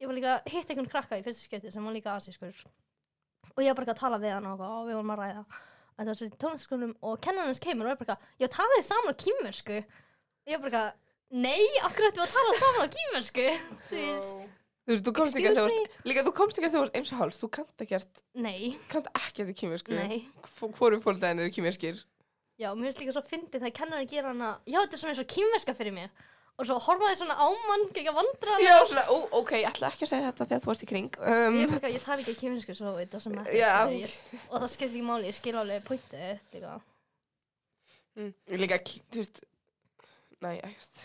ég 0.00 0.12
var 0.12 0.20
líka 0.20 0.36
hitt 0.44 0.70
einhvern 0.74 0.92
krakka 0.92 1.20
í 1.20 1.24
fyrsta 1.24 1.48
skipti 1.48 1.72
sem 1.72 1.84
var 1.84 1.96
líka 1.96 2.16
asískur. 2.16 2.62
Og 3.56 3.64
ég 3.64 3.72
var 3.72 3.80
bara 3.80 3.88
eitthvað 3.88 3.96
að 3.96 4.04
tala 4.04 4.20
við 4.22 4.36
hann 4.36 4.48
og, 4.48 4.56
eitthvað, 4.56 4.76
og 4.76 4.88
við 4.88 4.98
vorum 5.00 5.12
að 5.16 5.22
ræða 5.24 5.44
að 6.00 6.06
það 6.06 6.10
var 6.10 6.18
svo 6.20 6.28
í 6.30 6.38
tónlistskunum 6.44 6.94
og 7.04 7.20
kennarins 7.26 7.60
kemur 7.62 7.86
og 7.86 7.92
er 7.92 7.98
bara 8.00 8.14
eitthvað, 8.16 8.30
ég 8.40 8.52
talaði 8.56 8.84
saman 8.86 9.12
á 9.12 9.20
kýmursku 9.24 9.76
ég 9.78 10.54
var 10.56 10.62
bara 10.64 10.70
eitthvað, 10.70 10.94
nei, 11.44 11.60
hverju 11.84 12.08
ættum 12.10 12.24
við 12.24 12.24
að 12.24 12.34
tala 12.38 12.56
saman 12.62 12.88
á 12.88 12.94
kýmursku 12.96 13.46
þú 13.90 14.00
veist, 14.00 14.48
Þú 14.80 14.94
veist, 14.96 15.04
þú 15.06 15.12
komst 15.14 15.36
ekki 15.36 15.50
að 15.50 15.58
þú 15.60 15.64
varst, 15.68 15.98
líka 16.08 16.22
þú 16.26 16.30
komst 16.40 16.56
ekki 16.58 16.66
að 16.70 16.72
þú 16.74 16.80
varst 16.82 16.96
eins 16.98 17.10
og 17.14 17.18
háls, 17.20 17.36
þú 17.38 17.48
kannt 17.54 17.82
ekkert, 17.84 18.22
nei, 18.34 18.72
kannt 18.90 19.10
ekkert 19.12 19.52
í 19.52 19.54
kýmirsku. 19.60 19.92
nei. 19.94 20.24
Hvorum 20.80 21.02
fólkdæðin 21.04 21.44
eru 21.44 21.52
kýmirskir? 21.54 22.00
Já, 22.60 22.72
mér 22.74 22.88
finnst 22.88 23.02
líka 23.04 23.14
svo 23.14 23.22
fyndið 23.24 23.62
það 23.64 23.74
kennar 23.76 24.02
að 24.02 24.10
gera 24.10 24.32
hana 24.32 24.48
Já, 24.68 24.80
þetta 24.82 24.96
er 24.96 25.00
svona 25.00 25.12
eins 25.14 25.22
og 25.22 25.28
kýmverska 25.32 25.74
fyrir 25.78 25.94
mér 25.96 26.10
Og 26.60 26.66
svo 26.68 26.76
horfaði 26.84 27.16
svona 27.22 27.36
á 27.40 27.46
mann 27.68 27.86
Gekka 27.96 28.12
vandra 28.12 28.56
Já, 28.60 28.74
svona, 28.84 29.04
ó, 29.08 29.16
ok, 29.40 29.52
ég 29.62 29.68
ætla 29.70 29.88
ekki 29.88 30.04
að 30.04 30.10
segja 30.12 30.26
þetta 30.30 30.46
þegar 30.50 30.62
þú 30.64 30.70
varst 30.70 30.84
í 30.84 30.88
kring. 30.90 31.14
Um, 31.24 31.56
Ég, 31.56 31.70
bara, 31.72 31.92
ég 31.94 32.02
tala 32.04 32.20
ekki 32.20 32.34
kýmversku 32.42 32.76
svo 32.76 32.92
þetta 32.98 33.20
sem 33.24 33.36
þetta 33.38 33.56
Já. 33.56 33.72
ég, 33.94 34.16
Og 34.50 34.56
það 34.58 34.68
skiptir 34.74 34.90
ekki 34.98 35.06
máli, 35.08 35.30
ég 35.30 35.38
skil 35.40 35.56
alveg 35.62 35.86
pointið 35.88 36.26
líka 38.50 38.60
líka, 38.60 38.78
ký- 38.84 39.00
þú 39.10 39.22
veist, 39.22 39.40
næ, 40.42 40.50
ekkert. 40.58 41.02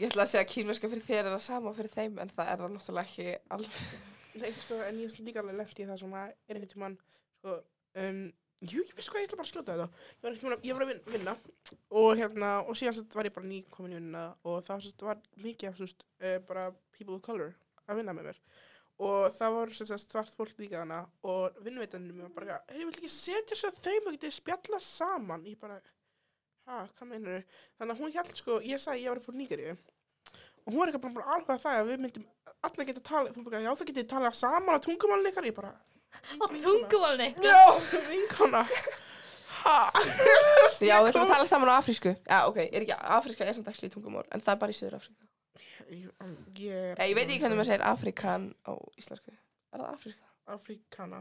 Ég 0.00 0.08
ætla 0.10 0.24
að 0.24 0.30
segja 0.32 0.44
að 0.44 0.50
kýmirska 0.52 0.88
fyrir 0.90 1.04
þér 1.06 1.20
er 1.26 1.34
það 1.34 1.42
sama 1.44 1.70
og 1.70 1.76
fyrir 1.76 1.92
þeim, 1.92 2.18
en 2.20 2.30
það 2.32 2.50
er 2.52 2.60
það 2.62 2.72
náttúrulega 2.74 3.06
ekki 3.06 3.26
alveg. 3.56 3.80
Nei, 4.40 4.52
sko, 4.56 4.78
en 4.86 5.00
ég 5.00 5.10
hef 5.10 5.18
líka 5.26 5.42
alveg 5.42 5.56
lent 5.60 5.80
í 5.80 5.86
það 5.88 5.98
sem 6.02 6.14
að 6.20 6.28
er 6.30 6.54
einhvern 6.58 6.72
tímann, 6.74 6.96
sko, 7.40 7.56
um, 8.04 8.20
jú, 8.60 8.82
ég 8.84 8.94
veist 8.96 9.10
hvað, 9.12 9.22
ég 9.22 9.28
ætla 9.28 9.38
bara 9.40 9.46
að 9.46 9.52
skjóta 9.52 9.76
þetta. 9.76 9.86
Ég 10.20 10.42
var, 10.44 10.58
ég 10.68 10.74
var 10.76 10.84
að 10.84 10.90
vin- 10.92 11.04
vinna 11.14 11.34
og 11.90 12.10
hérna, 12.20 12.50
og 12.66 12.76
síðan 12.78 13.12
var 13.14 13.28
ég 13.28 13.36
bara 13.36 13.46
ný 13.50 13.60
komin 13.72 13.94
í 13.94 13.98
vinnuna 14.00 14.24
og 14.44 14.58
það 14.66 14.90
var 15.06 15.22
mikið 15.44 15.70
af, 15.70 15.78
þú 15.78 15.86
veist, 15.86 16.04
uh, 16.20 16.38
bara 16.48 16.66
people 16.96 17.14
of 17.16 17.22
color 17.22 17.54
að 17.88 18.00
vinna 18.02 18.16
með 18.16 18.30
mér. 18.30 18.42
Og 19.00 19.30
það 19.32 19.54
var 19.56 19.70
svart 19.72 20.34
fólk 20.36 20.58
líka 20.60 20.82
hana 20.82 21.06
og 21.24 21.56
vinnveitaninu 21.64 22.12
mér 22.18 22.28
var 22.28 22.34
bara, 22.36 22.58
hey, 22.68 22.82
ég 22.82 22.90
vil 22.90 22.98
ekki 22.98 23.08
setja 23.14 23.56
svo 23.56 23.70
þeim 23.80 24.10
og 24.10 24.18
getið 24.18 24.36
spjalla 24.36 24.80
saman. 24.84 25.46
Ég 25.48 25.56
bara, 25.60 25.80
ha, 26.68 26.82
hvað 26.98 27.08
meinar 27.08 27.44
Þannig 27.78 27.94
að 27.96 28.02
hún 28.04 28.12
held, 28.18 28.36
sko, 28.36 28.60
ég 28.60 28.78
sagði 28.82 29.06
ég 29.06 29.14
var 29.14 29.24
fór 29.24 29.38
Nígeríu 29.40 29.78
og 30.60 30.74
hún 30.74 30.82
var 30.82 30.90
eitthvað 30.90 31.14
bara, 31.16 31.34
alveg 31.34 31.54
að 31.56 31.62
það 31.64 31.78
að 31.80 31.88
við 31.88 32.02
myndum 32.04 32.26
allir 32.68 32.86
geta 32.90 33.00
talað, 33.00 33.30
þú 33.34 33.44
bara, 33.46 33.60
já 33.64 33.70
það 33.72 33.88
getið 33.90 34.08
talað 34.10 34.34
saman 34.36 34.76
á 34.76 34.84
tungumálinn 34.84 35.30
ykkar, 35.30 35.46
ég 35.48 35.56
bara 35.56 35.70
Á 36.40 36.44
tungumálni 36.62 37.28
Já, 37.44 37.60
vinkona 38.08 38.64
Ha? 39.60 39.76
Já, 40.80 40.94
við 41.04 41.10
ætlum 41.10 41.26
að 41.26 41.32
tala 41.34 41.44
saman 41.44 41.68
á 41.68 41.74
afrísku. 41.76 42.14
Já, 42.24 42.38
ok, 42.48 42.62
er 42.64 42.84
ekki, 42.86 42.94
afríska 42.96 43.44
er 43.44 43.56
samt 43.58 43.66
ekki 43.68 43.90
tungumál, 43.92 44.24
en 44.32 44.40
það 44.40 44.54
er 44.54 44.60
bara 44.62 44.72
í 44.72 44.76
Suður 44.78 44.96
Afríka. 44.96 45.26
Ég, 45.90 46.06
ég, 46.56 46.94
Já, 46.96 47.02
ég 47.04 47.12
veit 47.18 47.26
ekki 47.26 47.42
hvernig 47.42 47.58
maður 47.58 47.68
segir 47.68 47.84
Afrikan 47.90 48.46
á 48.64 48.72
íslensku. 48.96 49.34
Er 49.74 49.82
það 49.82 49.90
afríska? 49.98 50.30
Afrikana 50.50 51.20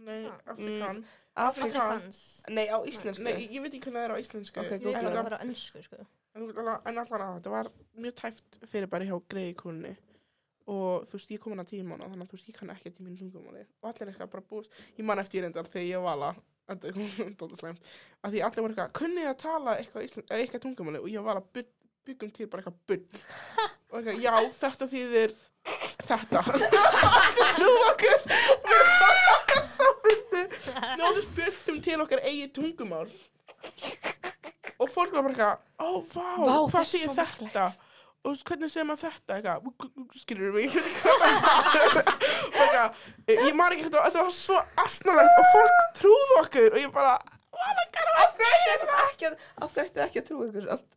Nei, 0.00 0.24
Afrikan 0.48 1.02
Afrika. 1.36 1.78
Afrikans 1.84 2.20
Nei, 2.48 2.64
á 2.72 2.78
íslensku. 2.88 3.24
Nei, 3.24 3.46
ég 3.52 3.60
veit 3.60 3.74
ekki 3.76 3.90
hvernig 3.90 4.00
það 4.00 4.06
er 4.08 4.14
á 4.16 4.18
íslensku 4.22 4.60
Ok, 4.62 4.70
Ég 4.72 4.82
veit 4.82 4.90
ekki 4.90 4.96
það. 4.96 5.10
að 5.10 5.16
það 5.18 5.28
vera 5.28 5.40
önsku 5.44 5.82
sko 5.84 6.06
En 6.36 7.00
allan 7.00 7.24
að 7.26 7.34
þetta 7.38 7.52
var 7.52 7.70
mjög 8.00 8.16
tæft 8.20 8.58
fyrir 8.68 8.90
bara 8.92 9.08
hjá 9.08 9.16
greiði 9.28 9.54
konunni 9.60 9.92
og 10.66 11.06
þú 11.06 11.18
veist, 11.18 11.30
ég 11.30 11.40
kom 11.42 11.54
hann 11.54 11.62
að 11.62 11.72
tíma 11.72 11.96
þannig 12.00 12.24
að 12.24 12.30
þú 12.30 12.36
veist, 12.38 12.50
ég 12.50 12.58
kann 12.58 12.74
ekkert 12.74 13.00
í 13.00 13.06
mínu 13.06 13.18
tungumáli. 13.20 13.64
Og 13.82 13.90
allir 13.90 14.10
eitthvað 14.12 14.32
bara 14.34 14.46
búist, 14.50 14.78
ég 14.98 15.06
man 15.06 15.22
eftir 15.22 15.40
ég 15.40 15.46
reyndar 15.46 15.70
þegar 15.70 15.88
ég 15.92 16.06
vala, 16.06 16.30
þetta 16.66 16.90
er 16.90 16.96
dóttar 17.40 17.60
slæmt 17.60 17.90
að 18.26 18.34
því 18.34 18.44
allir 18.48 18.64
voru 18.64 18.74
eitthvað, 18.74 18.94
kunni 18.98 19.22
ég 19.22 19.32
að 19.32 19.42
tala 19.44 19.76
eitthvað, 19.80 20.08
íslen, 20.08 20.28
eitthvað 20.40 20.64
tungumáli? 20.66 21.02
Og 21.02 21.12
ég 21.12 21.26
vala 21.26 21.44
byggum 21.54 22.32
til 22.34 22.48
bara 22.50 22.64
eitthvað 22.64 22.80
bull. 22.90 23.22
Og 23.92 24.00
eitthvað, 24.00 24.24
já, 24.26 24.34
þetta 24.60 24.90
þýðir 24.90 25.36
þetta. 26.06 26.42
Trú 27.56 27.70
okkur. 27.90 28.18
Svo 29.66 29.88
fyndi 30.04 30.44
Nó, 30.98 31.08
þú 31.16 31.22
spurtum 31.24 31.80
til 31.84 31.98
okkar 32.04 32.22
eigið 32.26 32.52
tungumál. 32.58 33.08
Og 34.76 34.90
fólk 34.92 35.14
var 35.14 35.24
bara 35.24 35.32
eitthvað, 35.32 35.66
ó, 35.80 35.88
vá, 36.12 36.26
Vá, 36.36 36.52
það 36.52 36.74
hvað 36.74 36.80
er 36.82 36.88
svo 36.90 37.14
þetta? 37.16 37.66
Og 38.26 38.32
þú 38.32 38.34
veist, 38.34 38.46
hvernig 38.50 38.72
segir 38.72 38.86
maður 38.88 39.02
þetta? 39.06 39.36
Eitthvað, 39.36 40.16
skilur 40.18 40.54
mig, 40.56 40.64
ég 40.66 40.72
veit 40.74 40.82
ekki 40.82 40.98
hvað 41.04 41.16
það 41.22 41.30
var. 41.36 42.10
Og 42.46 42.60
eitthvað, 42.64 42.88
ég 43.46 43.54
man 43.60 43.76
ekki 43.76 43.86
hvað, 43.86 44.02
þetta 44.08 44.24
var 44.26 44.34
svo 44.34 44.58
asnalegt 44.82 45.40
og 45.42 45.48
fólk 45.54 45.78
trúðu 46.00 46.38
okkur 46.42 46.70
og 46.74 46.82
ég 46.82 46.92
bara, 46.96 47.16
Af 47.56 47.72
hverju 47.94 48.12
ættu 48.20 48.44
það 48.90 49.06
ekki 49.06 49.26
að, 49.30 49.40
af 49.64 49.70
hverju 49.72 49.86
ættu 49.86 49.96
það 49.96 50.06
ekki 50.06 50.20
að 50.20 50.26
trúa 50.28 50.48
ykkur 50.50 50.66
samt? 50.66 50.92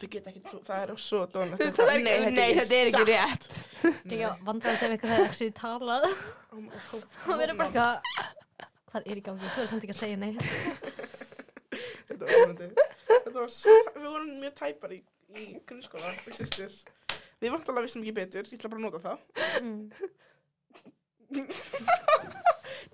þau 0.00 0.08
geta 0.12 0.30
ekki 0.30 0.42
trú, 0.44 0.58
það 0.64 0.82
er 0.82 0.90
svo 1.00 1.20
dónlegt. 1.32 1.60
Þú 1.60 1.64
veist, 1.64 1.76
það 1.78 1.90
er 1.90 1.94
ekki, 1.94 2.32
nei, 2.36 2.50
þetta 2.58 2.74
er 2.76 2.90
ekki 2.90 3.04
rétt. 3.08 3.46
Ekki 3.90 4.18
vandræði 4.48 4.80
þegar 4.80 4.96
ykkur 4.96 5.12
hefði 5.14 5.28
ekki 5.30 5.48
talað 5.60 6.06
rétt. 6.06 7.14
Það 7.24 7.40
verður 7.44 7.60
bara 7.60 7.70
eitthvað 7.70 8.40
Hvað 8.90 9.06
er 9.06 9.20
í 9.20 9.22
gangi? 9.22 9.50
Þú 9.54 9.62
er 9.62 9.68
samt 9.70 9.84
ekki 9.86 9.94
að 9.94 10.00
segja 10.00 10.18
nei 10.18 10.32
Þetta 12.10 12.24
var 12.24 12.32
svona, 12.34 12.70
þetta 13.06 13.34
var 13.36 13.52
svo, 13.54 13.74
við 13.94 14.06
vorum 14.08 14.30
mjög 14.40 14.54
tæpar 14.58 14.94
í, 14.96 14.98
í 15.38 15.46
grunnskóla, 15.66 16.12
við 16.26 16.40
sýstir. 16.40 16.76
Við 17.40 17.54
vantalega 17.54 17.86
vissum 17.86 18.02
ekki 18.04 18.16
betur, 18.16 18.48
ég 18.48 18.58
ætla 18.58 18.70
bara 18.72 18.80
að 18.80 18.86
nota 18.88 19.00
það. 19.04 19.18
mm. 19.62 19.84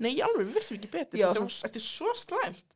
Nei, 0.03 0.13
í 0.13 0.23
alveg, 0.25 0.45
við 0.45 0.57
vissum 0.59 0.79
ekki 0.79 0.91
betur. 0.93 1.21
Já, 1.21 1.29
þetta, 1.31 1.45
var, 1.47 1.55
þetta 1.65 1.81
er 1.81 1.87
svo 1.87 2.15
slæmt. 2.21 2.75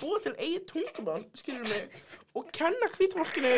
Búa 0.00 0.20
til 0.24 0.32
eigið 0.40 0.62
tungumál, 0.70 1.24
skilur 1.36 1.66
mig, 1.68 1.96
og 2.38 2.46
kenna 2.54 2.86
hvítfólkinu 2.94 3.50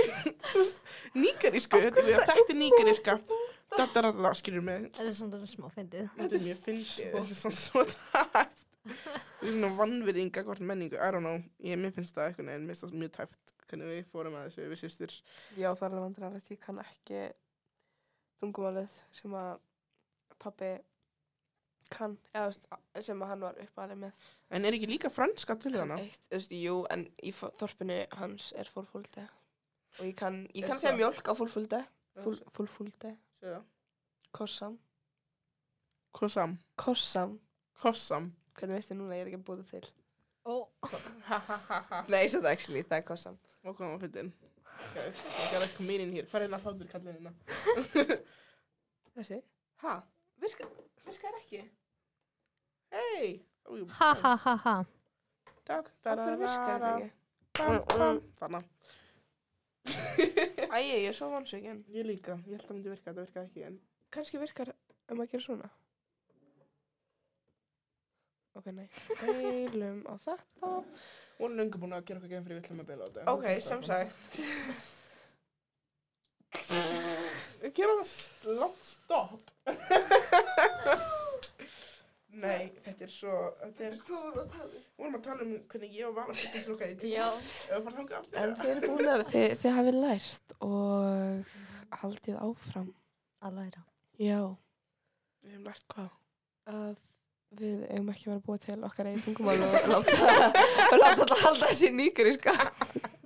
þú 0.52 0.60
veist, 0.62 0.78
nígerísku. 1.18 1.80
Þetta 1.84 2.04
er 2.04 2.22
þetta 2.22 2.54
er 2.54 2.58
nígeríska. 2.60 3.16
Þetta 3.74 4.00
er 4.00 4.08
alltaf, 4.12 4.38
skilur 4.40 4.64
mig. 4.64 4.86
Það 4.96 5.10
er 5.10 5.18
alveg 5.26 5.50
smá 5.50 5.66
fyndið 5.74 6.06
Þetta 6.16 6.38
er 6.38 6.46
mjög 6.46 6.62
fyndið. 6.68 6.94
Þetta 7.02 7.24
er 7.26 7.40
svona 7.42 7.58
svo 7.58 7.84
tæft. 7.90 8.64
Það 8.86 9.50
er 9.50 9.52
svona 9.58 9.72
vannverðinga 9.82 10.46
hvort 10.46 10.64
menningu. 10.64 10.96
I 10.96 11.10
don't 11.12 11.26
know. 11.26 11.42
Ég, 11.66 11.76
mér 11.82 11.92
finnst 11.96 12.16
það 12.16 12.30
eitthvað, 12.30 12.52
en 12.54 12.64
mér 12.64 12.72
finnst 12.72 12.86
það 12.86 12.98
mjög 13.02 13.14
tæft 13.18 13.55
hvernig 13.70 13.88
við 13.92 14.04
fórum 14.10 14.34
að 14.38 14.48
þessu 14.48 14.68
við 14.72 14.80
sýstir. 14.82 15.14
Já, 15.58 15.70
það 15.74 15.86
er 15.92 16.02
vandrarlegt, 16.06 16.50
ég 16.54 16.60
kann 16.62 16.78
ekki 16.82 17.22
tungumálið 18.40 18.92
sem 19.16 19.34
að 19.38 19.58
pabbi 20.42 20.70
kann, 21.90 22.16
eða 22.34 23.02
sem 23.06 23.20
að 23.22 23.30
hann 23.30 23.44
var 23.46 23.58
uppalið 23.62 24.00
með. 24.02 24.16
En 24.50 24.64
er 24.66 24.74
ekki 24.76 24.88
líka 24.90 25.10
franska 25.12 25.54
til 25.62 25.72
Kann 25.76 25.84
hana? 25.92 26.00
eitt, 26.02 26.20
þú 26.30 26.38
veist, 26.40 26.54
jú, 26.58 26.76
en 26.90 27.04
í 27.22 27.32
þorpinu 27.36 27.98
hans 28.20 28.48
er 28.58 28.70
fólfúlde. 28.70 29.26
Og 30.00 30.04
ég 30.10 30.16
kann, 30.18 30.42
ég 30.54 30.66
kann 30.68 30.80
segja 30.82 30.96
mjólk 30.98 31.30
á 31.30 31.32
fólfúlde, 31.38 31.78
fólfúlde, 32.52 33.14
Segja. 33.40 33.62
kossam, 34.36 34.78
Kossam. 36.12 36.58
kossam, 36.76 37.38
Kossam. 37.80 38.32
hvernig 38.58 38.76
veistu 38.80 38.94
núna, 38.98 39.14
ég 39.16 39.24
er 39.26 39.30
ekki 39.30 39.40
að 39.40 39.46
búið 39.48 39.64
til. 39.70 39.86
Ha. 40.46 42.02
Nei, 42.12 42.26
það 42.30 42.50
actually, 42.52 42.82
það 42.86 43.00
er 43.00 43.06
kossam. 43.06 43.38
Og 43.64 43.74
hvað 43.74 43.88
maður 43.90 44.04
fyndin. 44.06 44.32
Okay, 44.76 45.08
I 45.08 45.46
gotta 45.52 45.68
come 45.76 45.96
in 45.96 46.12
here. 46.12 46.26
Hvað 46.30 46.42
er 46.42 46.46
hérna 46.46 46.60
hlátur 46.62 46.90
kallin 46.92 47.16
hérna? 47.16 47.32
Þessi? 49.16 49.40
Ha? 49.82 49.94
Virkar, 50.42 50.68
virkar 51.06 51.38
ekki? 51.40 51.62
Hey! 52.92 53.32
Ó, 53.66 53.74
jú, 53.80 53.88
ha 53.98 54.12
ha 54.22 54.36
ha 54.44 54.54
ha 54.62 54.76
da, 55.66 55.80
Af 55.80 56.20
hverju 56.20 56.36
virkar 56.38 56.84
þetta 56.84 56.90
ekki? 57.00 57.10
Þannig. 58.38 58.68
Æ, 60.70 60.78
ég 60.82 61.08
er 61.08 61.16
svo 61.16 61.30
vonsvíkinn. 61.32 61.82
Ég 61.94 62.06
líka. 62.06 62.36
Ég 62.46 62.54
held 62.54 62.62
að 62.62 62.68
það 62.68 62.76
myndi 62.76 62.92
virka, 62.92 63.10
þetta 63.10 63.24
virka 63.24 63.44
ekki 63.46 63.66
en. 63.66 63.80
Kannski 64.14 64.40
virkar 64.40 64.72
um 65.10 65.22
að 65.22 65.32
gera 65.32 65.46
svona. 65.46 65.70
Ok, 68.56 68.66
nei. 68.72 68.86
Heilum 69.20 69.98
á 70.08 70.14
þetta. 70.16 70.70
Hún 71.36 71.52
er 71.52 71.56
löngu 71.60 71.80
búin 71.82 71.92
að 71.92 72.06
gera 72.08 72.20
okkar 72.22 72.30
gegn 72.32 72.46
fyrir 72.46 72.62
villum 72.62 72.80
að 72.80 72.88
bila 72.90 73.02
á 73.04 73.08
þetta. 73.12 73.24
Ok, 73.34 73.46
sem 73.60 73.80
sagt. 73.84 74.30
Gera 77.76 77.96
það 78.00 78.56
langt 78.60 78.84
stopp. 78.86 79.44
Nei, 82.36 82.68
þetta 82.84 83.04
er 83.06 83.12
svo, 83.12 83.34
þetta 83.62 83.84
er, 83.86 83.94
hvað 84.04 84.20
vorum 84.20 84.34
við 84.36 84.42
að 84.42 84.50
tala 84.52 84.66
um? 84.66 84.72
Við 84.76 85.00
vorum 85.00 85.16
að 85.16 85.24
tala 85.24 85.44
um 85.46 85.52
hvernig 85.72 85.94
ég 85.96 86.04
og 86.08 86.14
Vala 86.16 86.34
fyrir 86.36 86.64
til 86.66 86.74
okkar 86.74 86.90
í 86.92 86.96
tíma. 87.00 87.28
Við. 87.40 88.16
En 88.42 88.52
þið 88.58 88.70
eru 88.72 88.90
búin 88.92 89.12
að, 89.12 89.22
þið, 89.30 89.46
þið 89.62 89.76
hafið 89.78 89.96
lært 90.02 90.48
og 90.66 91.54
haldið 92.02 92.36
áfram. 92.44 92.90
Að 93.46 93.60
læra. 93.60 93.82
Já. 94.20 94.40
Við 95.44 95.50
hefum 95.54 95.68
lært 95.68 95.86
hvað? 95.92 96.10
Að 96.72 96.94
við 97.60 97.84
eigum 97.90 98.10
ekki 98.12 98.26
að 98.26 98.32
vera 98.32 98.44
búið 98.46 98.64
til 98.66 98.76
okkar 98.88 99.08
eigin 99.10 99.24
tungumál 99.24 99.56
og 99.66 99.88
láta, 99.92 100.16
þetta 101.20 101.38
halda 101.42 101.70
þessi 101.70 101.90
nýgríska. 101.96 102.54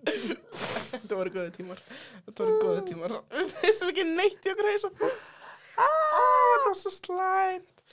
Þetta 0.05 1.19
voru 1.19 1.35
góði 1.35 1.53
tímar. 1.59 1.83
Þetta 2.29 2.47
voru 2.47 2.61
góði 2.65 2.87
tímar. 2.91 3.17
Við 3.35 3.53
vissum 3.65 3.93
ekki 3.93 4.07
neitt 4.09 4.47
í 4.47 4.55
okkur 4.55 4.71
heisa. 4.71 4.93
Þetta 5.77 6.65
var 6.67 6.79
svo 6.81 6.95
slæmt. 6.95 7.85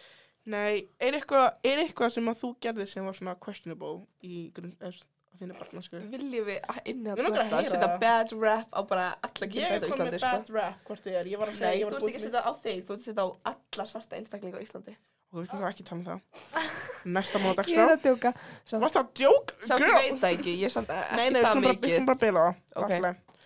Nei, 0.48 0.88
er 1.04 1.18
eitthvað, 1.18 1.50
er 1.68 1.84
eitthvað 1.84 2.14
sem 2.16 2.32
að 2.32 2.40
þú 2.40 2.54
gerðir 2.64 2.88
sem 2.88 3.08
var 3.08 3.16
svona 3.18 3.34
questionable 3.44 3.98
í 4.24 4.46
grunn, 4.56 4.78
eða 4.80 4.94
þínu 5.42 5.58
barnasku? 5.58 6.00
Viljum 6.14 6.48
við 6.48 6.62
að 6.64 6.80
að 7.12 7.22
þetta, 7.26 7.60
setja 7.68 7.90
bad 8.02 8.32
rap 8.40 8.72
á 8.74 8.82
bara 8.88 9.10
alla 9.28 9.50
Ég 9.50 9.54
kynna 9.54 9.68
er 9.68 9.84
á 9.84 9.88
komið 9.92 9.92
Íslandi, 9.92 10.14
með 10.16 10.24
sko. 10.24 10.32
bad 10.32 10.54
rap, 10.56 10.80
hvort 10.88 11.04
þið 11.04 11.20
er. 11.20 11.30
Ég 11.34 11.44
að 11.44 11.60
Nei, 11.60 11.74
ég 11.82 11.84
þú 11.84 11.92
ert 11.92 12.00
að 12.00 12.08
ekki 12.08 12.22
að 12.22 12.26
setja 12.28 12.44
á 12.48 12.52
þig, 12.64 12.80
þú 12.88 12.96
ert 12.96 13.04
að 13.04 13.08
setja 13.10 13.28
á 13.28 13.30
alla 13.52 13.88
svarta 13.92 14.20
einstaklinga 14.22 14.62
á 14.62 14.66
Íslandi. 14.66 14.96
Við 15.38 15.48
skulum 15.50 15.64
það 15.64 15.72
ekki 15.74 15.86
tala 15.88 16.00
um 16.00 16.06
það. 16.08 16.20
Næsta 17.18 17.40
móta 17.44 17.64
Ég 17.68 17.78
er 17.78 17.88
dagskrá. 17.88 17.96
að 17.98 18.04
djóka. 18.08 18.32
Samt, 18.68 18.82
Varst 18.84 18.98
það 18.98 19.10
djók? 19.22 19.54
samt 19.68 19.86
ég 19.88 19.94
veit 19.98 20.20
það 20.22 20.36
ekki, 20.38 20.54
ég 20.64 20.74
samt 20.74 20.90
ekki 20.96 21.16
Nei, 21.20 21.30
nei, 21.30 21.40
við 21.40 21.46
það 21.46 21.52
skulum 21.52 21.64
bara, 21.64 21.74
við 21.74 21.82
mikið. 21.82 21.94
skulum 21.94 22.10
bara 22.12 22.22
beila 22.24 22.46
það. 22.48 22.56
Ok. 22.76 22.94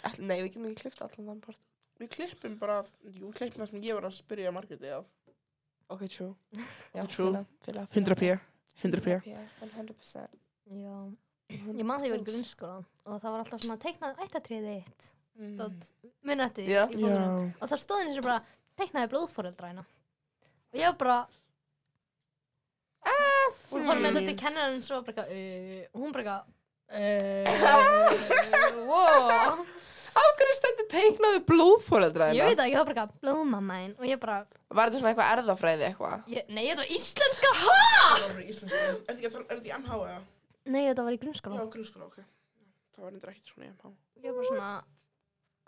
All- 0.02 0.22
Nei, 0.26 0.38
við 0.42 0.48
getum 0.50 0.66
ekki 0.72 0.82
klift 0.82 1.02
allan 1.06 1.28
þann 1.32 1.42
part. 1.46 1.60
Við 2.02 2.10
klippum 2.16 2.54
bara, 2.62 2.78
jú, 3.06 3.26
við 3.28 3.34
klippum 3.38 3.62
það 3.62 3.70
sem 3.74 3.82
ég 3.86 3.94
var 4.00 4.08
að 4.10 4.16
spyrja 4.18 4.54
Margréti 4.56 4.94
af. 4.98 5.06
Ok, 5.92 6.06
true. 6.08 6.32
Já, 6.96 7.04
True. 7.06 7.28
fíla, 7.28 7.46
fíla, 7.66 7.84
fíla. 7.92 8.16
100 8.16 8.16
p. 8.16 8.32
100 8.82 9.02
p. 9.06 9.18
100%. 9.62 10.40
Já. 10.72 10.96
Ég 11.52 11.84
man 11.84 12.00
þegar 12.00 12.08
ég 12.08 12.14
var 12.16 12.22
í 12.22 12.28
grunnskólan 12.32 12.86
og 13.06 13.18
það 13.20 13.34
var 13.34 13.42
alltaf 13.44 13.62
svona 13.62 13.78
teiknað 13.84 14.22
ættatriðið 14.24 14.70
eitt. 14.78 15.10
Mm. 15.38 15.56
Dótt, 15.60 15.90
minn 16.28 16.40
eftir 16.44 16.64
Já. 16.70 16.86
í 16.88 16.96
bókunum. 16.96 17.52
Já. 17.52 17.56
Og 17.62 17.70
það 17.72 17.82
stóð 17.84 18.04
eins 18.06 18.18
og 18.22 18.26
bara 18.26 18.40
teiknaði 18.80 19.12
blóðfóreldræna. 19.14 19.84
Og 20.72 20.80
ég 20.80 20.88
var 20.88 20.98
bara, 21.02 21.18
hún 23.70 23.86
var 23.88 24.02
með 24.02 24.18
þetta 24.20 24.34
í 24.34 24.40
kennarinn 24.42 24.84
svo 24.86 25.00
bara 25.06 25.28
uh, 25.28 25.78
og 25.94 26.04
hún 26.04 26.16
bara 26.16 26.36
uh, 26.42 27.46
wow. 28.92 29.64
Á 30.12 30.22
hverju 30.36 30.56
stendur 30.58 30.88
teiknaðu 30.92 31.40
blóðfóreldra 31.48 32.32
Ég 32.36 32.50
veit 32.50 32.60
ekki, 32.60 32.74
ég 32.74 32.82
var 32.82 32.90
bara 32.90 33.06
blóðmammainn 33.24 33.94
og 33.96 34.08
ég 34.10 34.20
bara, 34.20 34.42
Var 34.68 34.90
þetta 34.90 35.00
svona 35.00 35.14
eitthvað 35.14 35.32
erðafræði 35.38 35.88
eitthvað? 35.88 36.26
nei, 36.52 36.66
þetta 36.68 36.82
var 36.84 36.92
íslenska? 36.98 37.54
Það 37.62 38.42
íslensku. 38.44 38.82
Er 38.82 38.98
þetta 39.08 39.16
ekki 39.16 39.30
að 39.32 39.38
þetta 39.54 39.70
í 39.70 39.76
MH 39.78 40.00
eða? 40.10 40.18
Nei, 40.68 40.82
þetta 40.90 41.06
var 41.08 41.16
í 41.16 41.20
Já, 41.20 41.22
grunnskóla. 41.24 41.68
grunnskóla, 41.78 42.10
ok. 42.12 42.20
Það 42.92 43.06
var 43.06 43.16
endur 43.16 43.32
ekkert 43.32 43.54
svona 43.54 43.70
í 43.70 43.72
MH. 43.72 43.94
Ég 44.20 44.28
var 44.28 44.36
bara 44.42 44.50
svona, 44.52 44.74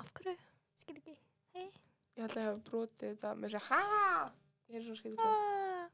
af 0.03 0.11
hverju? 0.19 0.35
Skil 0.83 0.99
ekki, 0.99 1.15
hei, 1.55 1.69
Ég 2.13 2.27
held 2.27 2.35
að 2.35 2.43
ég 2.43 2.49
hef 2.51 2.57
brotið 2.67 3.13
þetta 3.13 3.29
með 3.39 3.53
þessu 3.53 3.61
ha 3.71 3.83
Ég 4.69 4.75
er 4.77 4.83
svona 4.83 4.99
skil 4.99 5.15
hvað 5.17 5.35
ah. 5.39 5.87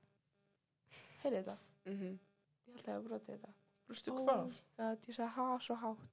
Heyrið 1.21 1.51
þetta? 1.85 1.91
Mhm. 1.95 2.19
Ég 2.67 2.75
held 2.75 2.85
að 2.85 2.93
ég 2.93 2.95
hef 2.95 3.03
brotið 3.09 3.35
þetta 3.35 3.53
Brustu 3.89 4.11
hvað? 4.11 4.51
Það 4.77 5.07
ég 5.09 5.15
sagði 5.17 5.29
ha 5.35 5.59
svo 5.59 5.75
hátt 5.75 6.07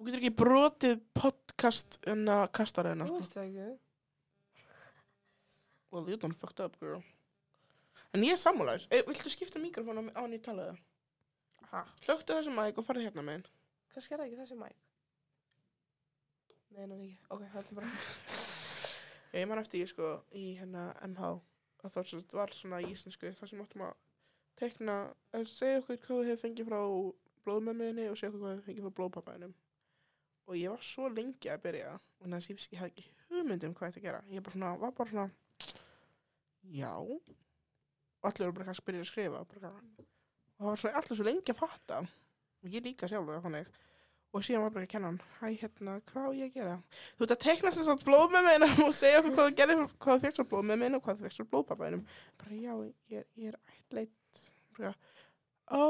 Þú 0.00 0.04
getur 0.06 0.20
ekki 0.20 0.36
brotið 0.40 1.00
podcast 1.14 1.98
en 2.08 2.24
að 2.32 2.44
kasta 2.56 2.82
reyna, 2.82 3.04
Þú 3.04 3.08
sko. 3.08 3.18
veist 3.18 3.34
það 3.34 3.48
ekki 3.48 3.78
Well, 5.90 6.08
you 6.08 6.16
done 6.16 6.32
fucked 6.32 6.60
up, 6.60 6.78
girl. 6.78 7.02
En 8.14 8.22
ég 8.22 8.30
er 8.30 8.38
sammálaður. 8.38 8.84
E, 8.94 9.02
viltu 9.08 9.30
skipta 9.32 9.58
mikrofón 9.58 9.98
á, 9.98 10.02
á 10.14 10.20
hann 10.22 10.36
í 10.36 10.38
talaðu? 10.38 10.76
Ha? 11.72 11.80
Hlöktu 12.06 12.36
þessu 12.36 12.52
mæk 12.54 12.78
og 12.78 12.86
farið 12.86 13.08
hérna 13.08 13.24
með 13.26 13.32
henn. 13.40 13.46
Er 13.90 14.00
það 14.06 14.24
ekki 14.26 14.38
þessi 14.38 14.58
mæk 14.58 14.76
Nei, 16.70 16.86
nei, 16.86 16.96
ekki 17.00 17.16
Ok, 17.34 17.42
höldum 17.54 17.80
bara 17.80 17.90
Ég 19.34 19.48
man 19.50 19.58
eftir 19.58 19.82
ég, 19.82 19.90
sko, 19.90 20.22
í 20.34 20.56
hérna 20.58 20.88
MH. 21.06 21.40
Að 21.82 21.92
það 21.96 22.06
sem 22.06 22.20
sagt 22.22 22.32
var 22.38 22.54
svona 22.54 22.80
í 22.82 22.90
íslensku. 22.94 23.30
Það 23.34 23.50
sem 23.50 23.62
áttum 23.64 23.84
að 23.86 23.94
tekna, 24.60 24.96
segja 25.48 25.80
okkur 25.80 25.98
hvað 25.98 26.10
þú 26.10 26.20
hefur 26.28 26.42
fengið 26.44 26.70
frá 26.70 26.78
blóðmömmuðinni 27.46 28.06
og 28.10 28.18
segja 28.18 28.30
okkur 28.30 28.42
hvað 28.44 28.50
þú 28.50 28.58
hefur 28.58 28.68
fengið 28.68 28.86
frá 28.86 28.96
blóðpappaðinum. 29.00 29.54
Og 30.50 30.58
ég 30.58 30.72
var 30.74 30.84
svo 30.84 31.08
lengi 31.12 31.50
að 31.52 31.64
byrja 31.66 31.90
og 31.96 32.26
þess 32.26 32.50
að 32.50 32.54
ég, 32.54 32.64
ég 32.74 32.80
hafði 32.82 32.92
ekki 32.94 33.08
hugmynd 33.30 33.66
um 33.68 33.74
hvað 33.78 33.92
þetta 33.92 34.04
gera. 34.06 34.22
Ég 34.30 34.46
bara 34.46 34.56
svona, 34.56 34.72
var 34.80 34.94
bara 34.96 35.12
svona, 35.12 35.28
já. 36.74 36.94
Og 37.00 38.28
allir 38.28 38.48
voru 38.48 38.56
bara 38.56 38.66
eitthvað 38.66 38.74
að 38.74 38.80
spyrja 38.80 39.04
að 39.04 39.10
skrifa. 39.10 39.44
Bara, 39.52 39.70
og 39.70 40.64
það 40.64 40.70
var 40.70 40.82
svo, 40.82 40.92
allir 41.00 41.20
svo 41.20 41.28
lengi 41.28 41.54
að 41.54 41.60
fatta. 41.60 42.00
Og 42.60 42.74
ég 42.74 42.84
líka 42.84 43.08
sjálfur 43.08 43.44
þannig. 43.46 43.70
Og 44.30 44.44
síðan 44.46 44.62
var 44.62 44.70
bara 44.76 44.86
að 44.86 44.90
kenna 44.92 45.08
hann, 45.10 45.16
hæ 45.40 45.46
hérna, 45.58 45.94
hvað 46.06 46.26
á 46.26 46.30
ég 46.38 46.50
að 46.52 46.54
gera? 46.60 46.74
Þú 47.18 47.24
ert 47.26 47.32
að 47.34 47.40
teikna 47.44 47.72
þess 47.74 47.88
að 47.90 48.04
blóð 48.06 48.28
með 48.36 48.44
meinum 48.46 48.82
og 48.86 48.92
segja 48.94 49.18
okkur 49.18 49.32
hvað 49.34 49.48
þú 49.50 49.56
gerir, 49.58 49.80
hvað 50.04 50.20
þú 50.20 50.22
fegst 50.26 50.38
frá 50.38 50.46
blóð 50.52 50.66
með 50.68 50.78
meinum 50.84 51.00
og 51.00 51.06
hvað 51.08 51.16
þú 51.18 51.24
fegst 51.26 51.40
frá 51.40 51.48
blóðpappaðinum. 51.54 52.04
Bara 52.42 52.58
já, 52.60 52.74
ég, 53.10 53.16
er- 53.18 53.26
ég 53.42 53.48
er 53.50 53.58
ættleitt. 53.74 54.42
Bara, 54.78 54.92
ó, 55.74 55.82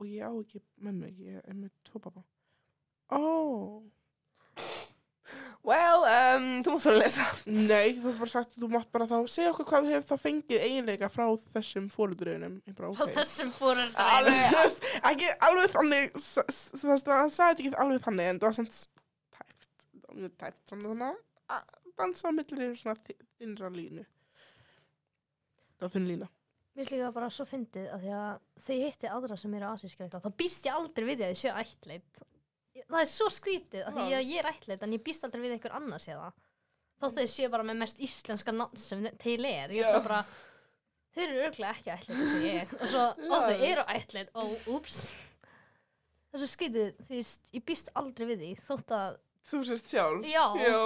og 0.00 0.06
ég 0.08 0.24
á 0.24 0.32
ekki 0.32 0.62
mömmu, 0.88 1.12
ég 1.28 1.42
er 1.44 1.58
með 1.60 1.74
tvo 1.90 2.00
pappa. 2.08 2.24
Ó, 3.12 3.20
Well, 5.62 6.02
um, 6.10 6.46
þú 6.66 6.72
mátt 6.74 6.82
fyrir 6.82 6.96
að 6.96 7.04
lesa 7.04 7.24
nei, 7.46 7.92
þú 7.94 8.12
bara 8.18 8.30
sagt 8.32 8.56
að 8.56 8.64
þú 8.64 8.68
mátt 8.72 8.88
bara 8.96 9.06
þá 9.06 9.14
segja 9.30 9.50
okkur 9.52 9.66
hvað 9.68 9.84
þú 9.86 9.92
hefur 9.92 10.08
þá 10.08 10.22
fengið 10.24 10.64
eiginleika 10.66 11.10
frá 11.14 11.22
þessum 11.52 11.84
fóröldurunum. 11.94 12.56
Ég 12.66 12.74
bara, 12.80 12.88
Á 12.90 12.98
ok. 13.06 13.12
þessum 13.20 13.52
veist, 14.56 14.82
ekki 15.12 15.28
alveg 15.46 15.70
þannig, 15.76 16.18
hann 17.22 17.30
sagði 17.36 17.68
ekki 17.68 17.78
alveg 17.84 18.02
þannig, 18.08 18.32
en 18.32 18.40
það 18.42 18.48
var 18.48 18.58
svona 18.58 18.74
tæft, 19.38 19.68
það 20.02 20.18
mjög 20.24 20.34
tæft, 20.42 20.60
svona 20.72 20.88
svona, 20.88 21.12
að 21.54 21.78
dansa 22.02 22.26
á 22.26 22.30
millir 22.40 22.74
svona 22.82 22.96
þi- 23.06 23.18
innra 23.46 23.70
línu. 23.78 24.04
Það 25.78 25.86
var 25.86 25.94
þunn 25.94 26.10
lína. 26.10 26.30
Mér 26.72 26.82
finnst 26.82 26.92
líka 26.96 27.12
bara 27.14 27.30
svo 27.30 27.44
fyndið 27.46 27.86
að 27.92 28.02
því 28.02 28.12
að 28.18 28.36
þegar 28.66 28.82
ég 28.82 28.92
hitti 28.96 29.08
aðra 29.14 29.36
sem 29.38 29.54
eru 29.60 29.70
asískir 29.70 30.06
eitthvað, 30.08 30.26
þá 30.26 30.36
býst 30.42 30.66
ég 30.66 30.74
aldrei 30.82 31.06
við 31.06 31.18
því 31.22 31.26
að 31.26 31.34
ég 31.36 31.40
sé 31.46 31.54
ættleitt. 31.62 32.22
Það 32.92 33.00
er 33.00 33.08
svo 33.08 33.28
skrítið 33.32 33.84
að 33.88 33.98
því 33.98 34.06
að 34.18 34.24
ég 34.28 34.38
er 34.42 34.48
ættleitt 34.52 34.82
en 34.86 34.94
ég 34.96 35.02
býst 35.06 35.24
aldrei 35.24 35.40
við 35.46 35.54
einhver 35.56 35.76
annars 35.78 36.06
það. 36.10 36.32
Þótt 37.02 37.16
að 37.18 37.24
ég 37.24 37.32
sé 37.32 37.48
bara 37.50 37.64
með 37.66 37.78
mest 37.82 38.00
íslenska 38.04 38.52
nafn 38.54 38.78
sem 38.78 39.06
til 39.22 39.38
er. 39.48 39.72
Ég 39.74 39.88
er 39.88 40.04
bara, 40.04 40.20
þeir 41.16 41.24
eru 41.30 41.44
örglega 41.48 41.72
ekki 41.72 41.94
ættleitt 41.96 42.20
eins 42.20 42.36
og 42.36 42.46
ég. 42.46 42.74
Og 42.78 42.92
svo, 42.92 43.06
ó 43.32 43.36
Já. 43.36 43.48
þau 43.48 43.66
eru 43.72 43.86
ættleitt, 43.96 44.30
ó, 44.36 44.42
úps. 44.76 44.98
Það 46.28 46.38
er 46.38 46.44
svo 46.44 46.50
skrítið, 46.52 47.00
því 47.08 47.22
ég 47.58 47.64
býst 47.72 47.90
aldrei 47.98 48.28
við 48.30 48.44
því 48.44 48.52
þótt 48.68 48.96
að, 49.00 49.20
Þú 49.42 49.58
sést 49.66 49.88
sjálf 49.90 50.26
já, 50.30 50.44
Já. 50.54 50.76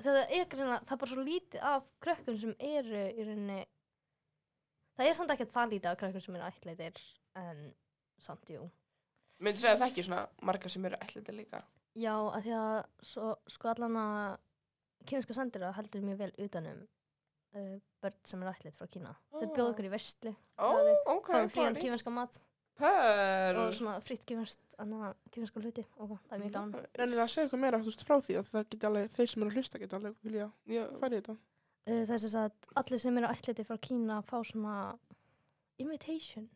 það 0.00 0.16
er 0.24 0.46
greina, 0.48 0.78
það 0.80 0.94
er 0.94 1.00
bara 1.02 1.10
svo 1.10 1.24
lítið 1.26 1.64
af 1.68 1.82
krökkum 2.00 2.38
sem 2.40 2.54
eru 2.64 3.02
í 3.12 3.26
rauninni 3.26 3.58
það 4.96 5.10
er 5.10 5.18
samt 5.18 5.34
ekki 5.34 5.46
það 5.52 5.74
lítið 5.74 5.90
af 5.90 5.98
krökkum 6.00 6.24
sem 6.24 6.38
eru 6.38 6.46
ættleitir 6.48 7.02
en 7.42 7.60
samt 8.24 8.48
jú 8.54 8.64
Myndi 9.44 9.60
segja 9.60 9.74
að 9.76 9.80
það 9.82 9.90
ekki 9.90 10.04
svona 10.06 10.22
margar 10.48 10.72
sem 10.72 10.84
eru 10.88 10.96
ætlandi 11.04 11.34
líka? 11.36 11.58
Já, 11.96 12.12
að 12.16 12.42
því 12.46 12.52
að 12.56 12.76
svo, 13.04 13.30
sko 13.52 13.68
allan 13.72 13.96
að 14.00 14.36
kemurska 15.06 15.36
sendira 15.36 15.72
heldur 15.76 16.04
mjög 16.04 16.18
vel 16.22 16.32
utanum 16.46 16.80
uh, 17.56 17.76
börn 18.02 18.16
sem 18.24 18.42
eru 18.42 18.52
ættleit 18.52 18.76
frá 18.80 18.88
Kína. 18.90 19.12
Þau 19.32 19.42
Ah. 19.44 19.52
bjóða 19.56 19.70
okkur 19.74 19.88
í 19.88 19.92
veistlu 19.92 20.32
Ó, 20.58 20.66
Alveg. 20.72 21.00
ok, 21.14 21.28
fáum 21.32 21.50
frían 21.52 21.76
kýminska 21.80 22.12
mat. 22.12 22.38
Pörr 22.76 23.56
og 23.62 23.70
svona 23.72 24.00
fritt 24.04 24.24
kýminska 24.28 25.60
hluti. 25.62 25.84
Og 25.96 26.10
það 26.28 26.32
er 26.36 26.42
mjög 26.42 26.52
gaman. 26.52 26.86
Rennir 27.00 27.22
að 27.22 27.30
segja 27.32 27.46
okkur 27.48 27.60
meira 27.62 27.78
þú 27.80 27.88
veist, 27.88 28.04
frá 28.08 28.16
því 28.20 28.36
að 28.40 28.50
það 28.52 28.66
geti 28.74 28.86
alveg, 28.90 29.10
þeir 29.16 29.30
sem 29.32 29.42
eru 29.42 29.50
að 29.52 29.56
hlusta 29.60 29.78
geti 29.80 29.96
alveg 29.96 30.16
vilja 30.26 30.48
Já, 30.68 30.82
fara 31.00 31.16
í 31.16 31.20
þetta. 31.20 31.36
uh, 31.86 32.02
þess 32.10 32.34
að 32.34 32.52
allir 32.82 33.00
sem 33.00 33.18
eru 33.22 33.30
ættleiti 33.32 33.64
frá 33.68 33.78
Kína 33.80 34.18
fá 34.28 34.36
svona 34.44 34.76
invitation 35.78 36.48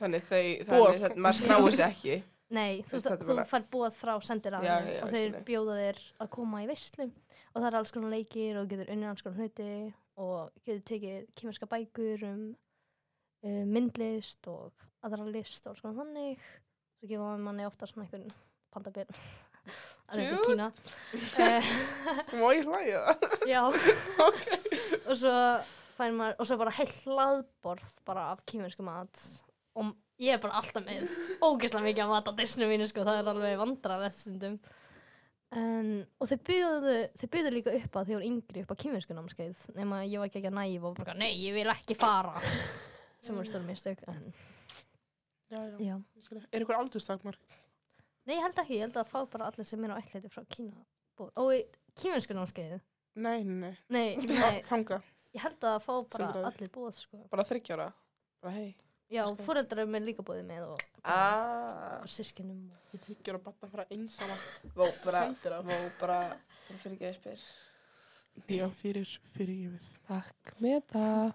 Þannig 0.00 0.28
þau, 0.28 0.44
þannig 0.70 1.00
þetta, 1.04 1.22
maður 1.26 1.38
skráir 1.40 1.74
sig 1.76 1.86
ekki. 1.86 2.14
Nei, 2.50 2.80
þú, 2.82 2.98
þú 3.04 3.34
bara- 3.36 3.46
fær 3.46 3.64
búað 3.70 3.96
frá 4.00 4.12
sendir 4.26 4.56
Já, 4.58 4.62
já, 4.64 4.94
já, 4.96 5.02
og 5.04 5.10
þeir 5.12 5.34
bjóða 5.46 5.74
þér 5.78 5.98
að 6.24 6.30
koma 6.34 6.62
í 6.64 6.66
veislu 6.66 7.06
og 7.06 7.60
það 7.60 7.66
er 7.68 7.76
alls 7.78 7.92
konar 7.94 8.10
leikir 8.10 8.58
og 8.58 8.70
getur 8.72 8.90
unnið 8.90 9.10
alls 9.12 9.22
konar 9.22 9.38
hluti 9.38 9.68
og 10.18 10.50
getur 10.66 10.82
tekið 10.90 11.28
kýmerska 11.38 11.68
bækur 11.70 12.24
um 12.26 12.40
uh, 13.46 13.64
myndlist 13.70 14.48
og 14.50 14.72
aðra 15.06 15.28
list 15.30 15.66
og 15.68 15.76
alls 15.76 15.84
konar 15.84 16.00
þannig. 16.00 16.42
Svo 16.98 17.10
gefa 17.12 17.28
manni 17.38 17.68
ofta 17.68 17.86
svona 17.86 18.08
einhvern 18.08 18.26
pandabil 18.74 19.06
að 20.10 20.16
þetta 20.16 20.24
er. 20.24 20.42
Kína. 20.48 20.66
Uh, 21.38 21.70
Má 22.40 22.48
ég 22.56 22.66
hlæja? 22.66 23.04
Það? 23.20 23.46
Já 23.46 23.62
og 25.10 25.14
svo 25.20 25.36
fær 26.00 26.16
maður 26.18 26.34
og 26.42 26.50
svo 26.50 26.58
bara 26.64 26.74
heill 26.80 26.92
hlaðborð 27.04 27.86
bara 28.08 28.26
af 28.34 28.42
kýmersku 28.50 28.82
mat. 28.86 29.22
og 29.46 29.49
ég 30.20 30.34
er 30.36 30.42
bara 30.42 30.60
alltaf 30.60 30.84
með 30.86 31.08
ógeðslega 31.46 31.86
mikið 31.86 32.04
af 32.04 32.12
mat 32.12 32.30
á 32.30 32.32
disnum 32.40 32.70
mínu 32.72 32.88
sko, 32.90 33.04
það 33.08 33.20
er 33.22 33.30
alveg 33.32 33.58
vandrarlegt 33.62 34.18
stundum 34.18 34.58
en, 35.56 35.88
og 36.20 36.28
þeir 36.30 36.42
byggðu 36.50 36.94
þeir 37.22 37.32
byggðu 37.34 37.52
líka 37.56 37.74
upp 37.80 37.96
að 38.00 38.10
þeir 38.10 38.18
voru 38.20 38.28
yngri 38.30 38.62
upp 38.66 38.74
á 38.74 38.80
kýmersku 38.84 39.16
námskeið 39.16 39.62
nema 39.80 40.02
ég 40.06 40.20
var 40.22 40.30
ekki 40.30 40.42
ekki 40.42 40.52
að 40.52 40.58
næf 40.60 40.86
og 40.90 41.00
bara 41.00 41.16
nei, 41.18 41.32
ég 41.42 41.56
vil 41.56 41.66
ekki 41.72 41.96
fara 41.98 42.36
sem 43.20 43.34
voru 43.36 43.48
stór 43.50 43.66
mistök 43.66 44.04
en 44.12 44.30
Já, 45.50 45.58
já. 45.66 45.78
já. 45.82 45.96
Er 46.54 46.62
ykkur 46.62 46.76
aldurstakmark? 46.78 47.40
Nei, 48.28 48.36
ég 48.36 48.44
held 48.44 48.58
ekki, 48.62 48.76
ég 48.76 48.84
held 48.84 48.98
að 49.00 49.08
fá 49.10 49.16
bara 49.32 49.48
allir 49.50 49.66
sem 49.66 49.82
er 49.82 49.90
á 49.90 49.98
ætleiti 49.98 50.28
frá 50.30 50.44
Kína. 50.46 50.84
Og 51.18 51.50
námskeiði 52.38 52.78
Nei, 53.18 53.42
nei, 53.42 53.72
Nei, 53.90 54.04
nei. 54.30 54.60
Þanga. 54.70 55.00
ég 55.34 55.42
held 55.42 55.66
að 55.66 55.80
fá 55.82 55.90
bara 55.90 56.28
Sendiráðið. 56.28 56.46
allir 56.52 56.70
búið 56.76 56.94
sko. 57.00 57.22
Bara 57.32 57.46
þryggjára. 57.48 57.88
Bara 58.44 58.54
hei. 58.54 58.68
Já, 59.10 59.24
fóreldrar 59.42 59.88
með 59.90 60.04
líka 60.06 60.22
búið 60.22 60.44
með 60.46 60.66
og, 60.70 60.82
Ah. 61.02 61.98
og 62.02 62.08
sískinum. 62.08 62.60
Ég 62.94 63.00
þykir 63.08 63.34
að 63.38 63.42
batna 63.48 63.68
frá 63.72 63.84
einsama 63.90 64.36
Vó, 64.76 64.86
bara, 65.04 65.24
sendir 65.26 65.52
af. 65.56 65.64
vó, 65.64 65.78
bara, 66.00 66.18
bara 66.68 66.78
fyrir 66.78 66.94
ekki 66.96 67.08
að 67.10 67.16
spyr. 67.18 67.40
Já, 68.56 68.68
fyrir, 68.70 69.06
fyrir 69.34 69.64
yfir. 69.66 69.88
Takk 70.06 70.54
með 70.62 70.82
það. 70.92 71.32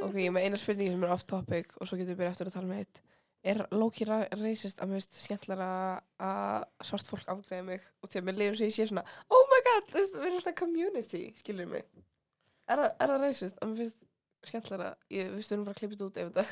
ok, 0.00 0.14
ég 0.14 0.28
er 0.28 0.34
með 0.36 0.46
eina 0.46 0.56
spurningi 0.60 0.92
sem 0.94 1.04
er 1.04 1.10
off 1.14 1.26
topic 1.26 1.74
og 1.80 1.86
svo 1.88 1.98
getur 1.98 2.14
við 2.14 2.20
byrjað 2.22 2.34
eftir 2.36 2.50
að 2.50 2.56
tala 2.58 2.70
með 2.70 2.78
eitt. 2.84 3.02
Er 3.44 3.60
Loki 3.76 4.06
racist 4.08 4.78
að 4.80 4.88
mér 4.88 5.02
finnst 5.02 5.18
skemmtilega 5.20 5.68
að 6.24 6.64
svart 6.88 7.10
fólk 7.10 7.26
afgreði 7.28 7.64
mig 7.66 7.82
og 8.02 8.08
til 8.08 8.22
að 8.22 8.28
mér 8.30 8.38
leiður 8.40 8.56
sem 8.62 8.70
ég 8.70 8.76
sé 8.78 8.86
svona 8.88 9.04
oh 9.28 9.42
my 9.50 9.60
god, 9.66 9.90
þú 9.90 9.98
veist, 10.00 10.14
við 10.16 10.26
erum 10.30 10.40
svona 10.46 10.56
community, 10.62 11.22
skilur 11.42 11.68
mig. 11.74 11.84
Er, 12.68 12.76
það- 12.78 12.94
er 13.04 13.08
það 13.12 13.20
racist 13.26 13.58
að 13.60 13.68
mér 13.74 13.82
finnst 13.82 13.96
skemmtilega, 14.50 14.92
ég 15.14 15.32
veist 15.34 15.50
við 15.50 15.56
erum 15.56 15.66
bara 15.68 15.74
að 15.74 15.80
klippa 15.80 15.96
þetta 15.96 16.06
út 16.08 16.20
ef 16.20 16.30
þetta, 16.30 16.44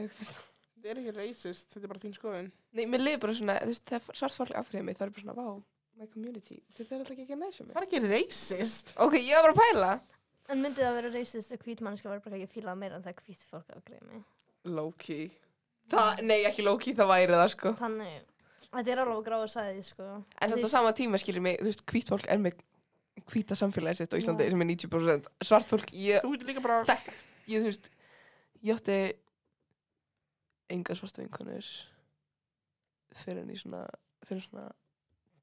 ef 0.00 0.18
finnst 0.18 0.34
það. 0.38 0.50
Þetta 0.74 0.92
er 0.92 1.00
ekki 1.00 1.14
racist, 1.16 1.70
þetta 1.72 1.86
er 1.86 1.92
bara 1.94 2.02
þín 2.02 2.16
skoðun. 2.18 2.50
Nei, 2.76 2.84
mér 2.92 3.04
leiður 3.04 3.22
bara 3.22 3.36
svona, 3.38 3.54
þú 3.62 3.70
veist, 3.72 3.86
þegar 3.88 4.18
svart 4.20 4.36
fólk 4.40 4.58
afgreði 4.60 4.84
mig, 4.88 4.98
það 4.98 5.06
er 5.06 5.14
bara 5.14 5.24
svona, 5.24 5.36
wow, 5.38 5.62
my 6.00 6.08
community, 6.12 6.58
þetta 6.76 6.94
er 6.96 7.04
alltaf 7.04 7.22
ekki 7.24 7.38
næsum 7.40 7.70
mig. 7.70 7.76
Það 7.76 7.80
er 7.80 7.88
ekki 7.88 8.02
racist. 8.04 8.92
Ok, 9.00 9.16
ég 9.20 9.38
var 9.38 9.48
bara 9.48 9.54
að 9.54 9.62
pæla. 9.62 9.94
En 10.52 10.60
myndi 10.60 10.84
það 10.84 10.98
vera 10.98 11.10
reysist 11.14 11.54
að 11.54 11.64
hvít 11.64 11.80
mannska 11.84 12.10
var 12.10 12.20
bara 12.24 12.36
ekki 12.36 12.58
fílað 12.58 12.76
meira 12.82 12.98
en 12.98 13.04
það 13.06 13.22
hvít 13.24 13.44
fólk 13.48 13.70
afgreið 13.72 14.04
mig. 14.10 14.24
Loki. 14.76 15.18
Það, 15.92 16.20
nei, 16.28 16.38
ekki 16.44 16.64
Loki, 16.66 16.92
það 16.96 17.10
væri 17.14 17.38
það, 17.38 17.46
sko. 17.54 17.72
Þannig, 17.80 18.18
þetta 18.66 18.92
er 18.92 19.02
alveg 19.04 19.24
gráð 19.24 19.44
að 19.46 19.52
sagði, 19.54 19.86
sko. 19.88 20.08
En 20.44 20.56
á 20.60 20.68
sama 20.68 20.92
tíma 20.96 21.20
skilir 21.22 21.44
mig, 21.44 21.56
þú 21.62 21.70
veist, 21.70 21.84
hvít 21.88 22.12
fólk 22.12 22.28
er 22.28 22.42
með 22.44 22.60
hvíta 23.30 23.56
samfélagi 23.56 24.02
sitt 24.02 24.12
á 24.12 24.20
Íslandi 24.20 24.50
sem 24.52 24.64
er 24.64 24.68
90%. 24.68 25.30
Svart 25.48 25.70
fólk, 25.70 25.94
ég, 25.96 26.20
Þú 26.24 26.34
getur 26.34 26.50
líka 26.50 26.64
bara, 26.64 26.82
Takk. 26.88 27.08
Ég, 27.50 27.60
þú 27.60 27.68
veist, 27.68 27.90
ég 28.64 28.78
átti 28.78 28.98
enga 30.74 30.96
svarta 30.96 31.22
vinkonur 31.22 31.68
fyrir 33.14 33.44
en 33.44 33.52
í 33.52 33.58
svona, 33.60 33.84
fyrir 34.26 34.42
svona 34.46 34.66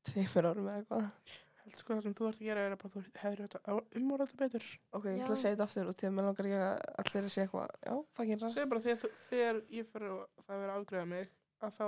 tveimur 0.07 0.49
árum 0.49 0.67
eða 0.67 0.81
eitthvað. 0.81 1.39
held 1.61 1.77
sko 1.77 1.95
það 1.95 2.05
sem 2.07 2.15
þú 2.17 2.27
ert 2.27 2.39
að 2.41 2.47
gera 2.49 2.63
er 2.65 2.73
að 2.73 2.79
bara 2.81 2.91
þú 2.91 3.01
hefur 3.21 3.41
þetta 3.43 3.75
umorðað 3.99 4.33
betur. 4.41 4.69
Ok, 4.97 5.05
ég 5.11 5.21
ætla 5.21 5.35
að 5.35 5.41
segja 5.43 5.53
þetta 5.55 5.67
aftur 5.67 5.91
og 5.91 5.99
til 5.99 6.09
að 6.09 6.15
mér 6.17 6.27
langar 6.27 6.49
ekki 6.49 6.61
að 6.61 6.71
allir 7.03 7.21
að 7.21 7.35
segja 7.35 7.45
eitthvað, 7.45 7.75
já, 7.85 7.93
fucking 8.17 8.41
ræst. 8.41 8.57
Segðu 8.57 8.71
bara 8.73 8.83
þegar, 8.87 9.15
þegar 9.29 9.61
ég 9.77 9.91
fyrir 9.93 10.11
að 10.11 10.23
það 10.41 10.55
er 10.55 10.61
verið 10.63 10.73
að 10.73 10.81
afgreða 10.81 11.09
mig, 11.11 11.31
að 11.61 11.75
þá 11.77 11.87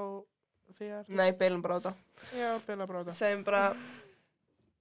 þegar... 0.79 1.13
Nei, 1.21 1.29
beilum 1.41 1.65
bara 1.65 1.77
á 1.77 1.79
þetta. 1.81 1.93
Já, 2.37 2.49
beila 2.67 2.89
bara 2.91 3.01
á 3.01 3.03
þetta. 3.03 3.17
Segjum 3.19 3.47
bara, 3.49 3.63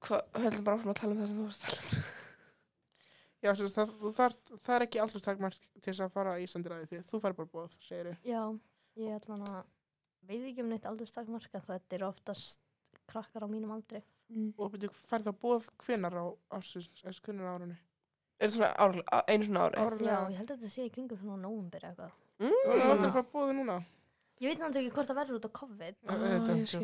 hvað, 0.07 0.27
höldum 0.45 0.67
bara 0.69 0.79
áfram 0.79 0.93
að 0.93 1.01
tala 1.01 1.17
um 1.17 1.23
það 1.23 1.33
sem 1.33 1.41
þú 1.41 1.47
varst 1.49 1.65
að 1.65 1.73
tala 1.73 2.03
um. 2.03 2.22
Já, 3.43 3.55
sagt, 3.59 3.75
það, 3.75 3.93
þú 4.03 4.11
þarft, 4.15 4.51
það 4.63 4.75
er 4.77 4.85
ekki 4.87 5.01
alltaf 5.03 5.23
takmark 5.25 5.57
til 5.59 5.83
þess 5.93 6.01
að 6.05 6.13
fara 6.15 6.35
í 6.39 6.45
sendiræði 6.47 6.87
því 6.93 7.01
þú 7.09 7.21
fær 7.25 7.33
bara 7.41 7.49
bóð, 7.57 7.77
segir 7.83 8.11
ég. 8.13 8.19
Já, 8.29 8.43
ég 9.03 9.17
ætla 9.17 9.35
hann 9.35 9.47
að 9.49 9.65
veit 10.29 10.45
ekki 10.53 10.63
um 10.63 10.69
neitt 10.71 10.87
aldurstakmark 10.87 11.55
en 11.59 11.65
þetta 11.67 11.97
er 11.99 12.05
oftast 12.07 12.61
krakkar 13.11 13.43
á 13.43 13.49
mínum 13.51 13.73
aldri. 13.75 14.03
Og 14.57 14.71
byrju, 14.73 14.89
fær 14.95 15.25
það 15.27 15.41
bóð 15.43 15.67
hvenar 15.85 16.15
á 16.15 16.25
ásins, 16.57 16.87
eða 17.03 17.19
hvenar 17.27 17.51
á 17.51 17.53
árunni? 17.59 17.77
Er 18.39 18.49
þetta 18.49 18.55
svona 18.57 19.03
á- 19.11 19.27
einu 19.29 19.45
svona 19.49 19.65
ári? 19.67 19.75
Já, 19.77 19.87
Árlega. 19.91 20.31
ég 20.31 20.37
held 20.39 20.51
að 20.51 20.57
þetta 20.63 20.71
sé 20.73 20.87
í 20.87 20.93
kringum 20.95 21.19
svona 21.19 21.43
nóvumbir 21.43 21.83
eitthvað. 21.91 22.13
Og 22.43 22.49
það 22.49 22.53
Mm. 22.73 23.03
er 23.03 23.07
að 23.07 23.13
fara 23.13 23.27
bóði 23.35 23.53
núna. 23.59 23.77
Ég 24.43 24.49
veit 24.51 24.59
náttúrulega 24.59 24.87
ekki 24.87 24.95
hvort 24.97 25.09
það 25.11 25.19
verður 25.21 25.37
út 25.39 25.47
á 25.47 25.53
COVID. 25.53 25.95
Þetta 26.03 26.25
er 26.27 26.57
mikið 26.57 26.75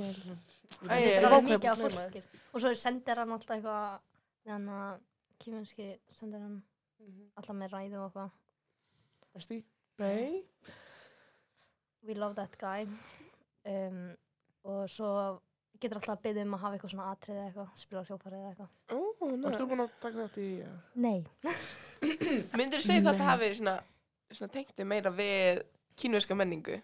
af 0.85 0.99
ég 0.99 1.23
búin 1.25 1.55
að 1.57 1.63
gleyma 1.63 1.91
fólki. 1.91 2.23
Og 2.55 2.61
svo 2.63 2.75
sendir 2.79 3.17
hann 3.17 3.33
alltaf 3.35 3.57
eitthvað, 3.57 4.01
þannig 4.47 4.77
að 4.79 5.01
kýmenski 5.43 5.89
sendir 6.13 6.41
hann 6.45 6.63
Mhm. 6.99 7.29
alltaf 7.37 7.55
með 7.57 7.71
ræðu 7.77 7.99
og 8.01 8.07
eitthvað. 8.09 8.31
Besti? 9.35 9.65
Nei. 9.99 10.45
We 12.03 12.15
love 12.15 12.35
that 12.35 12.57
guy. 12.59 12.87
Um, 13.67 14.17
og 14.65 14.89
svo 14.91 15.41
getur 15.79 15.99
alltaf 16.01 16.17
að 16.19 16.23
byggja 16.25 16.43
um 16.47 16.55
að 16.57 16.63
hafa 16.65 16.77
eitthvað 16.79 16.93
svona 16.95 17.09
atrið 17.13 17.37
eða 17.37 17.47
eitthvað, 17.49 17.73
spila 17.79 18.01
á 18.03 18.07
hljófarið 18.09 18.39
eða 18.39 18.51
eitthvað. 18.51 18.71
Ó, 18.91 18.99
Varst 19.45 19.61
þú 19.61 19.67
búin 19.71 19.83
að 19.85 19.91
taka 20.03 20.27
þetta 20.27 20.41
í... 20.43 20.51
ja. 20.59 20.73
Nei. 20.95 21.27
Myndir 22.59 22.81
þú 22.81 22.87
segja 22.87 23.03
hvað 23.05 23.19
það 23.21 23.31
hafi 23.33 23.51
svona, 23.59 23.75
svona 24.31 24.53
tengti 24.55 24.85
meira 24.87 25.11
við 25.15 25.63
kínverska 25.99 26.37
menningu? 26.39 26.79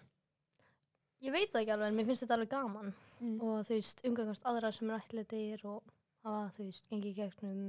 Ég 1.25 1.31
veit 1.33 1.51
það 1.51 1.61
ekki 1.63 1.73
alveg 1.75 1.87
en 1.91 1.97
mér 1.99 2.07
finnst 2.09 2.23
þetta 2.25 2.37
alveg 2.39 2.51
gaman. 2.55 2.93
Mm. 3.21 3.37
og 3.39 3.61
þú 3.63 3.71
veist, 3.77 4.01
umgangast 4.03 4.43
aðra 4.43 4.73
sem 4.75 4.89
eru 4.91 4.99
ætlitir 4.99 5.61
og 5.71 5.83
hafa, 6.25 6.49
þú 6.57 6.65
veist, 6.67 6.87
gengið 6.91 7.15
gegnum 7.15 7.61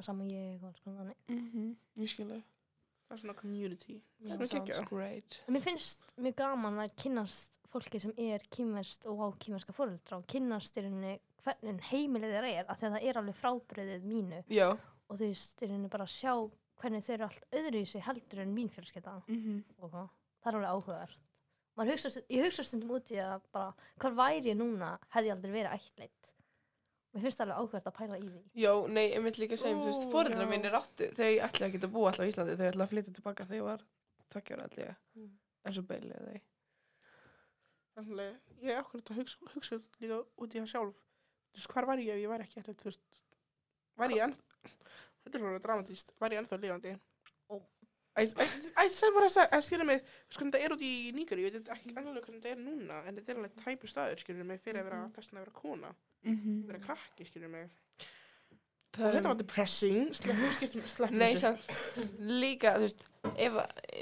að 0.00 0.08
sama 0.08 0.24
ég 0.30 0.62
og 0.62 0.68
alls 0.70 0.80
konar 0.84 1.04
þannig. 1.04 1.16
Mm 1.28 1.50
-hmm. 1.50 1.76
Ég 2.02 2.08
skilja. 2.14 2.40
Það 3.10 3.16
er 3.16 3.20
svona 3.20 3.34
community. 3.34 3.96
Já. 4.22 4.36
Það 4.38 4.70
er 4.78 4.84
great. 4.86 5.40
Mér 5.48 5.62
finnst 5.64 6.12
mjög 6.16 6.34
gaman 6.36 6.78
að 6.78 6.92
kynnast 7.02 7.58
fólki 7.66 8.00
sem 8.00 8.12
er 8.16 8.44
kýmverst 8.54 9.06
og 9.10 9.18
á 9.18 9.28
kýmverska 9.34 9.72
fóreldra 9.74 10.16
og 10.20 10.26
kynnast 10.26 10.76
í 10.76 10.84
rauninni 10.84 11.16
hvernig 11.42 11.80
heimilið 11.90 12.34
þeirra 12.34 12.50
er, 12.52 12.64
af 12.68 12.78
því 12.78 12.86
að 12.86 12.94
það 12.94 13.08
er 13.08 13.18
alveg 13.18 13.34
frábriðið 13.40 14.02
mínu 14.04 14.44
Já. 14.48 14.68
og 15.08 15.16
þú 15.16 15.26
veist, 15.26 15.62
í 15.62 15.66
rauninni 15.66 15.88
bara 15.88 16.04
að 16.04 16.14
sjá 16.14 16.50
hvernig 16.80 17.04
þeir 17.04 17.14
eru 17.14 17.24
allt 17.24 17.44
öðru 17.52 17.80
í 17.80 17.86
sig 17.86 18.02
heldur 18.02 18.38
en 18.44 18.54
mín 18.54 18.70
fjölskylda 18.70 19.22
Mm 19.26 19.36
-hmm. 19.36 19.64
og 19.78 19.90
hvað. 19.90 20.08
það 20.42 20.52
er 20.52 20.54
alveg 20.54 20.70
áhugavert. 20.70 21.20
Hugsa, 21.80 22.08
ég 22.28 22.44
hugsa 22.44 22.62
stundum 22.62 22.90
út 22.90 23.10
í 23.10 23.16
að 23.16 23.40
bara, 23.52 23.74
hvar 23.98 24.12
væri 24.14 24.50
ég 24.52 24.56
núna 24.56 24.98
hefði 25.14 25.26
ég 25.26 25.32
aldrei 25.34 25.52
verið 25.52 25.74
ættleitt. 25.74 26.32
Mér 27.12 27.22
finnst 27.24 27.40
það 27.40 27.46
alveg 27.50 27.58
áhugavert 27.60 27.86
að 27.90 27.96
pæla 27.98 28.18
í 28.20 28.26
því. 28.30 28.40
Já, 28.62 28.72
nei, 28.86 29.06
ég 29.10 29.22
myndi 29.24 29.40
líka 29.42 29.56
að 29.56 29.62
segja, 29.64 29.76
þú 29.80 29.86
veist, 29.88 30.04
Ó, 30.06 30.10
fóreldrar 30.12 30.46
já. 30.46 30.50
mínir 30.52 30.76
áttu, 30.78 31.08
þau 31.16 31.30
ætlaði 31.48 31.66
að 31.66 31.72
geta 31.74 31.88
búið 31.90 32.06
alltaf 32.10 32.22
á 32.22 32.30
Íslandi, 32.30 32.54
þau 32.60 32.68
ætlaði 32.70 32.86
að 32.86 32.92
flytja 32.92 33.14
tilbaka 33.16 33.46
þegar 33.50 33.58
ég 33.60 33.66
var 33.66 33.82
tveggjára 34.30 34.66
allir, 34.68 34.96
Mm. 35.16 35.30
en 35.66 35.72
svo 35.74 35.82
beilið 35.82 36.22
þau. 36.28 36.40
Þannig 37.98 38.36
ég 38.62 38.70
er 38.76 38.82
okkur 38.84 39.02
að 39.02 39.18
hugsa, 39.18 39.50
hugsa 39.54 39.80
líka 40.00 40.20
út 40.38 40.54
í 40.54 40.60
það 40.62 40.70
sjálf. 40.72 41.00
Þú 41.50 41.58
veist, 41.58 41.72
hvar 41.74 41.86
var 41.90 41.98
ég 41.98 42.14
ef 42.14 42.20
ég 42.22 42.30
væri 42.30 42.46
ekki 42.46 42.60
eftir, 42.62 42.74
þú 42.78 42.84
veist, 42.90 43.02
var 43.98 44.08
ég 44.14 44.22
enn, 44.28 44.36
þetta 45.24 45.34
er 45.34 45.46
alveg 45.50 45.62
dramatíst, 45.66 46.14
var 46.20 46.30
ég 46.30 46.38
ennþá 46.44 46.60
æ, 48.20 48.86
það 48.90 49.06
er 49.06 49.14
bara 49.14 49.28
að 49.30 49.62
skilja 49.66 49.86
mig, 49.86 50.00
hvernig 50.30 50.52
þetta 50.54 50.62
er 50.64 50.72
út 50.74 50.82
í 50.84 50.92
Nígari, 51.14 51.44
ég 51.46 51.52
veit 51.54 51.68
ekki 51.74 51.92
alveg 51.96 52.24
hvernig 52.24 52.40
þetta 52.42 52.50
er 52.54 52.62
núna, 52.62 52.96
en 53.06 53.16
þetta 53.18 53.30
er 53.34 53.38
alveg 53.40 53.54
tæpu 53.64 53.86
staður, 53.90 54.18
skilja 54.22 54.44
mig, 54.44 54.60
fyrir 54.60 54.80
að 54.82 54.88
vera, 54.90 54.98
Mhm. 55.06 55.12
þess 55.14 55.30
að 55.30 55.38
vera 55.40 55.50
kona, 55.54 55.94
Mm 56.26 56.36
vera 56.68 56.80
krakki, 56.82 57.24
skilja 57.24 57.48
mig. 57.48 57.68
Það 58.90 59.06
Og 59.06 59.14
þetta 59.14 59.30
var 59.30 59.36
depressing, 59.38 60.08
sleppum, 60.18 61.20
samt, 61.44 61.68
líka, 62.18 62.72
þú 62.74 62.88
veist, 62.88 63.04
ef, 63.36 63.58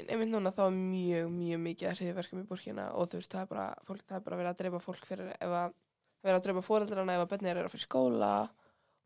einmitt 0.09 0.31
núna 0.31 0.51
þá 0.55 0.63
er 0.65 0.79
mjög, 0.79 1.27
mjög 1.35 1.61
mikið 1.67 1.89
að 1.91 1.99
hriðverkum 1.99 2.41
í 2.41 2.47
búrkina 2.49 2.87
og 2.97 3.11
þú 3.11 3.19
veist, 3.21 3.35
það 3.35 3.43
er 3.43 3.51
bara, 3.51 3.67
fólk, 3.85 4.01
það 4.09 4.17
er 4.17 4.25
bara 4.25 4.39
verið 4.39 4.51
að 4.51 4.63
dreipa 4.63 4.81
fólk 4.81 5.05
fyrir, 5.05 5.29
ef 5.37 5.53
að, 5.59 5.77
verið 6.25 6.39
að 6.39 6.47
dreipa 6.47 6.65
fóreldrana 6.65 7.15
ef 7.15 7.23
að 7.23 7.29
börnir 7.35 7.61
eru 7.61 7.69
að 7.69 7.75
fyrir 7.75 7.85
skóla. 7.85 8.33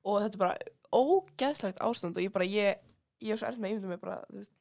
Og 0.07 0.23
þetta 0.23 0.39
er 0.39 0.43
bara 0.45 0.71
ógeðslegt 1.03 1.83
ástand 1.83 2.15
og 2.15 2.23
ég 2.23 2.33
bara, 2.33 2.47
ég, 2.47 2.95
ég 3.19 3.35
er 3.35 3.41
svo 3.43 3.51
erð 3.51 3.59
með 3.59 3.69
að 3.69 3.75
ímynda 3.75 3.91
mig 3.91 4.03
bara, 4.07 4.17
þú 4.31 4.39
veist, 4.39 4.55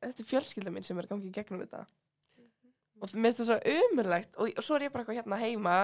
þetta 0.00 0.24
er 0.24 0.30
fjölskylda 0.34 0.74
mín 0.74 0.86
sem 0.90 0.98
er 0.98 1.10
gangið 1.10 1.38
gegnum 1.38 1.62
þetta 1.62 1.86
og 3.00 3.12
mér 3.14 3.32
finnst 3.32 3.42
það 3.42 3.50
svo 3.50 3.76
umurlegt 3.90 4.36
og, 4.36 4.50
og 4.54 4.64
svo 4.64 4.76
er 4.76 4.86
ég 4.86 4.94
bara 4.94 5.04
eitthvað 5.04 5.20
hérna 5.22 5.40
heima 5.40 5.76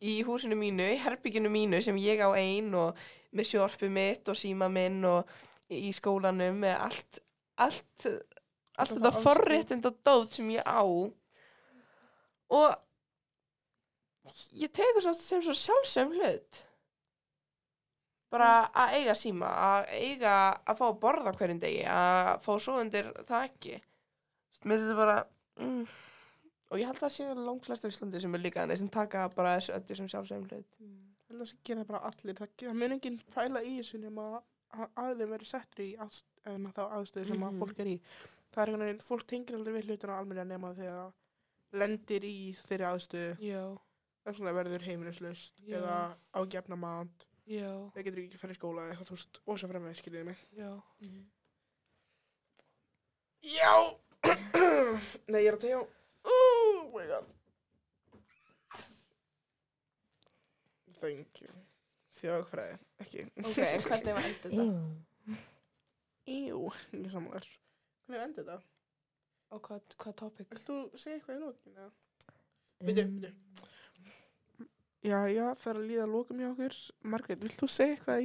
í 0.00 0.20
húsinu 0.26 0.56
mínu, 0.58 0.86
í 0.94 1.00
herbygginu 1.04 1.52
mínu 1.52 1.82
sem 1.84 1.98
ég 2.00 2.24
á 2.24 2.32
ein 2.32 2.72
og 2.74 2.96
með 3.32 3.50
sjórfi 3.52 3.88
mitt 3.92 4.28
og 4.28 4.38
síma 4.38 4.68
minn 4.72 5.04
og 5.08 5.28
í 5.72 5.92
skólanum 5.96 6.58
með 6.64 6.80
allt 6.88 7.22
allt, 7.60 8.06
allt 8.76 8.94
þetta 8.94 9.10
aðstoð. 9.10 9.22
forréttinda 9.26 9.92
dót 10.04 10.38
sem 10.38 10.50
ég 10.54 10.64
á. 10.64 10.82
Og 12.52 12.68
ég 14.60 14.72
tekur 14.72 15.04
svo 15.04 15.14
sem 15.16 15.42
svo 15.44 15.56
sjálfsögum 15.56 16.16
hlut. 16.18 16.62
Bara 18.32 18.50
að 18.72 18.96
eiga 19.00 19.16
síma 19.18 19.50
að 19.66 19.92
eiga 19.98 20.34
að 20.64 20.78
fá 20.78 20.86
að 20.88 21.00
borða 21.02 21.34
hverjum 21.36 21.60
degi 21.60 21.84
að 21.84 22.32
fá 22.44 22.52
svo 22.56 22.78
undir 22.80 23.12
það 23.28 23.48
ekki. 23.50 23.78
Mér 24.62 24.78
finnst 24.78 24.86
þetta 24.86 25.00
bara 25.00 25.18
mm, 25.60 25.84
og 26.72 26.80
ég 26.80 26.88
held 26.88 26.96
að 26.98 27.04
það 27.04 27.12
séu 27.16 27.34
langt 27.46 27.66
flestur 27.68 27.92
í 27.92 27.94
Íslandi 27.94 28.20
sem 28.24 28.34
er 28.38 28.42
líka 28.42 28.62
þannig 28.64 28.80
sem 28.80 28.90
taka 28.94 29.26
bara 29.36 29.56
þessu 29.58 29.74
öllu 29.76 29.96
sem 29.98 30.08
sjálfsögum 30.12 30.46
hlut. 30.48 30.76
Held 31.28 31.40
að 31.40 31.50
það 31.52 31.58
gera 31.68 31.84
bara 31.88 32.00
allir, 32.08 32.36
það, 32.38 32.52
það 32.62 32.78
mun 32.80 32.94
enginn 32.96 33.18
pæla 33.34 33.62
í 33.64 33.74
þessu 33.80 34.00
nema 34.02 34.28
að 34.72 34.86
aðlum 35.04 35.32
verið 35.34 35.50
settur 35.52 35.84
í 35.84 35.90
aðst, 36.00 36.26
þá 36.46 36.82
aðstöðu 36.96 37.26
sem 37.28 37.38
Mhm. 37.42 37.48
að 37.48 37.58
fólk 37.62 37.82
er 37.84 37.90
í. 37.92 37.96
Það 38.52 38.62
er 38.62 38.68
einhvern 38.72 38.86
veginn, 38.86 39.04
fólk 39.04 39.26
tengir 39.28 39.56
aldrei 39.56 39.74
við 39.78 39.84
hlutina 39.90 40.16
almennilega 40.18 40.48
nema 40.52 40.72
þegar 40.76 40.96
það 41.02 41.12
lendir 41.82 42.24
í 42.28 42.36
þeirri 42.56 42.88
aðstöðu, 42.88 43.36
það 44.22 44.32
er 44.32 44.38
svona 44.38 44.52
verður 44.56 44.82
heimilislaust 44.88 45.62
eða 45.68 46.16
ágefna 46.34 46.76
já, 47.46 47.90
það 47.94 48.04
getur 48.06 48.22
ekki 48.22 48.38
fyrir 48.38 48.54
skóla 48.58 48.82
eða 48.86 48.92
eitthvað, 48.94 49.10
veist, 49.16 49.40
og 49.46 49.58
svo 49.58 49.68
fremið, 49.68 49.96
skiljiði 49.98 50.24
mig. 50.24 50.42
já. 50.56 50.70
Já! 53.42 53.72
Nei, 55.32 55.40
ég 55.42 55.48
er 55.50 55.56
að 55.56 55.64
tegja 55.64 55.80
á... 55.82 55.84
Oh 56.24 56.90
my 56.94 57.06
god. 57.10 57.30
Thank 61.02 61.42
you. 61.42 61.50
Þjóðfræði, 62.14 62.76
ekki. 63.02 63.24
Ok, 63.42 63.56
hvernig 63.88 64.14
var 64.14 64.26
endið 64.28 64.52
þetta? 64.52 64.66
Ew. 64.66 65.38
Íú, 66.30 66.60
ekki 66.70 67.00
samanlega. 67.10 67.56
Hvernig 68.06 68.26
endi 68.28 68.44
þetta? 68.44 68.58
Og 69.52 69.62
hvað, 69.66 69.96
hvað 70.04 70.14
topic? 70.20 70.50
Vilt 70.52 70.66
þú 70.68 70.76
segja 70.94 71.16
eitthvað 71.18 71.38
í 71.38 71.42
lókinu? 71.42 71.88
Um, 71.88 72.86
bíddu. 72.86 73.32
Já, 75.02 75.18
já, 75.26 75.48
það 75.58 75.70
er 75.72 75.78
að 75.80 75.86
líða 75.90 76.02
að 76.04 76.12
lókum 76.14 76.38
hjá 76.38 76.46
okkur. 76.52 76.74
Margrét, 77.10 77.40
vilt 77.42 77.56
þú 77.58 77.66
segja 77.74 77.94
eitthvað 77.96 78.20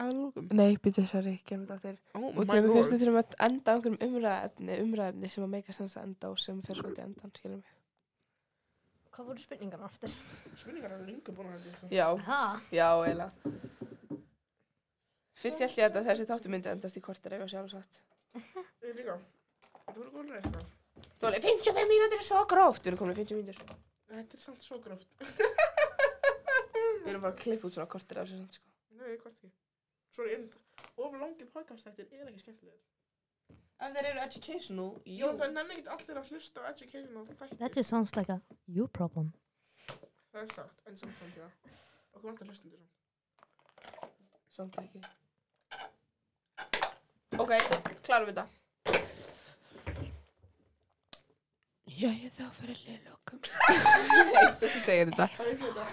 að 0.00 0.12
lókum? 0.16 0.46
Nei, 0.56 0.70
byrju, 0.80 1.02
sorry, 1.10 1.34
kemur 1.44 1.68
þetta 1.68 1.82
þér. 1.84 1.98
Oh 2.16 2.24
Og 2.30 2.38
my 2.38 2.46
þegar 2.48 2.64
við 2.64 2.70
við 2.94 3.02
þurfum 3.02 3.18
að 3.20 3.34
enda 3.46 3.68
á 3.68 3.74
einhverjum 3.74 3.98
umræðefni, 4.08 4.78
umræðefni 4.86 5.30
sem 5.34 5.44
að 5.44 5.52
meika 5.52 5.76
sens 5.76 5.96
að 6.00 6.06
enda 6.08 6.30
á 6.30 6.32
sem 6.40 6.62
fer 6.64 6.80
svo 6.80 6.92
í 6.94 7.02
endan, 7.04 7.34
skilum 7.36 7.60
við. 7.60 7.74
Hvað 9.14 9.28
voru 9.28 9.44
spurningarna 9.44 9.90
aftur? 9.90 10.14
Spurningar 10.56 10.96
er 10.96 11.04
lengur 11.04 11.36
búin 11.36 11.52
að 11.52 11.68
þetta. 11.68 11.92
Já, 11.92 12.06
Það? 12.24 12.64
já, 12.78 12.88
eiginlega. 13.04 13.54
Fyrst 15.44 15.60
ég 15.60 15.76
ég 15.76 16.00
að 16.00 16.08
þessi 16.08 16.28
þáttu 16.32 16.54
myndi 16.56 16.72
endast 16.72 16.96
í 16.96 17.04
kortir 17.04 17.36
eitthvað 17.36 17.52
sjálfsagt. 17.52 18.00
Ég 18.80 18.96
líka. 18.96 19.18
Það 19.84 20.00
voru 20.00 20.10
góðlega 20.16 20.40
eitthvað. 20.40 20.72
Þú 21.20 21.28
alveg 21.28 21.46
55 21.52 21.92
mínútur 21.92 22.22
er 22.24 22.26
svo 22.32 22.42
gróft, 22.48 22.82
við 22.82 22.94
erum 22.94 23.02
komin 23.04 23.14
í 23.14 23.20
50 23.20 23.42
mínútur. 23.42 23.78
Þetta 24.14 24.38
er 24.38 24.44
samt 24.48 24.64
svo 24.64 24.80
gróft. 24.80 25.08
Við 27.04 27.12
erum 27.12 27.24
bara 27.26 27.34
að 27.34 27.40
klippa 27.42 27.68
út 27.68 27.74
svona 27.76 27.90
kortir 27.92 28.18
af 28.20 28.28
þessu 28.28 28.38
samt, 28.40 28.56
sko. 28.56 28.70
Nei, 28.96 29.16
hvort 29.20 29.34
ekki. 29.34 29.50
Svo 30.14 30.24
er 30.24 30.36
einn, 30.38 30.46
of 31.04 31.16
langi 31.20 31.46
podcastættir 31.52 32.06
er 32.08 32.28
ekki 32.30 32.40
skemmtilegir. 32.40 32.80
Ef 33.84 33.92
þeir 33.96 34.08
eru 34.12 34.22
educational, 34.22 34.90
Jú, 35.10 35.28
það 35.34 35.46
er 35.48 35.52
nenni 35.58 35.76
ekkert 35.76 35.90
allir 35.96 36.20
að 36.20 36.30
hlusta 36.32 36.62
á 36.64 36.70
educational 36.70 37.26
þættir. 37.28 37.58
That 37.60 37.76
just 37.76 37.92
sounds 37.92 38.14
like 38.16 38.32
a 38.32 38.38
you 38.66 38.86
problem. 38.88 39.34
Það 40.32 40.40
er 40.46 40.52
sagt, 40.54 40.80
en 40.88 40.96
samt 40.96 41.20
samt, 41.20 41.36
já. 41.36 41.48
Okkur 42.14 42.30
vantar 42.30 42.48
hlustundur 42.48 42.80
samt. 42.80 42.92
Samt 44.54 44.80
ekki. 44.80 45.04
Ok, 47.42 47.52
klarum 48.06 48.30
við 48.30 48.38
þetta. 48.38 48.48
Jæja, 51.94 52.30
þá 52.38 52.44
fyrir 52.56 52.80
liðlokum. 52.88 53.44
Nei, 53.44 54.48
þú 54.62 54.74
segir 54.78 55.12
þetta. 55.12 55.28
Það 55.34 55.52
er 55.52 55.62
þetta. 55.66 55.86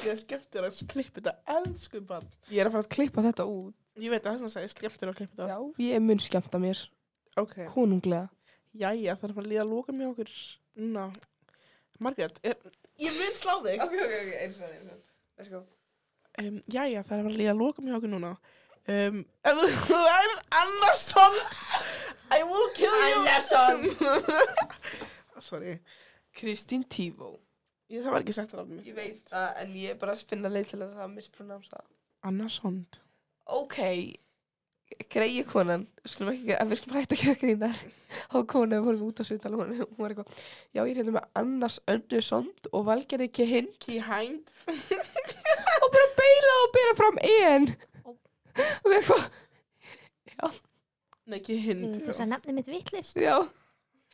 Ég 0.00 0.08
er 0.10 0.18
skemmtir 0.18 0.64
að 0.66 0.80
klippa 0.90 1.20
þetta, 1.20 1.34
elsku 1.54 2.00
bann. 2.02 2.26
Ég 2.50 2.58
er 2.62 2.66
að 2.66 2.74
fara 2.74 2.84
að 2.86 2.94
klippa 2.96 3.22
þetta 3.28 3.44
út. 3.46 3.74
Ég 4.00 4.10
veit 4.10 4.24
að 4.24 4.32
þess 4.40 4.46
að 4.48 4.54
segja 4.56 4.72
skemmtir 4.72 5.12
að 5.12 5.18
klippa 5.20 5.36
þetta. 5.36 5.50
Já, 5.52 5.58
ég 5.84 6.02
mun 6.02 6.22
skemmta 6.24 6.58
mér. 6.62 6.80
Ok. 7.38 7.56
Konunglega. 7.74 8.26
Jæja, 8.74 9.14
það 9.14 9.26
er 9.28 9.30
að 9.30 9.36
fara 9.36 9.44
að 9.44 9.50
líða 9.52 9.62
að 9.62 9.70
lóka 9.74 9.94
með 9.94 10.08
okkur. 10.10 10.30
Ná. 10.90 11.04
Margrét, 12.00 12.40
er... 12.42 12.56
Ég 12.98 13.12
mun 13.20 13.34
slá 13.38 13.54
þig. 13.62 13.78
Ok, 13.84 13.94
ok, 13.94 14.14
ok, 14.18 14.32
eins 14.40 14.56
og 14.56 14.62
það, 14.64 14.74
eins 14.74 14.82
og 14.82 14.90
það. 14.90 15.06
Let's 15.40 15.50
go. 15.54 15.62
Um, 16.40 16.58
jæja, 16.66 17.02
það 17.04 17.14
er 17.14 17.20
að 17.20 17.24
fara 17.26 17.30
að 17.30 17.40
líða 17.40 17.54
að 17.54 17.62
lóka 17.62 17.84
með 17.84 17.96
okkur 18.00 18.12
núna. 18.14 18.34
Um, 18.90 19.22
ef 19.46 19.54
þú 19.86 19.98
er 20.10 20.30
Annarsson, 20.64 21.36
I 22.34 22.42
will 22.48 22.68
kill 22.74 22.98
you. 23.06 23.22
Andersson. 23.22 23.78
Sorry. 25.50 25.78
Kristín 26.36 26.84
Tífó. 26.88 27.34
Ég, 27.90 28.04
það 28.04 28.12
var 28.14 28.22
ekki 28.24 28.34
sagt 28.36 28.52
það 28.54 28.68
mér. 28.70 28.82
Ég 28.86 28.94
veit 28.96 29.22
það, 29.30 29.46
en 29.64 29.70
ég 29.80 29.94
er 29.94 29.96
bara 29.98 30.14
að 30.14 30.26
finna 30.30 30.50
leið 30.52 30.68
til 30.72 30.82
að 30.84 30.92
það 31.00 31.14
mispronamsa. 31.16 31.80
Annarsson. 32.28 32.76
Ok, 33.50 33.78
greiði 35.10 35.42
konan, 35.48 35.86
skulum 36.06 36.30
ekki, 36.36 36.54
að 36.54 36.70
við 36.70 36.80
skulum 36.82 36.98
hægt 37.00 37.14
að 37.16 37.22
gera 37.24 37.40
grínar. 37.40 37.80
Há 38.30 38.38
konu 38.52 38.78
við 38.78 38.86
fórum 38.86 39.04
út 39.08 39.22
á 39.22 39.24
svitala 39.26 39.58
og 39.58 39.72
hún 39.72 39.98
var 39.98 40.14
eitthvað, 40.14 40.40
já 40.76 40.80
ég 40.84 40.92
er 40.92 41.00
hérna 41.00 41.16
með 41.16 41.28
Annars 41.42 41.80
Önnursson 41.90 42.48
og 42.70 42.86
Valgerði 42.86 43.26
ekki 43.30 43.46
hinn 43.50 43.70
Hind. 44.06 44.54
og 45.82 45.88
bara 45.96 46.08
beila 46.20 46.56
og 46.62 46.72
bera 46.78 46.96
fram 47.02 47.20
en. 47.26 47.68
Ó. 48.06 48.10
Og 48.14 48.90
við 48.92 48.98
eitthvað, 49.00 50.60
Nei, 51.30 51.38
ekki 51.38 51.58
Hind. 51.62 51.98
Þú 52.00 52.08
veist 52.10 52.22
að 52.24 52.30
nefni 52.32 52.54
mitt 52.56 52.70
vitlist? 52.70 53.18
já, 53.18 53.36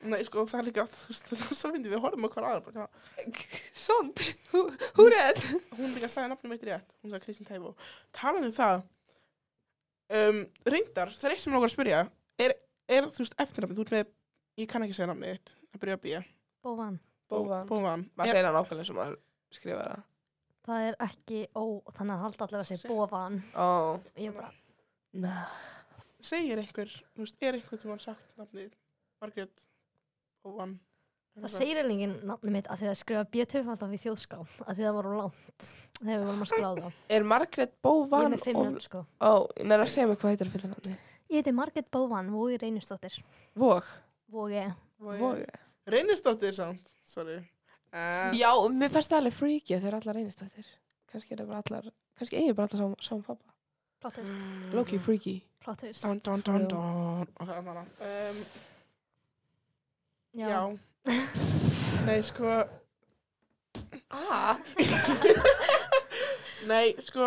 Nei, 0.07 0.21
sko, 0.29 0.45
það 0.47 0.61
er 0.61 0.67
líka, 0.69 0.85
þú 0.93 1.09
veist, 1.11 1.29
það 1.31 1.45
er 1.51 1.57
svo 1.59 1.71
fyndið, 1.75 1.93
við 1.95 2.03
horfum 2.05 2.27
á 2.27 2.31
hver 2.35 2.47
aðra, 2.49 2.63
bara, 2.67 2.87
svont, 3.75 4.23
hún 4.99 5.17
er 5.19 5.41
hún 5.79 5.95
líka 5.97 6.11
sagði 6.13 6.31
nafnum 6.33 6.55
eitt 6.57 6.67
rétt, 6.69 6.95
hún 7.03 7.11
sagði 7.13 7.25
Kristín 7.25 7.49
Tæfó. 7.49 7.73
Talandi 8.17 8.51
um 8.51 8.57
það, 8.57 8.85
um, 10.21 10.41
reyndar, 10.71 11.13
það 11.17 11.29
er 11.31 11.37
eitt 11.37 11.45
sem 11.45 11.57
langar 11.57 11.71
að 11.71 11.75
spyrja, 11.77 12.01
er, 12.47 12.57
er 12.99 13.09
þú 13.13 13.25
veist, 13.25 13.39
eftirnafnið, 13.47 13.79
þú 13.81 13.87
ert 13.87 13.95
með, 13.97 14.13
ég 14.63 14.71
kann 14.73 14.87
ekki 14.87 14.97
segja 14.99 15.11
nafnið 15.13 15.33
eitt, 15.35 15.55
það 15.73 15.83
byrja 15.85 15.99
að 15.99 16.05
býja. 16.07 16.21
Bóvan. 16.67 16.99
Bóvan. 17.31 17.67
Bóvan. 17.71 18.05
Er, 18.21 18.31
segir 18.31 18.47
það 18.47 18.57
nákvæmlega 18.61 18.89
sem 18.91 18.99
maður 19.01 19.17
skrifa 19.55 19.83
það. 19.83 20.05
Það 20.67 20.81
er 20.89 20.97
ekki 21.07 21.41
ó, 21.55 21.65
þannig 21.95 22.15
að 22.17 22.23
halda 22.25 22.47
allir 22.47 22.61
að 22.63 22.69
segja 22.71 22.91
bóvan. 22.91 23.37
Ó, 23.55 23.67
Ég 24.19 24.35
bara, 24.35 24.51
næ. 25.15 25.35
segir 26.27 26.59
einhver, 26.63 26.91
þú 27.15 27.23
veist, 27.23 27.39
er 27.43 27.59
einhver 27.59 27.83
Bóvan. 30.47 30.77
það 31.37 31.53
segir 31.53 31.81
einhverjum 31.83 32.13
nafni 32.31 32.53
mitt 32.55 32.69
að 32.73 32.81
því 32.83 32.87
að 32.93 32.99
skrifa 33.03 33.25
B2 33.35 33.63
við 33.93 34.05
þjóðská, 34.07 34.39
að 34.65 34.71
því 34.79 34.87
það 34.87 34.95
voru 34.97 35.17
langt 35.19 35.67
þegar 35.99 36.21
við 36.23 36.27
vorum 36.31 36.45
að 36.47 36.51
skráða. 36.53 36.93
Er 37.19 37.27
Margrét 37.33 37.75
Ég 37.75 37.83
Bóvan 37.85 38.25
er 38.29 38.33
með 38.37 38.45
fimm 38.47 38.61
og- 38.63 38.67
nöfn 38.71 38.85
sko. 38.87 39.03
Ó, 39.21 39.31
neina 39.61 39.83
að 39.85 39.93
segja 39.93 40.07
mig 40.13 40.21
hvað 40.23 40.33
heitir 40.33 40.49
að 40.49 40.55
fylla 40.57 40.71
nafni. 40.73 40.95
Ég 41.27 41.41
heiti 41.43 41.53
Margrét 41.59 41.91
Bóvan, 41.93 42.31
Vói 42.33 42.57
Reynistóttir. 42.63 43.19
Vog. 43.59 43.85
Vói, 44.33 45.19
Vog. 45.21 45.43
Reynisdóttir 45.87 46.55
samt, 46.57 46.95
sorry. 47.05 47.37
Uh, 47.93 48.33
Já, 48.37 48.51
mér 48.75 48.91
fannst 48.93 49.13
það 49.13 49.21
alveg 49.23 49.35
þeir 49.81 49.91
eru 49.93 49.99
allar 50.01 50.17
reynistættir. 50.19 50.67
Kannski 51.13 51.33
er 51.37 51.43
það 51.45 51.51
bara 51.53 51.61
allar, 51.65 51.91
kannski 52.19 52.41
eigi 52.41 52.55
bara 52.59 52.69
allar 52.81 52.97
saman, 53.07 53.23
pappa. 53.29 53.53
plottist, 54.03 54.35
Loki 54.75 54.99
freaky. 54.99 55.37
plottist. 55.63 56.03
Dun, 56.05 56.19
dun, 56.25 56.43
dun, 56.45 56.67
dun. 56.69 57.29
Ok, 57.41 57.47
þannig 57.53 57.79
að, 57.81 57.87
um, 58.09 58.41
Já. 60.37 60.49
já. 60.53 60.63
Nei, 62.07 62.19
sko, 62.23 62.57
Ah. 64.11 64.57
nei, 66.71 66.95
sko, 67.03 67.25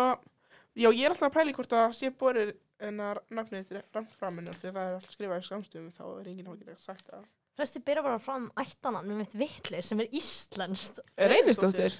já, 0.78 0.88
ég 0.90 1.04
er 1.04 1.12
alltaf 1.12 1.28
að 1.28 1.34
pæla 1.36 1.52
í 1.52 1.56
hvort 1.56 1.74
að 1.76 1.92
sé 1.98 2.10
borir 2.16 2.54
ennar 2.80 3.20
nafnið 3.36 3.74
rangt 3.92 4.14
framinu 4.16 4.54
því 4.56 4.70
að 4.70 4.76
það 4.78 4.86
er 4.86 4.94
alltaf 4.96 5.12
skrifað 5.14 5.42
í 5.42 5.46
skamstöðum 5.50 5.90
þá 5.98 6.02
er 6.20 6.30
enginn 6.32 6.48
hókið 6.48 6.70
að 6.72 6.80
sagt 6.80 7.04
það. 7.10 7.26
Flesti 7.60 7.82
byrja 7.84 8.02
bara 8.06 8.20
fram 8.22 8.46
ættanan 8.62 9.04
með 9.10 9.18
mitt 9.20 9.34
vitli 9.36 9.82
sem 9.84 10.00
er 10.00 10.08
íslenskt. 10.16 11.02
Reynistóttir. 11.18 11.98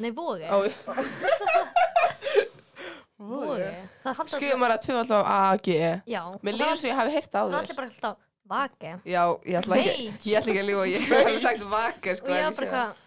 Nei. 3.20 3.74
Það 4.00 4.14
halda 4.16 4.38
skrifum 4.38 4.62
að 4.64 4.76
tvö 4.86 4.94
alltaf 5.02 5.26
A-G. 5.28 5.74
Já. 6.08 6.22
Mér 6.46 6.56
líður 6.56 6.78
svo 6.80 6.88
ég 6.88 6.96
hafi 6.96 7.12
heyrt 7.18 7.34
á 7.36 7.42
Það 7.42 7.44
er 7.44 7.52
þér. 7.52 7.61
allir 7.61 7.76
bara 7.80 7.90
alltaf 7.90 8.16
vaki. 8.51 8.96
Já, 9.09 9.22
ég 9.46 9.61
ætla 9.61 9.78
ekki, 9.80 10.09
ég 10.30 10.40
ætla 10.40 10.53
ekki 10.53 10.62
að 10.64 10.68
lífa, 10.68 10.88
ég 10.90 11.07
hef 11.11 11.38
sagt 11.44 11.68
vakar, 11.70 12.18
sko. 12.18 12.30
Og 12.30 12.36
ég 12.36 12.48
var 12.48 12.59
bara 12.59 12.72
það. 12.74 13.07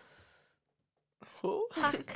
eitthvað, 1.43 1.59
takk. 1.75 2.15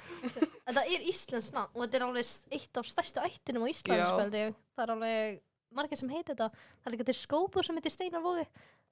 Þetta 0.68 0.86
er 0.96 1.10
íslenskt 1.12 1.56
nafn 1.56 1.76
og 1.76 1.84
þetta 1.84 2.00
er 2.00 2.08
alveg 2.08 2.56
eitt 2.58 2.80
af 2.80 2.88
stærstu 2.88 3.24
ættinum 3.28 3.68
á 3.68 3.72
Íslands, 3.72 4.08
sko 4.08 4.24
held 4.24 4.38
ég. 4.40 4.58
Það 4.78 4.86
er 4.86 4.94
alveg 4.96 5.40
margir 5.78 6.00
sem 6.00 6.12
heitir 6.12 6.34
þetta. 6.34 6.68
Það 6.82 6.90
er 6.90 6.96
líka 6.96 7.08
til 7.10 7.18
skópur 7.18 7.68
sem 7.68 7.80
heitir 7.80 7.94
Steinar 7.94 8.24
Vói. 8.24 8.46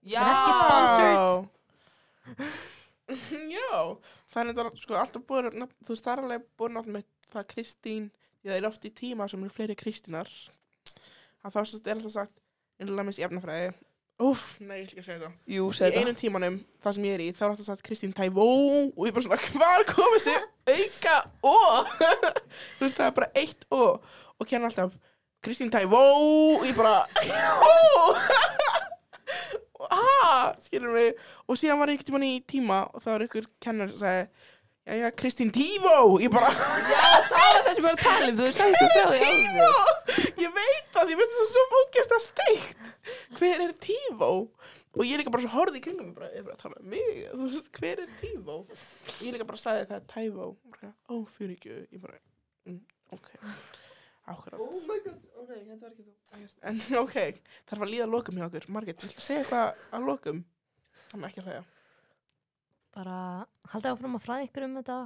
Já. 0.05 0.21
er 0.21 0.33
ekki 0.33 0.53
sponsored. 0.59 1.47
Já, 3.55 3.79
það 4.33 4.39
er 4.41 4.47
þetta 4.49 4.69
sko 4.81 4.97
alltaf 4.97 5.25
búið, 5.29 5.49
þú 5.85 5.93
veist 5.93 6.05
það 6.05 6.13
er 6.13 6.21
alveg 6.23 6.45
búið 6.57 6.71
náttúrulega 6.73 6.95
með 6.95 7.33
það 7.33 7.47
Kristín, 7.51 8.07
það 8.41 8.55
er 8.57 8.67
oft 8.69 8.87
í 8.87 8.91
tíma 8.97 9.27
sem 9.29 9.43
eru 9.45 9.53
fleiri 9.53 9.75
Kristínar, 9.77 10.31
að 11.45 11.53
þá 11.53 11.59
er 11.59 11.93
alltaf 11.93 12.15
sagt, 12.15 12.41
innlega 12.81 13.05
minnst 13.05 13.21
jafnafræði, 13.21 13.75
úff, 14.23 14.43
nei, 14.63 14.85
ég 14.85 14.91
að 15.01 15.07
segja 15.09 15.17
þetta. 15.19 15.31
Jú, 15.51 15.65
Í 15.67 15.75
segð 15.75 15.91
það. 15.91 15.99
einum 16.05 16.15
tímanum, 16.19 16.59
það 16.83 16.93
sem 16.95 17.07
ég 17.09 17.15
er 17.17 17.23
í, 17.25 17.31
þá 17.35 17.41
er 17.43 17.49
alltaf 17.49 17.67
sagt 17.67 17.83
Kristín 17.83 18.13
Tævó 18.15 18.45
og 18.45 19.01
ég 19.03 19.09
er 19.11 19.15
bara 19.17 19.25
svona, 19.25 19.39
hvar 19.57 19.83
komið 19.89 20.23
sér 20.23 20.45
auka 20.71 21.15
ó? 21.43 21.55
þú 22.77 22.85
veist, 22.85 22.95
það 22.95 23.09
er 23.09 23.15
bara 23.19 23.31
eitt 23.41 23.65
ó 23.75 23.81
og 23.99 24.47
kenna 24.47 24.69
alltaf 24.71 24.95
Kristín 25.43 25.73
Tævó 25.73 25.99
og 26.55 26.63
ég 26.69 26.77
bara, 26.79 27.03
ó! 27.59 28.15
ha, 29.91 30.55
skilur 30.63 30.93
mig 30.95 31.11
og 31.45 31.59
síðan 31.59 31.79
var 31.81 31.91
ég 31.91 31.97
einhvern 31.99 32.07
tímann 32.09 32.27
í 32.29 32.39
tíma 32.47 32.79
og 32.95 33.03
það 33.03 33.11
var 33.17 33.25
ykkur 33.27 33.49
kennar 33.61 33.91
sem 33.91 33.99
sagði 34.01 34.53
já, 34.85 34.93
já, 35.01 35.07
Kristín 35.19 35.51
Tívó 35.55 35.95
ég 36.21 36.31
bara, 36.33 36.51
Það 36.51 37.29
var 37.31 37.61
það 37.65 37.69
sem 37.69 37.79
ég 37.79 37.85
var 37.85 37.95
að 37.95 38.03
tala 38.03 38.29
um, 38.31 38.37
þú 38.39 38.49
sagði 38.57 38.79
svo 38.79 38.89
frá 38.93 39.05
því 39.11 39.19
Tívó 39.25 39.69
ég 40.45 40.55
veit 40.59 40.91
það, 40.95 41.13
ég 41.13 41.21
veit 41.21 41.35
það 41.37 41.49
svo 41.53 41.65
fókjast 41.73 42.15
að 42.17 42.25
steikt 42.27 43.39
hver 43.39 43.65
er 43.67 43.73
Tívó 43.85 44.31
og 44.95 45.03
ég 45.03 45.19
líka 45.19 45.33
bara 45.33 45.43
svo 45.43 45.53
horfði 45.57 45.81
í 45.81 45.85
kringum 45.87 46.11
bara, 46.15 46.29
ég 46.31 46.43
er 46.43 46.45
bara 46.47 46.55
að 46.55 46.61
tala 46.65 46.79
um 46.79 46.91
mig, 46.93 47.25
þú 47.31 47.49
veist, 47.49 47.71
hver 47.79 48.03
er 48.05 48.13
Tívó 48.21 48.59
ég 49.25 49.35
líka 49.35 49.49
bara 49.49 49.63
sagði 49.63 49.89
það 49.89 49.97
er 50.01 50.05
Tævó 50.13 50.51
bara, 50.69 50.93
ó, 51.09 51.15
fyrir 51.37 51.57
ekki, 51.57 51.81
ég 51.91 52.05
bara 52.05 52.21
mm, 52.69 52.79
ok 53.17 53.33
Akkurat. 54.25 54.59
my 54.89 54.99
god, 55.05 55.17
ok, 55.37 55.49
þetta 55.53 55.83
var 55.83 55.91
ekki 55.91 56.03
þú. 56.07 56.13
En 56.65 56.79
ok, 57.03 57.17
þarf 57.69 57.83
að 57.85 57.91
líða 57.91 58.05
að 58.07 58.13
lokum 58.15 58.39
hjá 58.39 58.45
okkur. 58.47 58.65
Margrét, 58.73 59.03
viltu 59.05 59.21
segja 59.21 59.43
eitthvað 59.43 59.83
að 59.93 60.07
lokum? 60.09 60.39
Þannig 61.11 61.27
ekki 61.29 61.43
að 61.43 61.49
hlæja. 61.51 61.59
Bara 62.95 63.17
haldið 63.71 63.91
áfram 63.91 64.17
að 64.17 64.25
fræða 64.25 64.47
ykkur 64.47 64.67
um 64.67 64.77
þetta 64.79 64.99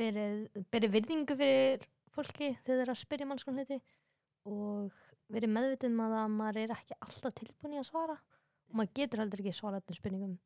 verið, 0.00 0.42
verið 0.72 0.96
virðingu 0.96 1.36
fyrir 1.40 1.86
fólki 2.14 2.50
þegar 2.50 2.66
þeir 2.66 2.82
eru 2.84 2.94
að 2.94 3.02
spyrja 3.02 3.28
mann 3.30 3.40
sko 3.40 3.54
hluti 3.54 3.80
og 4.50 4.98
verið 5.30 5.54
meðvitið 5.54 5.92
um 5.92 6.02
að 6.06 6.16
að 6.20 6.34
maður 6.36 6.60
er 6.64 6.74
ekki 6.76 6.98
alltaf 6.98 7.36
tilbúin 7.38 7.76
í 7.76 7.80
að 7.80 7.88
svara 7.90 8.18
og 8.18 8.76
maður 8.78 8.96
getur 9.00 9.24
heldur 9.24 9.44
ekki 9.44 9.56
svara 9.56 9.80
öllum 9.80 9.98
spurningum 9.98 10.36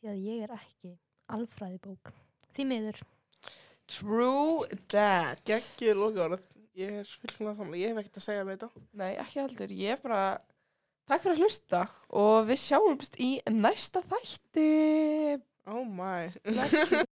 því 0.00 0.12
að 0.12 0.24
ég 0.26 0.46
er 0.46 0.56
ekki 0.56 0.96
alfræðibók 1.36 2.14
því 2.54 2.68
miður 2.70 3.04
True 3.86 4.66
that. 4.90 5.42
Gekkið 5.46 5.98
lokaðorð. 6.00 6.46
Ég 6.76 7.00
er 7.00 7.06
fullkomlega 7.06 7.56
samlega. 7.56 7.82
Ég 7.82 7.92
hef 7.92 8.00
ekkert 8.02 8.18
að 8.18 8.24
segja 8.24 8.44
með 8.44 8.56
þetta. 8.56 8.84
Nei, 9.00 9.10
ekki 9.22 9.40
heldur. 9.40 9.74
Ég 9.78 9.94
er 9.94 10.00
bara, 10.02 10.22
takk 11.06 11.22
fyrir 11.22 11.36
að 11.36 11.44
hlusta 11.44 11.82
og 12.22 12.48
við 12.50 12.60
sjáumst 12.64 13.20
í 13.22 13.30
næsta 13.54 14.02
þætti. 14.10 14.66
Oh 15.66 15.84
my. 15.84 16.30
Bless 16.44 16.72
you. 16.72 17.02